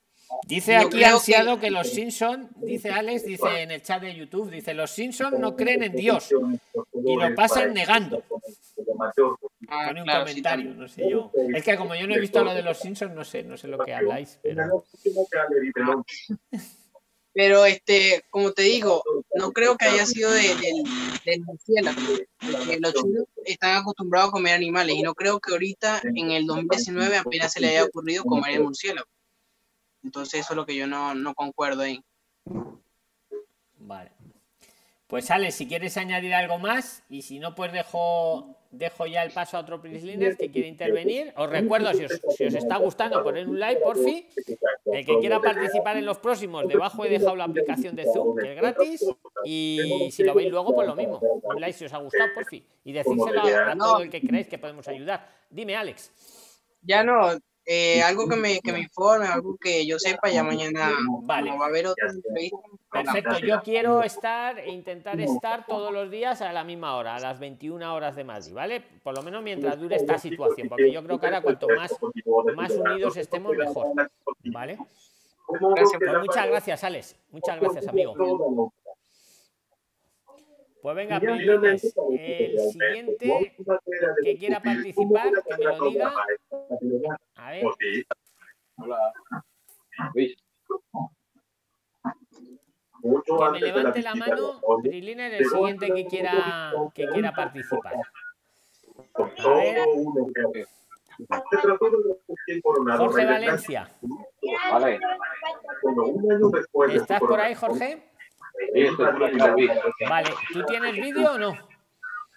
Dice 0.47 0.78
aquí 0.78 1.03
ansiado 1.03 1.59
que... 1.59 1.69
los 1.69 1.89
Simpson, 1.89 2.49
dice 2.55 2.89
Alex, 2.89 3.26
dice 3.26 3.61
en 3.61 3.69
el 3.69 3.84
chat 3.84 4.01
de 4.01 4.15
YouTube, 4.15 4.49
dice 4.49 4.74
los 4.74 4.89
Simpson 4.89 5.39
no 5.39 5.55
creen 5.55 5.84
en 5.84 5.91
Dios 5.91 6.32
y 6.32 7.15
lo 7.15 7.36
pasan 7.36 7.74
negando. 7.74 8.24
Ah, 9.67 9.93
un 9.95 10.05
comentario, 10.05 10.74
no 10.74 10.88
sé 10.88 11.07
yo. 11.07 11.32
Es 11.53 11.63
que 11.63 11.78
como 11.78 11.93
yo 11.93 12.07
no 12.07 12.15
he 12.15 12.19
visto 12.19 12.43
lo 12.43 12.55
de 12.55 12.63
los 12.63 12.80
Simpsons, 12.80 13.13
no 13.13 13.24
sé, 13.24 13.43
no 13.43 13.57
sé 13.57 13.67
lo 13.67 13.78
que 13.78 13.93
habláis, 13.93 14.39
pero... 14.41 14.84
Pero, 17.34 17.65
este, 17.65 18.23
como 18.29 18.51
te 18.51 18.63
digo, 18.63 19.03
no 19.36 19.51
creo 19.51 19.77
que 19.77 19.86
haya 19.86 20.05
sido 20.05 20.32
del 20.32 20.59
de, 21.23 21.39
murciélago. 21.39 22.01
los 22.79 22.93
chinos 22.93 23.25
están 23.45 23.77
acostumbrados 23.77 24.29
a 24.29 24.32
comer 24.32 24.53
animales 24.53 24.95
y 24.95 25.01
no 25.01 25.13
creo 25.13 25.39
que 25.39 25.53
ahorita, 25.53 26.01
en 26.03 26.32
el 26.32 26.45
2019, 26.45 27.17
apenas 27.17 27.53
se 27.53 27.61
le 27.61 27.69
haya 27.69 27.86
ocurrido 27.86 28.23
comer 28.25 28.55
el 28.55 28.63
murciélago. 28.63 29.07
Entonces, 30.03 30.41
eso 30.41 30.53
es 30.53 30.57
lo 30.57 30.65
que 30.65 30.75
yo 30.75 30.88
no, 30.88 31.15
no 31.15 31.34
concuerdo 31.34 31.84
ahí. 31.84 32.03
Vale. 33.77 34.11
Pues 35.07 35.29
Ale, 35.29 35.51
si 35.51 35.67
quieres 35.67 35.97
añadir 35.97 36.34
algo 36.34 36.59
más, 36.59 37.03
y 37.09 37.21
si 37.21 37.39
no, 37.39 37.55
pues 37.55 37.71
dejo, 37.71 38.57
dejo 38.72 39.05
ya 39.05 39.24
el 39.24 39.32
paso 39.32 39.57
a 39.57 39.59
otro 39.59 39.82
Prisliner 39.82 40.38
que 40.38 40.49
quiere 40.49 40.67
intervenir. 40.67 41.34
Os 41.36 41.49
recuerdo, 41.49 41.93
si 41.93 42.05
os, 42.05 42.22
si 42.36 42.45
os 42.45 42.53
está 42.53 42.78
gustando, 42.78 43.24
poner 43.24 43.47
un 43.47 43.59
like, 43.59 43.82
por 43.82 43.97
fin. 43.97 44.26
El 44.86 45.05
que 45.05 45.19
quiera 45.19 45.39
participar 45.39 45.97
en 45.97 46.05
los 46.05 46.17
próximos, 46.17 46.67
debajo 46.67 47.05
he 47.05 47.09
dejado 47.09 47.36
la 47.36 47.43
aplicación 47.43 47.95
de 47.95 48.05
Zoom, 48.05 48.38
que 48.38 48.51
es 48.51 48.55
gratis. 48.55 49.05
Y 49.43 50.09
si 50.11 50.24
lo 50.24 50.34
veis 50.34 50.49
luego, 50.49 50.74
pues 50.74 50.88
lo 50.88 50.95
mismo. 50.95 51.19
Un 51.19 51.61
like 51.61 51.78
si 51.78 51.86
os 51.86 51.93
ha 51.93 51.97
gustado, 51.97 52.30
por 52.34 52.45
fin. 52.45 52.65
Y 52.84 52.93
decírselo 52.93 53.41
a, 53.41 53.72
a 53.72 53.78
todo 53.78 54.01
el 54.01 54.09
que 54.09 54.22
creéis 54.22 54.47
que 54.47 54.57
podemos 54.57 54.88
ayudar. 54.88 55.28
Dime, 55.49 55.76
Alex. 55.76 56.11
Ya 56.82 57.03
no, 57.03 57.38
eh, 57.66 58.01
algo 58.01 58.28
que 58.28 58.36
me, 58.36 58.59
que 58.59 58.72
me 58.72 58.80
informe, 58.80 59.28
algo 59.28 59.55
que 59.57 59.86
yo 59.86 59.99
sepa, 59.99 60.30
ya 60.30 60.43
mañana 60.43 60.91
vale. 61.24 61.51
va 61.51 61.66
a 61.66 61.68
haber 61.68 61.88
otra 61.88 62.07
Perfecto, 62.91 63.39
yo 63.39 63.62
quiero 63.62 64.03
estar 64.03 64.59
e 64.59 64.72
intentar 64.72 65.20
estar 65.22 65.66
todos 65.66 65.93
los 65.93 66.09
días 66.09 66.41
a 66.41 66.51
la 66.51 66.64
misma 66.64 66.95
hora, 66.95 67.16
a 67.16 67.20
las 67.20 67.39
21 67.39 67.93
horas 67.93 68.16
de 68.16 68.24
Madrid, 68.24 68.53
¿vale? 68.53 68.84
Por 69.03 69.16
lo 69.16 69.24
menos 69.24 69.43
mientras 69.43 69.80
dure 69.80 69.95
esta 69.95 70.18
situación, 70.18 70.68
porque 70.68 70.91
yo 70.91 71.03
creo 71.03 71.20
que 71.20 71.26
ahora 71.28 71.41
cuanto 71.41 71.68
más, 71.70 71.95
más 72.55 72.72
unidos 72.72 73.16
estemos, 73.16 73.55
mejor, 73.55 73.88
¿vale? 74.45 74.78
Pues 75.47 75.62
muchas 76.20 76.47
gracias, 76.47 76.84
Alex. 76.84 77.16
Muchas 77.32 77.59
gracias, 77.59 77.88
amigo. 77.88 78.74
Pues 80.82 80.95
venga, 80.95 81.17
el 81.17 81.79
siguiente 81.79 83.55
que 84.23 84.38
quiera 84.38 84.59
participar, 84.59 85.32
que 85.47 85.57
me 85.57 85.63
lo 85.63 85.89
diga. 85.89 86.13
A 87.36 87.51
ver. 87.51 87.63
Hola. 88.77 89.13
Que 90.15 90.36
me 93.51 93.59
levante 93.59 94.01
la 94.01 94.15
mano, 94.15 94.59
Brilina, 94.82 95.27
el 95.27 95.45
siguiente 95.45 95.91
que 95.93 96.05
quiera, 96.07 96.73
que 96.95 97.07
quiera 97.07 97.32
participar. 97.32 97.95
A 99.15 99.49
ver. 99.49 100.67
Jorge 102.97 103.25
Valencia. 103.25 103.91
Vale. 104.71 104.99
¿Estás 106.89 107.19
por 107.19 107.39
ahí, 107.39 107.53
Jorge? 107.53 108.11
Vale, 110.10 110.30
¿tú 110.54 110.64
tienes 110.66 110.96
vídeo 110.96 111.34
o 111.34 111.38
no? 111.38 111.58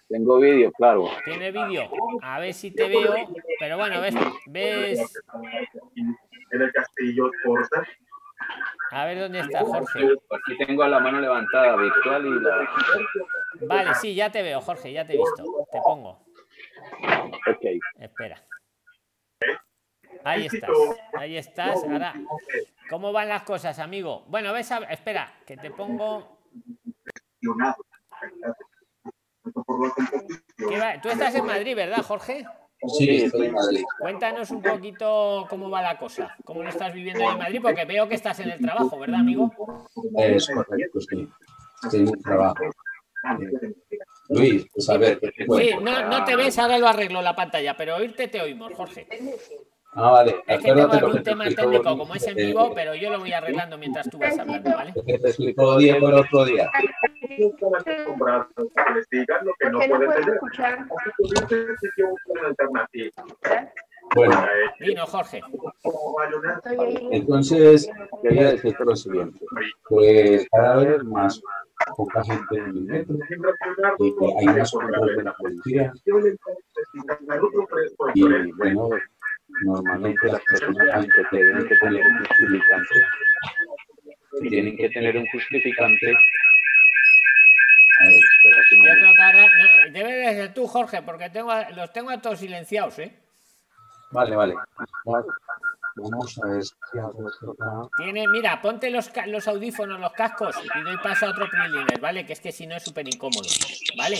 Tengo 0.09 0.37
vídeo, 0.37 0.71
claro. 0.73 1.09
Tiene 1.23 1.51
vídeo. 1.51 1.89
A 2.21 2.39
ver 2.39 2.53
si 2.53 2.71
te 2.71 2.87
veo. 2.87 3.13
Pero 3.59 3.77
bueno, 3.77 4.01
ves. 4.01 4.15
ves... 4.47 5.23
En 6.51 6.61
el 6.61 6.71
castillo 6.71 7.31
A 8.91 9.05
ver 9.05 9.19
dónde 9.19 9.39
está 9.39 9.61
Jorge. 9.61 9.99
Aquí 10.29 10.65
tengo 10.65 10.85
la 10.87 10.99
mano 10.99 11.19
levantada, 11.19 11.75
virtual 11.75 12.25
y 12.25 12.39
la. 12.39 12.69
Vale, 13.67 13.95
sí, 13.95 14.13
ya 14.13 14.31
te 14.31 14.43
veo, 14.43 14.61
Jorge, 14.61 14.93
ya 14.93 15.05
te 15.05 15.13
he 15.13 15.17
visto. 15.17 15.43
Te 15.71 15.79
pongo. 15.81 16.23
Ok. 17.47 17.65
Espera. 17.99 18.39
Ahí 20.25 20.47
estás, 20.47 20.71
ahí 21.13 21.37
estás. 21.37 21.83
Ahora, 21.83 22.15
¿cómo 22.89 23.11
van 23.11 23.29
las 23.29 23.43
cosas, 23.43 23.77
amigo? 23.77 24.25
Bueno, 24.27 24.51
ves, 24.53 24.71
a... 24.71 24.79
espera, 24.85 25.31
que 25.45 25.55
te 25.55 25.69
pongo. 25.69 26.39
Tú 31.03 31.09
estás 31.09 31.35
en 31.35 31.45
Madrid, 31.45 31.75
¿verdad, 31.75 32.01
Jorge? 32.01 32.43
Sí, 32.97 33.23
estoy 33.23 33.45
en 33.47 33.53
Madrid. 33.53 33.83
Cuéntanos 33.99 34.49
un 34.49 34.63
poquito 34.63 35.45
cómo 35.47 35.69
va 35.69 35.83
la 35.83 35.99
cosa, 35.99 36.35
cómo 36.43 36.63
lo 36.63 36.69
estás 36.69 36.91
viviendo 36.91 37.29
en 37.29 37.37
Madrid, 37.37 37.59
porque 37.61 37.85
veo 37.85 38.09
que 38.09 38.15
estás 38.15 38.39
en 38.39 38.49
el 38.49 38.59
trabajo, 38.59 38.97
¿verdad, 38.97 39.19
amigo? 39.19 39.51
Es 40.17 40.47
correcto, 40.47 41.01
sí. 41.01 41.29
Estoy 41.83 41.99
en 41.99 42.07
el 42.07 42.23
trabajo. 42.23 42.63
Luis, 44.29 44.65
pues 44.73 44.89
a 44.89 44.97
ver. 44.97 45.19
Sí, 45.37 45.71
no, 45.81 46.09
no 46.09 46.23
te 46.23 46.35
ves, 46.35 46.57
ahora 46.57 46.79
lo 46.79 46.87
arreglo 46.87 47.21
la 47.21 47.35
pantalla, 47.35 47.77
pero 47.77 47.97
oírte 47.97 48.27
te 48.27 48.41
oímos, 48.41 48.73
Jorge. 48.73 49.07
Ah, 49.95 50.11
vale. 50.11 50.43
Es 50.45 50.59
que 50.61 50.73
tengo 50.73 50.91
algún 50.91 51.23
tema 51.23 51.45
técnico 51.45 51.97
como 51.97 52.15
es 52.15 52.27
en 52.27 52.35
vivo, 52.35 52.73
pero 52.75 52.95
yo 52.95 53.09
lo 53.09 53.19
voy 53.19 53.31
arreglando 53.31 53.77
mientras 53.77 54.09
tú 54.09 54.19
vas 54.19 54.37
hablando, 54.37 54.71
¿vale? 54.71 54.93
Te 54.93 55.15
explico 55.15 55.77
día 55.77 55.99
por 55.99 56.13
otro 56.13 56.45
día. 56.45 56.69
Bueno. 64.13 64.45
Vino, 64.79 65.05
Jorge. 65.07 65.41
Entonces, 67.11 67.89
quería 68.21 68.51
decirte 68.51 68.85
lo 68.85 68.95
siguiente. 68.95 69.39
Pues 69.89 70.47
cada 70.51 70.75
vez 70.77 71.03
más 71.03 71.41
poca 71.95 72.23
gente 72.23 72.57
en 72.57 72.65
el 72.65 72.81
metro 72.81 73.15
y 73.99 74.15
hay 74.39 74.45
más 74.45 74.71
control 74.71 75.15
de 75.17 75.23
la 75.23 75.33
policía. 75.33 75.93
Y 78.13 78.51
bueno, 78.53 78.89
Normalmente 79.47 80.27
las 80.27 80.41
personas 80.43 81.05
que 81.05 81.23
tienen 81.29 81.67
que 81.67 81.75
tener 81.77 82.07
un 82.07 82.17
justificante. 82.25 82.95
Tienen 84.49 84.77
que 84.77 84.89
tener 84.89 85.17
un 85.17 85.25
justificante. 85.27 86.13
A 87.97 88.03
ver, 88.03 88.15
espera, 88.15 89.89
debe 89.91 90.11
de 90.13 90.33
ser 90.33 90.53
tú, 90.53 90.67
Jorge, 90.67 91.01
porque 91.01 91.31
los 91.75 91.93
tengo 91.93 92.09
a 92.09 92.21
todos 92.21 92.39
silenciados, 92.39 92.99
¿eh? 92.99 93.15
Vale, 94.11 94.35
vale. 94.35 94.55
Vamos 95.97 96.37
a 96.43 96.47
ver 96.47 96.63
Tiene, 97.97 98.27
mira, 98.27 98.61
ponte 98.61 98.89
los, 98.89 99.09
audífonos, 99.47 99.99
los 99.99 100.11
cascos 100.11 100.55
y 100.75 100.81
doy 100.83 100.97
paso 100.97 101.25
a 101.25 101.29
otro 101.29 101.49
preliner, 101.49 101.99
¿vale? 102.01 102.25
Que 102.25 102.33
es 102.33 102.41
que 102.41 102.51
si 102.51 102.67
no 102.67 102.75
es 102.75 102.83
súper 102.83 103.07
incómodo, 103.07 103.47
¿vale? 103.97 104.17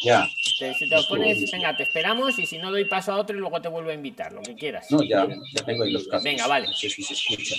Ya. 0.00 0.28
Te, 0.58 0.74
si 0.74 0.88
te 0.88 0.94
los 0.94 1.06
pones, 1.06 1.50
venga, 1.50 1.76
te 1.76 1.82
esperamos 1.82 2.38
y 2.38 2.46
si 2.46 2.58
no 2.58 2.70
doy 2.70 2.84
paso 2.84 3.12
a 3.12 3.16
otro 3.16 3.36
y 3.36 3.40
luego 3.40 3.60
te 3.60 3.68
vuelvo 3.68 3.90
a 3.90 3.94
invitar, 3.94 4.32
lo 4.32 4.42
que 4.42 4.54
quieras. 4.54 4.90
No, 4.90 5.02
ya, 5.02 5.26
ya 5.26 5.64
tengo 5.64 5.82
ahí 5.82 5.90
los 5.90 6.06
casos. 6.06 6.24
Venga, 6.24 6.46
vale. 6.46 6.68
No 6.68 6.72
sé 6.72 6.88
si 6.88 7.02
se 7.02 7.14
escucha. 7.14 7.56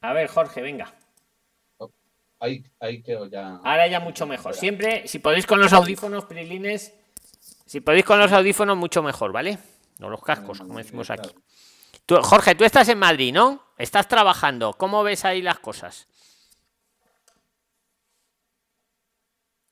A 0.00 0.12
ver, 0.12 0.28
Jorge, 0.28 0.62
venga. 0.62 0.92
Ahí, 2.40 2.64
ahí 2.80 3.02
quedo 3.02 3.26
ya. 3.26 3.60
Ahora 3.62 3.86
ya 3.86 4.00
mucho 4.00 4.26
mejor. 4.26 4.54
Siempre, 4.54 5.06
si 5.06 5.20
podéis 5.20 5.46
con 5.46 5.60
los 5.60 5.72
audífonos, 5.72 6.24
prilines, 6.24 6.92
si 7.66 7.80
podéis 7.80 8.04
con 8.04 8.18
los 8.18 8.32
audífonos, 8.32 8.76
mucho 8.76 9.02
mejor, 9.02 9.30
¿vale? 9.30 9.58
No 9.98 10.10
los 10.10 10.22
cascos, 10.22 10.58
como 10.58 10.78
decimos 10.78 11.08
aquí. 11.10 11.30
Tú, 12.06 12.16
Jorge, 12.22 12.54
tú 12.54 12.64
estás 12.64 12.88
en 12.88 12.98
Madrid, 12.98 13.32
¿no? 13.32 13.62
Estás 13.78 14.08
trabajando. 14.08 14.72
¿Cómo 14.74 15.02
ves 15.02 15.24
ahí 15.24 15.40
las 15.42 15.58
cosas? 15.58 16.08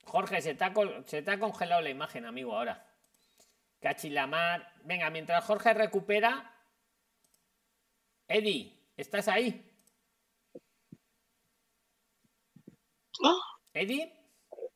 Jorge, 0.05 0.41
se 0.41 0.55
te 0.55 0.63
ha, 0.63 0.73
col- 0.73 1.03
se 1.07 1.21
te 1.21 1.31
ha 1.31 1.39
congelado 1.39 1.81
la 1.81 1.89
imagen, 1.89 2.25
amigo, 2.25 2.55
ahora. 2.57 2.85
Cachilamar. 3.79 4.73
Venga, 4.83 5.09
mientras 5.09 5.43
Jorge 5.45 5.73
recupera. 5.73 6.47
Eddie, 8.27 8.77
¿estás 8.95 9.27
ahí? 9.27 9.67
Eddie, 13.73 14.13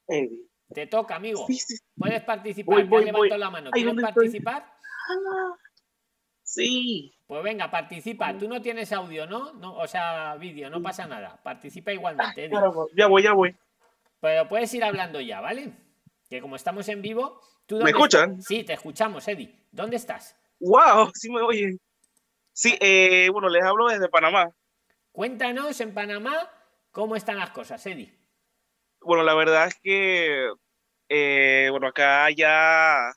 Eddie. 0.08 0.48
te 0.74 0.88
toca, 0.88 1.16
amigo. 1.16 1.46
Sí, 1.48 1.56
sí, 1.56 1.78
Puedes 1.98 2.22
participar. 2.24 2.86
Voy, 2.86 3.06
Ya 3.06 3.12
voy, 3.14 3.30
la 3.30 3.50
mano. 3.50 3.72
¿Quieres 3.72 3.96
participar? 4.02 4.64
Ah, 5.10 5.56
sí. 6.44 7.15
Pues 7.28 7.44
venga, 7.44 7.72
participa. 7.72 8.38
Tú 8.38 8.48
no 8.48 8.62
tienes 8.62 8.92
audio, 8.94 9.26
¿no? 9.26 9.54
no 9.54 9.76
o 9.76 9.88
sea, 9.88 10.36
vídeo, 10.36 10.70
no 10.70 10.82
pasa 10.82 11.08
nada. 11.08 11.42
Participa 11.42 11.92
igualmente, 11.92 12.46
Eddie. 12.46 12.56
Caramba, 12.56 12.86
Ya 12.96 13.08
voy, 13.08 13.24
ya 13.24 13.34
voy. 13.34 13.56
Pero 14.20 14.48
puedes 14.48 14.74
ir 14.74 14.84
hablando 14.84 15.20
ya, 15.20 15.42
¿vale? 15.42 15.72
Que 16.30 16.42
como 16.42 16.56
estamos 16.56 16.88
en 16.90 17.02
vivo. 17.02 17.42
¿tú 17.66 17.78
¿Me 17.78 17.90
escuchan? 17.90 18.32
estás? 18.32 18.46
Sí, 18.46 18.64
te 18.64 18.74
escuchamos, 18.74 19.28
Eddie. 19.28 19.56
¿Dónde 19.72 19.96
estás? 19.96 20.36
Wow, 20.60 21.12
sí 21.14 21.32
me 21.32 21.42
oyen. 21.42 21.80
Sí, 22.54 22.78
eh, 22.80 23.28
bueno, 23.32 23.50
les 23.50 23.64
hablo 23.64 23.88
desde 23.88 24.08
Panamá. 24.08 24.52
Cuéntanos 25.12 25.80
en 25.82 25.94
Panamá 25.94 26.50
cómo 26.92 27.16
están 27.16 27.38
las 27.38 27.50
cosas, 27.52 27.86
Eddie. 27.86 28.14
Bueno, 29.02 29.24
la 29.24 29.36
verdad 29.36 29.68
es 29.68 29.80
que, 29.82 30.50
eh, 31.10 31.68
bueno, 31.72 31.88
acá 31.88 32.30
ya, 32.32 33.12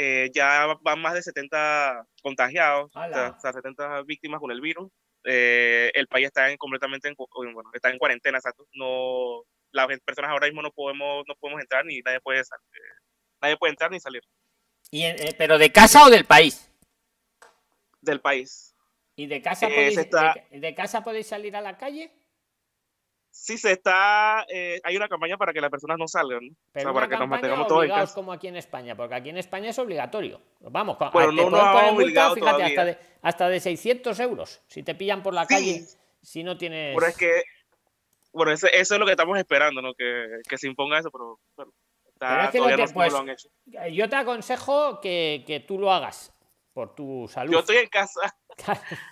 eh, 0.00 0.30
ya 0.32 0.66
van 0.82 1.00
más 1.00 1.14
de 1.14 1.22
70 1.22 2.06
contagiados, 2.22 2.94
o 2.94 2.98
¡Hala! 3.00 3.16
sea, 3.16 3.30
o 3.36 3.40
sea, 3.40 3.52
70 3.52 4.02
víctimas 4.02 4.38
con 4.38 4.52
el 4.52 4.60
virus. 4.60 4.90
Eh, 5.24 5.90
el 5.94 6.06
país 6.06 6.26
está 6.26 6.48
en, 6.48 6.56
completamente 6.56 7.08
en, 7.08 7.16
bueno, 7.16 7.68
está 7.74 7.90
en 7.90 7.98
cuarentena. 7.98 8.38
No, 8.74 9.42
las 9.72 9.86
personas 10.04 10.30
ahora 10.30 10.46
mismo 10.46 10.62
no 10.62 10.70
podemos, 10.70 11.24
no 11.26 11.34
podemos 11.34 11.60
entrar 11.60 11.84
ni 11.84 11.98
nadie 12.02 12.20
puede, 12.20 12.44
sal- 12.44 12.60
eh, 12.72 13.00
nadie 13.42 13.56
puede 13.56 13.72
entrar 13.72 13.90
ni 13.90 13.98
salir 13.98 14.22
Y, 14.92 15.02
en- 15.02 15.20
eh, 15.20 15.34
¿Pero 15.36 15.58
de 15.58 15.72
casa 15.72 16.04
o 16.06 16.10
del 16.10 16.24
país? 16.24 16.70
del 18.00 18.20
país. 18.20 18.76
¿Y 19.16 19.26
de 19.26 19.42
casa, 19.42 19.66
podéis, 19.66 19.98
está- 19.98 20.34
de, 20.52 20.60
de 20.60 20.74
casa 20.76 21.02
podéis 21.02 21.26
salir 21.26 21.56
a 21.56 21.60
la 21.60 21.76
calle? 21.76 22.12
Sí, 23.40 23.56
se 23.56 23.70
está, 23.72 24.44
eh, 24.52 24.80
hay 24.82 24.96
una 24.96 25.08
campaña 25.08 25.36
para 25.38 25.52
que 25.52 25.60
las 25.60 25.70
personas 25.70 25.96
no 25.96 26.08
salgan, 26.08 26.40
¿no? 26.48 26.54
Pero 26.72 26.90
o 26.90 26.92
sea, 26.92 26.94
para 26.94 27.08
que 27.08 27.16
nos 27.16 27.28
mantengamos 27.28 27.68
todos 27.68 27.84
en 27.84 27.90
casa. 27.90 28.12
como 28.14 28.32
aquí 28.32 28.48
en 28.48 28.56
España, 28.56 28.96
porque 28.96 29.14
aquí 29.14 29.28
en 29.30 29.38
España 29.38 29.70
es 29.70 29.78
obligatorio. 29.78 30.40
Vamos, 30.60 30.96
con- 30.96 31.12
Bueno, 31.12 31.30
te 31.30 31.36
no 31.36 31.48
pueden 31.50 31.66
poner 31.72 31.92
multa, 31.94 32.34
fíjate, 32.34 32.62
hasta 32.64 32.84
de, 32.84 32.98
hasta 33.22 33.48
de 33.48 33.60
600 33.60 34.18
euros 34.20 34.60
si 34.66 34.82
te 34.82 34.94
pillan 34.96 35.22
por 35.22 35.34
la 35.34 35.44
Sí. 35.46 35.54
calle 35.54 35.84
si 36.20 36.42
no 36.42 36.58
tienes... 36.58 36.96
Pero 36.96 37.06
es 37.06 37.16
que, 37.16 37.42
bueno, 38.32 38.50
eso, 38.50 38.66
eso 38.66 38.94
es 38.94 39.00
lo 39.00 39.06
que 39.06 39.12
estamos 39.12 39.38
esperando, 39.38 39.80
¿no? 39.82 39.94
Que, 39.94 40.40
que 40.48 40.58
se 40.58 40.66
imponga 40.66 40.98
eso, 40.98 41.10
pero 41.12 41.38
bueno, 41.56 41.72
está- 42.12 42.28
Pero 42.28 42.42
es 42.42 42.50
que 42.50 42.58
lo 42.58 42.66
que- 42.66 42.76
no, 42.76 42.86
no 42.86 42.92
pues, 42.92 43.12
lo 43.12 43.18
han 43.20 43.28
hecho. 43.30 43.48
Yo 43.92 44.08
te 44.08 44.16
aconsejo 44.16 45.00
que, 45.00 45.44
que 45.46 45.60
tú 45.60 45.78
lo 45.78 45.92
hagas 45.92 46.34
por 46.74 46.94
tu 46.96 47.28
salud. 47.28 47.52
Yo 47.52 47.60
estoy 47.60 47.76
en 47.76 47.88
casa, 47.88 48.20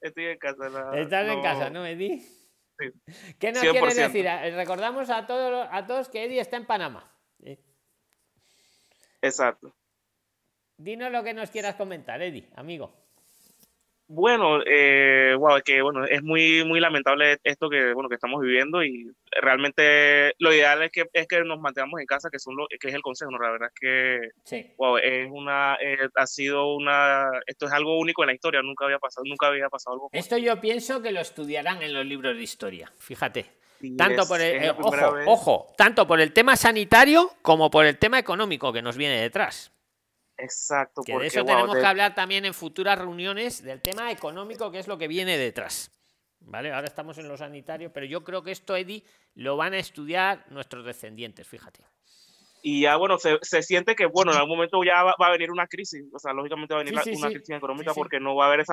estoy 0.00 0.24
en 0.28 0.38
casa. 0.38 0.68
la- 0.70 0.98
Estás 0.98 1.28
en 1.28 1.36
no- 1.36 1.42
casa, 1.42 1.68
¿no, 1.70 1.84
Eddie? 1.84 2.22
Sí. 2.78 3.34
¿Qué 3.38 3.52
nos 3.52 3.62
100%. 3.62 3.70
quieres 3.70 3.96
decir? 3.96 4.26
Recordamos 4.54 5.10
a 5.10 5.26
todos, 5.26 5.68
a 5.70 5.86
todos 5.86 6.08
que 6.08 6.24
Eddie 6.24 6.40
está 6.40 6.56
en 6.56 6.66
Panamá. 6.66 7.12
Eh, 7.42 7.58
Exacto. 9.22 9.74
Dinos 10.76 11.10
lo 11.10 11.24
que 11.24 11.32
nos 11.34 11.50
quieras 11.50 11.74
comentar, 11.76 12.20
Eddie, 12.20 12.50
amigo. 12.54 13.05
Bueno, 14.08 14.60
eh, 14.64 15.34
wow, 15.38 15.60
que 15.64 15.82
bueno, 15.82 16.04
es 16.04 16.22
muy, 16.22 16.64
muy 16.64 16.78
lamentable 16.78 17.38
esto 17.42 17.68
que, 17.68 17.92
bueno, 17.92 18.08
que 18.08 18.14
estamos 18.14 18.40
viviendo 18.40 18.84
y 18.84 19.10
realmente 19.42 20.32
lo 20.38 20.52
ideal 20.54 20.82
es 20.84 20.92
que, 20.92 21.04
es 21.12 21.26
que 21.26 21.40
nos 21.42 21.58
mantengamos 21.60 22.00
en 22.00 22.06
casa, 22.06 22.28
que, 22.30 22.38
son 22.38 22.56
lo, 22.56 22.66
que 22.68 22.88
es 22.88 22.94
el 22.94 23.02
consejo, 23.02 23.30
¿no? 23.32 23.38
La 23.38 23.50
verdad 23.50 23.68
es 23.74 23.80
que, 23.80 24.30
Sí. 24.44 24.72
wow, 24.78 24.96
es 24.98 25.28
una, 25.30 25.76
eh, 25.80 26.08
ha 26.14 26.26
sido 26.26 26.74
una, 26.74 27.30
esto 27.46 27.66
es 27.66 27.72
algo 27.72 27.98
único 27.98 28.22
en 28.22 28.28
la 28.28 28.34
historia, 28.34 28.62
nunca 28.62 28.84
había 28.84 28.98
pasado, 28.98 29.24
nunca 29.26 29.48
había 29.48 29.68
pasado 29.68 29.94
algo 29.94 30.08
Esto 30.12 30.38
yo 30.38 30.60
pienso 30.60 31.02
que 31.02 31.10
lo 31.12 31.20
estudiarán 31.20 31.82
en 31.82 31.92
los 31.92 32.06
libros 32.06 32.36
de 32.36 32.42
historia. 32.42 32.92
Fíjate. 32.98 33.46
Tanto 33.98 34.22
es- 34.22 34.28
por 34.28 34.40
el, 34.40 34.54
eh, 34.64 34.72
primera 34.72 35.08
ojo, 35.08 35.14
vez- 35.16 35.24
ojo, 35.28 35.74
tanto 35.76 36.06
por 36.06 36.20
el 36.20 36.32
tema 36.32 36.56
sanitario 36.56 37.30
como 37.42 37.70
por 37.70 37.84
el 37.84 37.98
tema 37.98 38.18
económico 38.18 38.72
que 38.72 38.80
nos 38.82 38.96
viene 38.96 39.20
detrás. 39.20 39.72
Exacto, 40.38 41.02
Que 41.02 41.12
porque 41.12 41.22
de 41.24 41.28
eso 41.28 41.40
wow, 41.44 41.46
tenemos 41.46 41.74
de- 41.74 41.80
que 41.80 41.86
hablar 41.86 42.14
también 42.14 42.44
en 42.44 42.52
futuras 42.54 42.98
reuniones 42.98 43.62
del 43.62 43.80
tema 43.80 44.10
económico, 44.10 44.70
que 44.70 44.78
es 44.78 44.86
lo 44.88 44.98
que 44.98 45.08
viene 45.08 45.38
detrás. 45.38 45.90
¿Vale? 46.40 46.72
Ahora 46.72 46.86
estamos 46.86 47.18
en 47.18 47.26
lo 47.28 47.36
sanitario, 47.36 47.92
pero 47.92 48.06
yo 48.06 48.22
creo 48.22 48.42
que 48.42 48.52
esto, 48.52 48.76
Eddie, 48.76 49.02
lo 49.34 49.56
van 49.56 49.72
a 49.72 49.78
estudiar 49.78 50.44
nuestros 50.50 50.84
descendientes, 50.84 51.46
fíjate. 51.48 51.80
y 52.62 52.82
ya 52.82 52.96
bueno, 52.96 53.16
se, 53.18 53.38
se 53.42 53.62
siente 53.62 53.94
que 53.94 54.06
bueno, 54.06 54.32
en 54.32 54.38
algún 54.38 54.56
momento 54.56 54.82
ya 54.82 55.02
va, 55.04 55.14
va 55.20 55.28
a 55.28 55.30
venir 55.30 55.52
una 55.52 55.66
crisis, 55.68 56.04
o 56.12 56.18
sea, 56.18 56.32
lógicamente 56.32 56.74
va 56.74 56.80
a 56.80 56.82
venir 56.84 56.92
Sí, 56.94 56.96
la- 56.96 57.02
sí, 57.04 57.10
una 57.22 57.28
sí. 57.28 57.34
crisis 57.34 57.56
económica 57.56 57.94
porque 57.94 58.18
no 58.18 58.34
va 58.34 58.44
a 58.46 58.48
haber 58.48 58.64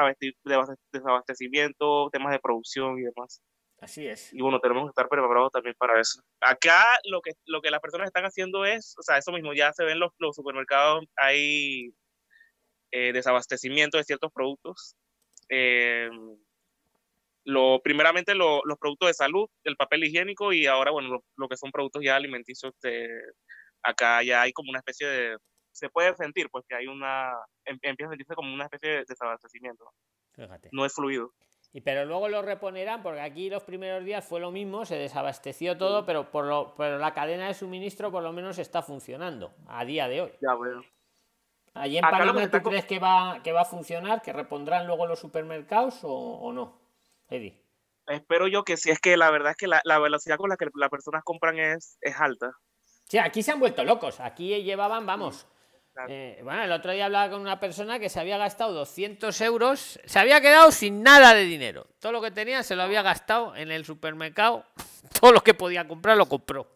desabastecimiento, 0.92 2.10
temas 2.12 2.32
de 2.32 2.40
producción 2.40 2.98
y 2.98 3.04
demás. 3.04 3.42
Así 3.84 4.08
es. 4.08 4.34
Y 4.34 4.42
bueno, 4.42 4.60
tenemos 4.62 4.86
que 4.86 4.90
estar 4.90 5.10
preparados 5.10 5.52
también 5.52 5.76
para 5.78 6.00
eso. 6.00 6.22
Acá 6.40 6.98
lo 7.04 7.22
que, 7.22 7.32
lo 7.46 7.62
que 7.62 7.70
las 7.70 7.82
personas 7.82 8.08
están 8.08 8.24
haciendo 8.24 8.66
es, 8.66 8.96
o 8.98 9.04
sea, 9.04 9.18
eso 9.18 9.32
mismo, 9.34 9.54
ya 9.54 9.74
se 9.74 9.84
ven 9.84 10.00
los, 10.00 10.12
los 10.20 10.36
supermercados, 10.36 11.04
hay 11.18 11.94
eh, 12.92 13.12
desabastecimiento 13.12 13.98
de 13.98 14.06
ciertos 14.06 14.32
productos. 14.32 14.96
Eh, 15.50 16.10
lo, 17.46 17.82
primeramente 17.84 18.36
lo- 18.36 18.62
los 18.64 18.78
productos 18.78 19.10
de 19.10 19.14
salud, 19.14 19.48
el 19.66 19.76
papel 19.76 20.06
higiénico 20.06 20.54
y 20.54 20.66
ahora, 20.66 20.92
bueno, 20.92 21.10
lo, 21.10 21.24
lo 21.36 21.48
que 21.50 21.58
son 21.58 21.72
productos 21.72 22.02
ya 22.04 22.16
alimenticios, 22.16 22.74
de, 22.82 23.10
acá 23.84 24.24
ya 24.24 24.44
hay 24.44 24.54
como 24.54 24.70
una 24.70 24.80
especie 24.80 25.08
de, 25.08 25.38
se 25.74 25.90
puede 25.90 26.16
sentir, 26.16 26.48
pues 26.50 26.64
que 26.68 26.76
hay 26.76 26.88
una, 26.88 27.34
em- 27.66 27.80
empieza 27.82 28.08
a 28.10 28.14
sentirse 28.14 28.36
como 28.36 28.54
una 28.54 28.64
especie 28.66 28.90
de 28.90 29.04
desabastecimiento, 29.08 29.86
Fíjate. 30.34 30.70
no 30.72 30.86
es 30.86 30.94
fluido. 30.94 31.34
Y 31.76 31.82
pero 31.82 32.06
luego 32.06 32.30
lo 32.30 32.44
reponerán 32.44 33.02
porque 33.02 33.20
aquí 33.20 33.50
los 33.50 33.64
primeros 33.64 34.06
días 34.06 34.24
fue 34.24 34.40
lo 34.40 34.52
mismo, 34.52 34.86
se 34.86 34.96
desabasteció 34.96 35.76
todo, 35.76 36.06
pero 36.06 36.30
por 36.30 36.46
lo, 36.46 36.76
pero 36.76 37.00
la 37.00 37.16
cadena 37.16 37.48
de 37.48 37.56
suministro 37.56 38.12
por 38.12 38.22
lo 38.22 38.32
menos 38.32 38.60
está 38.60 38.84
funcionando 38.84 39.52
a 39.68 39.84
día 39.84 40.08
de 40.08 40.22
hoy. 40.22 40.32
Ya, 40.40 40.54
bueno. 40.54 40.84
Allí 41.74 41.98
en 41.98 42.06
Acá 42.06 42.20
Panamá 42.20 42.48
tú 42.52 42.62
crees 42.62 42.86
que 42.86 43.00
va, 43.00 43.42
que 43.44 43.52
va 43.52 43.62
a 43.62 43.66
funcionar, 43.66 44.22
que 44.22 44.32
repondrán 44.32 44.86
luego 44.86 45.08
los 45.08 45.18
supermercados 45.18 46.04
o, 46.04 46.12
o 46.12 46.54
no, 46.54 46.80
Eddie. 47.28 47.60
Espero 48.06 48.48
yo 48.48 48.64
que 48.64 48.78
sí, 48.78 48.92
es 48.92 49.00
que 49.00 49.18
la 49.18 49.32
verdad 49.32 49.52
es 49.52 49.58
que 49.58 49.68
la, 49.68 49.82
la 49.84 49.98
velocidad 49.98 50.38
con 50.38 50.50
la 50.50 50.58
que 50.58 50.68
las 50.76 50.90
personas 50.90 51.24
compran 51.24 51.58
es, 51.58 51.98
es 52.02 52.16
alta. 52.20 52.52
Sí, 53.06 53.18
aquí 53.18 53.42
se 53.42 53.52
han 53.52 53.60
vuelto 53.60 53.84
locos. 53.84 54.20
Aquí 54.20 54.62
llevaban, 54.62 55.06
vamos. 55.06 55.48
Claro. 55.94 56.08
eh, 56.12 56.40
bueno, 56.44 56.64
el 56.64 56.72
otro 56.72 56.92
día 56.92 57.06
hablaba 57.06 57.30
con 57.32 57.42
una 57.42 57.60
persona 57.60 58.00
que 58.00 58.10
se 58.10 58.20
había 58.20 58.38
gastado 58.38 58.74
200 58.74 59.40
euros, 59.42 60.00
se 60.06 60.20
había 60.20 60.42
quedado 60.42 60.72
sin 60.72 61.04
nada 61.04 61.34
de 61.34 61.44
dinero. 61.46 61.88
Todo 62.00 62.12
lo 62.12 62.22
que 62.22 62.32
tenía 62.32 62.64
se 62.64 62.76
lo 62.76 62.84
había 62.84 63.02
gastado 63.02 63.56
en 63.56 63.72
el 63.72 63.86
supermercado. 63.86 64.66
Todo 65.22 65.32
lo 65.32 65.42
que 65.42 65.54
podía 65.54 65.88
comprar 65.88 66.18
lo 66.18 66.28
compró. 66.28 66.68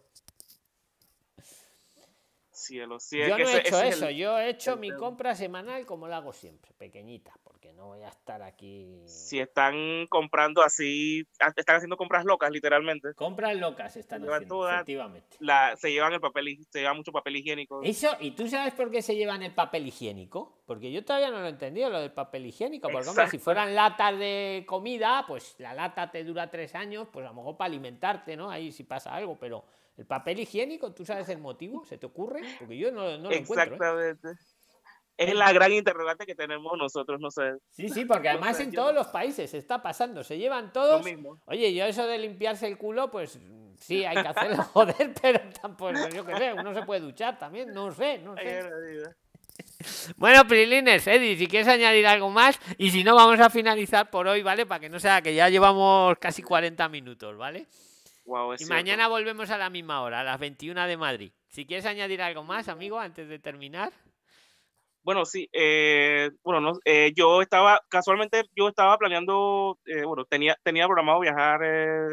Cielo, 2.52 2.98
Yo 3.12 3.38
no 3.38 3.50
he 3.50 3.58
hecho 3.60 3.82
es 3.82 3.96
eso, 3.96 4.08
el- 4.08 4.16
yo 4.18 4.38
he 4.40 4.50
hecho 4.50 4.76
mi 4.78 4.92
compra 4.92 5.36
semanal 5.36 5.86
como 5.86 6.08
la 6.08 6.18
hago 6.18 6.34
siempre, 6.34 6.74
pequeñita, 6.78 7.34
porque 7.68 7.74
no 7.78 7.88
voy 7.88 8.02
a 8.04 8.08
estar 8.10 8.42
aquí. 8.42 9.02
Si 9.06 9.40
están 9.40 10.08
comprando 10.08 10.62
así, 10.62 11.28
ah, 11.40 11.52
están 11.56 11.78
haciendo 11.78 11.98
compras 11.98 12.24
locas, 12.24 12.50
literalmente. 12.52 13.14
Compras 13.16 13.56
locas 13.58 13.96
están 13.98 14.22
Llevan 14.22 14.36
haciendo, 14.36 14.56
toda- 14.56 14.76
efectivamente. 14.76 15.38
La, 15.40 15.76
se 15.76 15.92
llevan 15.92 16.14
el 16.14 16.22
papel, 16.22 16.58
se 16.70 16.80
llevan 16.80 16.98
mucho 16.98 17.12
papel 17.12 17.36
higiénico. 17.38 17.82
Eso, 17.84 18.16
¿y 18.20 18.32
tú 18.32 18.48
sabes 18.48 18.74
por 18.74 18.90
qué 18.92 19.02
se 19.02 19.16
llevan 19.16 19.44
el 19.44 19.54
papel 19.54 19.88
higiénico? 19.88 20.62
Porque 20.66 20.92
yo 20.92 21.04
todavía 21.04 21.30
no 21.32 21.40
lo 21.40 21.46
he 21.48 21.50
entendido, 21.50 21.90
lo 21.90 22.00
del 22.00 22.12
papel 22.14 22.46
higiénico. 22.46 22.90
Porque, 22.90 23.10
hombre, 23.10 23.26
si 23.26 23.38
Exacto. 23.38 23.44
fueran 23.44 23.76
latas 23.76 24.18
de 24.18 24.64
comida, 24.68 25.26
pues 25.28 25.56
la 25.60 25.74
lata 25.74 26.10
te 26.12 26.24
dura 26.24 26.50
tres 26.50 26.74
años, 26.76 27.08
pues 27.12 27.26
a 27.26 27.30
lo 27.30 27.36
mejor 27.36 27.58
para 27.58 27.68
alimentarte, 27.68 28.38
¿no? 28.38 28.50
Ahí 28.50 28.72
si 28.72 28.84
pasa 28.84 29.14
algo, 29.14 29.38
pero 29.40 29.66
el 29.98 30.06
papel 30.06 30.40
higiénico, 30.40 30.94
¿tú 30.94 31.06
sabes 31.06 31.28
el 31.30 31.40
motivo? 31.40 31.84
¿Se 31.86 31.98
te 31.98 32.06
ocurre? 32.06 32.42
Porque 32.60 32.78
yo 32.78 32.92
no, 32.92 33.18
no 33.18 33.30
lo 33.30 33.36
encuentro. 33.36 34.02
¿eh? 34.10 34.16
Es 35.18 35.34
la 35.34 35.52
gran 35.52 35.74
interrogante 35.74 36.28
que 36.28 36.36
tenemos 36.36 36.78
nosotros, 36.78 37.20
no 37.20 37.32
sé. 37.32 37.56
Sí, 37.72 37.90
sí, 37.90 38.06
porque 38.06 38.30
además 38.30 38.60
en 38.60 38.72
todos 38.72 38.94
los 38.94 39.08
países 39.08 39.52
está 39.54 39.82
pasando, 39.82 40.24
se 40.24 40.38
llevan 40.38 40.66
Lo 40.66 40.72
todos. 40.72 41.04
mismo. 41.04 41.42
Oye, 41.46 41.74
yo 41.74 41.86
eso 41.86 42.06
de 42.06 42.20
limpiarse 42.20 42.68
el 42.68 42.78
culo, 42.78 43.10
pues 43.10 43.40
sí, 43.80 44.06
hay 44.06 44.22
que 44.22 44.28
hacerlo, 44.28 44.64
joder, 44.74 45.14
pero 45.20 45.40
tampoco, 45.60 46.08
yo 46.14 46.24
qué 46.24 46.38
sé, 46.38 46.54
uno 46.54 46.74
se 46.74 46.84
puede 46.84 47.02
duchar 47.02 47.40
también, 47.40 47.74
no 47.74 47.92
sé, 47.92 48.20
no 48.20 48.36
sé. 48.36 48.62
Bueno, 50.18 50.46
Prilines, 50.48 51.08
Eddie, 51.08 51.36
si 51.36 51.48
quieres 51.48 51.68
añadir 51.68 52.06
algo 52.06 52.30
más, 52.30 52.60
y 52.78 52.92
si 52.92 53.04
no, 53.04 53.16
vamos 53.16 53.40
a 53.40 53.50
finalizar 53.50 54.10
por 54.12 54.28
hoy, 54.28 54.44
¿vale? 54.44 54.68
Para 54.68 54.80
que 54.80 54.90
no 54.90 55.00
sea 55.00 55.22
que 55.24 55.34
ya 55.34 55.50
llevamos 55.50 56.16
casi 56.20 56.44
40 56.44 56.88
minutos, 56.90 57.36
¿vale? 57.38 57.66
Y 58.28 58.58
cierto. 58.58 58.74
mañana 58.74 59.08
volvemos 59.08 59.50
a 59.50 59.58
la 59.58 59.70
misma 59.70 60.02
hora, 60.02 60.20
a 60.20 60.24
las 60.24 60.40
21 60.40 60.86
de 60.86 60.98
Madrid. 60.98 61.32
Si 61.48 61.66
quieres 61.66 61.86
añadir 61.86 62.22
algo 62.22 62.44
más, 62.44 62.68
amigo, 62.68 63.00
antes 63.00 63.28
de 63.28 63.40
terminar. 63.40 63.92
Bueno, 65.08 65.24
sí, 65.24 65.48
eh, 65.54 66.32
bueno, 66.44 66.60
no, 66.60 66.80
eh, 66.84 67.14
yo 67.16 67.42
estaba, 67.42 67.80
casualmente 67.88 68.44
yo 68.54 68.68
estaba 68.68 68.98
planeando, 68.98 69.80
eh, 69.86 70.04
bueno, 70.04 70.26
tenía, 70.26 70.58
tenía 70.64 70.86
programado 70.86 71.22
viajar 71.22 71.62
eh, 71.64 72.10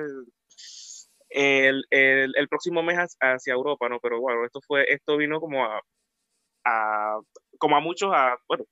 el, 1.30 1.84
el, 1.90 2.32
el 2.36 2.48
próximo 2.48 2.84
mes 2.84 2.96
hacia- 3.20 3.52
Europa, 3.52 3.88
¿no? 3.88 3.98
Pero 3.98 4.20
bueno, 4.20 4.44
esto 4.44 4.60
fue, 4.64 4.84
esto 4.88 5.16
vino 5.16 5.40
como 5.40 5.64
a, 5.64 5.80
a- 6.64 7.18
como 7.58 7.76
a 7.76 7.80
muchos 7.80 8.12
a, 8.14 8.36
bueno, 8.46 8.64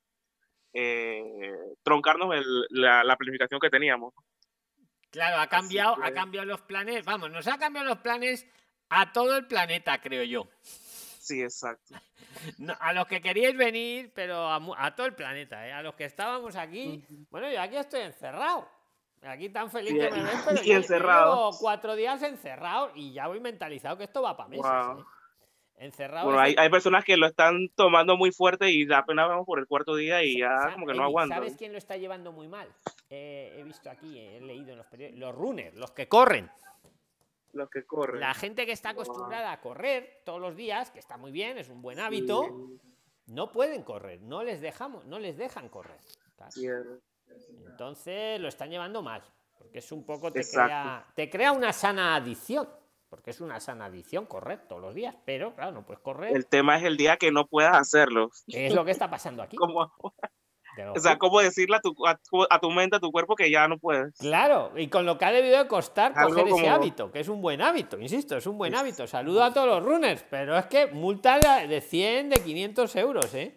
eh, 0.71 1.51
troncarnos 1.83 2.33
el- 2.33 2.65
la, 2.69 3.03
la 3.03 3.17
planificación 3.17 3.59
que 3.59 3.69
teníamos. 3.69 4.13
Claro, 5.09 5.35
ha 5.41 5.47
cambiado, 5.47 6.01
ha 6.01 6.13
cambiado 6.13 6.45
los 6.47 6.61
planes. 6.61 7.03
Vamos, 7.03 7.29
nos 7.29 7.45
ha 7.49 7.57
cambiado 7.57 7.89
los 7.89 7.97
planes 7.97 8.47
a 8.87 9.11
todo 9.11 9.35
el 9.35 9.47
planeta, 9.47 9.99
creo 9.99 10.23
yo. 10.23 10.47
Sí, 11.23 11.41
exacto. 11.41 11.95
No, 12.57 12.73
a 12.81 12.91
los 12.91 13.07
que 13.07 13.21
queríais 13.21 13.55
venir, 13.55 14.11
pero 14.13 14.45
a, 14.49 14.59
mu- 14.59 14.75
a 14.77 14.93
todo 14.93 15.07
el 15.07 15.15
planeta, 15.15 15.65
¿eh? 15.65 15.71
a 15.71 15.81
los 15.81 15.95
que 15.95 16.03
estábamos 16.03 16.57
aquí. 16.57 17.01
Bueno, 17.29 17.49
yo 17.49 17.61
aquí 17.61 17.77
estoy 17.77 18.01
encerrado. 18.01 18.67
Aquí 19.21 19.47
tan 19.47 19.71
feliz 19.71 19.93
Y- 19.93 19.99
que 19.99 20.11
me 20.11 20.21
ven, 20.21 20.37
pero 20.45 20.61
y 20.61 20.67
yo- 20.67 20.75
encerrado. 20.75 21.33
llevo 21.51 21.57
cuatro 21.59 21.95
días 21.95 22.21
encerrado 22.23 22.91
y 22.93 23.13
ya 23.13 23.27
voy 23.27 23.39
mentalizado 23.39 23.97
que 23.97 24.03
esto 24.03 24.21
va 24.21 24.35
para 24.35 24.49
meses. 24.49 24.65
Wow. 24.69 24.99
¿eh? 24.99 25.03
Encerrado. 25.77 26.25
Bueno, 26.25 26.41
hay, 26.41 26.69
personas 26.69 27.05
que 27.05 27.15
lo 27.15 27.25
están 27.25 27.69
tomando 27.73 28.17
muy 28.17 28.31
fuerte 28.33 28.69
y 28.69 28.85
apenas 28.91 29.29
vamos 29.29 29.45
por 29.45 29.59
el 29.59 29.65
cuarto 29.65 29.95
día 29.95 30.23
y 30.23 30.39
ya 30.39 30.49
Sa- 30.61 30.73
como 30.73 30.85
que 30.85 30.93
no 30.93 31.03
aguantan. 31.05 31.37
¿Sabes 31.39 31.55
quién 31.57 31.71
lo 31.71 31.77
está 31.77 31.95
llevando 31.95 32.33
muy 32.33 32.49
mal? 32.49 32.67
Eh, 33.09 33.55
he 33.57 33.63
visto 33.63 33.89
aquí, 33.89 34.19
he 34.19 34.41
leído 34.41 34.71
en 34.73 34.77
los 34.79 34.87
periódicos. 34.87 35.19
Los 35.21 35.33
runners, 35.35 35.73
los 35.77 35.91
que 35.91 36.09
corren. 36.09 36.51
Los 37.53 37.69
que 37.69 37.85
corren. 37.85 38.19
La 38.19 38.33
gente 38.33 38.65
que 38.65 38.71
está 38.71 38.89
acostumbrada 38.89 39.51
a 39.51 39.61
correr 39.61 40.21
todos 40.25 40.41
los 40.41 40.55
días, 40.55 40.91
que 40.91 40.99
está 40.99 41.17
muy 41.17 41.31
bien, 41.31 41.57
es 41.57 41.69
un 41.69 41.81
buen 41.81 41.99
hábito, 41.99 42.71
no 43.27 43.51
pueden 43.51 43.83
correr, 43.83 44.21
no 44.21 44.43
les 44.43 44.59
dejamos, 44.59 45.05
no 45.05 45.19
les 45.19 45.37
dejan 45.37 45.69
correr. 45.69 45.99
Sí, 46.49 46.67
Entonces 47.67 48.39
lo 48.39 48.47
están 48.47 48.69
llevando 48.69 49.01
mal, 49.01 49.23
porque 49.57 49.79
es 49.79 49.91
un 49.91 50.03
poco 50.05 50.31
te 50.31 50.39
Exacto. 50.39 50.65
crea, 50.65 51.07
te 51.15 51.29
crea 51.29 51.51
una 51.51 51.71
sana 51.71 52.15
adicción, 52.15 52.67
porque 53.07 53.29
es 53.29 53.39
una 53.39 53.59
sana 53.59 53.85
adicción 53.85 54.25
correr 54.25 54.67
todos 54.67 54.81
los 54.81 54.95
días, 54.95 55.15
pero 55.25 55.53
claro, 55.55 55.71
no 55.71 55.85
puedes 55.85 56.01
correr. 56.01 56.35
El 56.35 56.47
tema 56.47 56.77
es 56.77 56.83
el 56.83 56.97
día 56.97 57.17
que 57.17 57.31
no 57.31 57.47
puedas 57.47 57.77
hacerlo. 57.77 58.31
Es 58.47 58.73
lo 58.73 58.83
que 58.83 58.91
está 58.91 59.09
pasando 59.09 59.43
aquí. 59.43 59.55
Como, 59.57 59.91
o 60.95 60.99
sea. 60.99 61.17
¿cómo 61.17 61.39
decirle 61.39 61.77
a 61.77 61.79
tu, 61.81 61.95
a, 62.05 62.15
tu- 62.15 62.47
a 62.49 62.59
tu 62.59 62.71
mente, 62.71 62.95
a 62.95 62.99
tu 62.99 63.11
cuerpo 63.11 63.35
que 63.35 63.49
ya 63.51 63.67
no 63.67 63.77
puedes? 63.77 64.17
Claro, 64.17 64.71
y 64.75 64.87
con 64.87 65.05
lo 65.05 65.17
que 65.17 65.25
ha 65.25 65.31
debido 65.31 65.57
de 65.57 65.67
costar 65.67 66.13
Algo 66.15 66.29
coger 66.31 66.47
ese 66.47 66.69
hábito, 66.69 67.11
que 67.11 67.19
es 67.19 67.27
un 67.27 67.41
buen 67.41 67.61
hábito, 67.61 67.99
insisto, 67.99 68.35
es 68.37 68.45
un 68.47 68.57
buen 68.57 68.73
hábito. 68.75 69.05
Saludo 69.07 69.43
a 69.43 69.53
todos 69.53 69.67
los 69.67 69.83
runners, 69.83 70.25
pero 70.29 70.57
es 70.57 70.65
que 70.65 70.87
multa 70.87 71.39
de 71.39 71.67
de 71.67 71.81
100, 71.81 72.29
de 72.29 72.37
500 72.43 72.95
euros, 72.95 73.33
¿eh? 73.35 73.55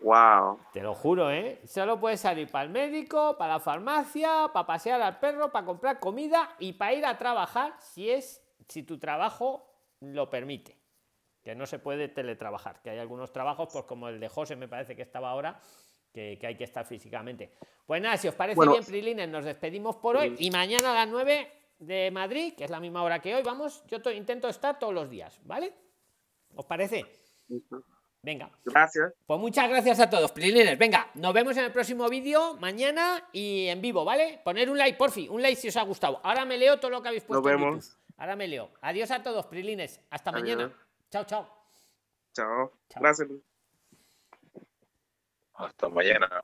Wow. 0.00 0.58
Te 0.72 0.80
lo 0.80 0.94
juro, 0.94 1.30
¿eh? 1.30 1.60
Solo 1.66 2.00
puedes 2.00 2.20
salir 2.20 2.50
para 2.50 2.64
el 2.64 2.70
médico, 2.70 3.36
para 3.36 3.54
la 3.54 3.60
farmacia, 3.60 4.48
para 4.52 4.66
pasear 4.66 5.02
al 5.02 5.18
perro, 5.18 5.52
para 5.52 5.66
comprar 5.66 6.00
comida 6.00 6.54
y 6.58 6.72
para 6.72 6.94
ir 6.94 7.04
a 7.04 7.18
trabajar 7.18 7.74
si 7.78 8.10
es 8.10 8.40
si 8.68 8.82
tu 8.84 8.98
trabajo 8.98 9.66
lo 10.00 10.30
permite. 10.30 10.78
Que 11.42 11.54
no 11.54 11.66
se 11.66 11.78
puede 11.80 12.08
teletrabajar, 12.08 12.80
que 12.82 12.90
hay 12.90 12.98
algunos 12.98 13.32
trabajos, 13.32 13.68
pues 13.72 13.84
como 13.84 14.08
el 14.08 14.20
de 14.20 14.28
José 14.28 14.54
me 14.56 14.68
parece 14.68 14.94
que 14.94 15.02
estaba 15.02 15.30
ahora, 15.30 15.58
que, 16.12 16.38
que 16.40 16.46
hay 16.46 16.56
que 16.56 16.64
estar 16.64 16.86
físicamente. 16.86 17.52
Pues 17.86 18.00
nada, 18.00 18.16
si 18.16 18.28
os 18.28 18.34
parece 18.34 18.56
Bueno. 18.56 18.72
bien, 18.72 18.84
Prilines, 18.84 19.28
nos 19.28 19.44
despedimos 19.44 19.96
por 19.96 20.16
hoy 20.16 20.36
y 20.38 20.50
mañana 20.50 20.92
a 20.92 20.94
las 21.04 21.08
9 21.08 21.50
de 21.80 22.10
Madrid, 22.12 22.54
que 22.56 22.62
es 22.64 22.70
la 22.70 22.78
misma 22.78 23.02
hora 23.02 23.18
que 23.20 23.34
hoy, 23.34 23.42
vamos, 23.42 23.82
yo 23.88 24.00
to- 24.00 24.12
intento 24.12 24.48
estar 24.48 24.78
todos 24.78 24.94
los 24.94 25.10
días, 25.10 25.40
¿vale? 25.44 25.72
¿Os 26.54 26.64
parece? 26.64 27.04
Venga. 28.22 28.48
Gracias. 28.64 29.12
Pues 29.26 29.40
muchas 29.40 29.68
gracias 29.68 29.98
a 29.98 30.08
todos, 30.08 30.30
Prilines. 30.30 30.78
Venga, 30.78 31.10
nos 31.14 31.32
vemos 31.34 31.56
en 31.56 31.64
el 31.64 31.72
próximo 31.72 32.08
vídeo 32.08 32.54
mañana 32.60 33.28
y 33.32 33.66
en 33.66 33.80
vivo, 33.80 34.04
¿vale? 34.04 34.40
Poner 34.44 34.70
un 34.70 34.78
like, 34.78 34.96
porfi, 34.96 35.28
un 35.28 35.42
like 35.42 35.56
si 35.60 35.68
os 35.68 35.76
ha 35.76 35.82
gustado. 35.82 36.20
Ahora 36.22 36.44
me 36.44 36.56
leo 36.56 36.78
todo 36.78 36.92
lo 36.92 37.02
que 37.02 37.08
habéis 37.08 37.24
puesto. 37.24 37.42
Nos 37.42 37.50
en 37.52 37.58
vemos. 37.60 37.84
YouTube. 37.86 37.98
Ahora 38.18 38.36
me 38.36 38.46
leo. 38.46 38.70
Adiós 38.80 39.10
a 39.10 39.22
todos, 39.24 39.46
Prilines. 39.46 40.00
Hasta 40.10 40.30
Adiós. 40.30 40.42
mañana. 40.42 40.72
Chao, 41.12 41.24
chao. 41.24 41.46
Chao. 42.34 42.72
Chao. 42.88 43.02
Gracias. 43.02 43.28
Hasta 45.54 45.88
mañana. 45.90 46.42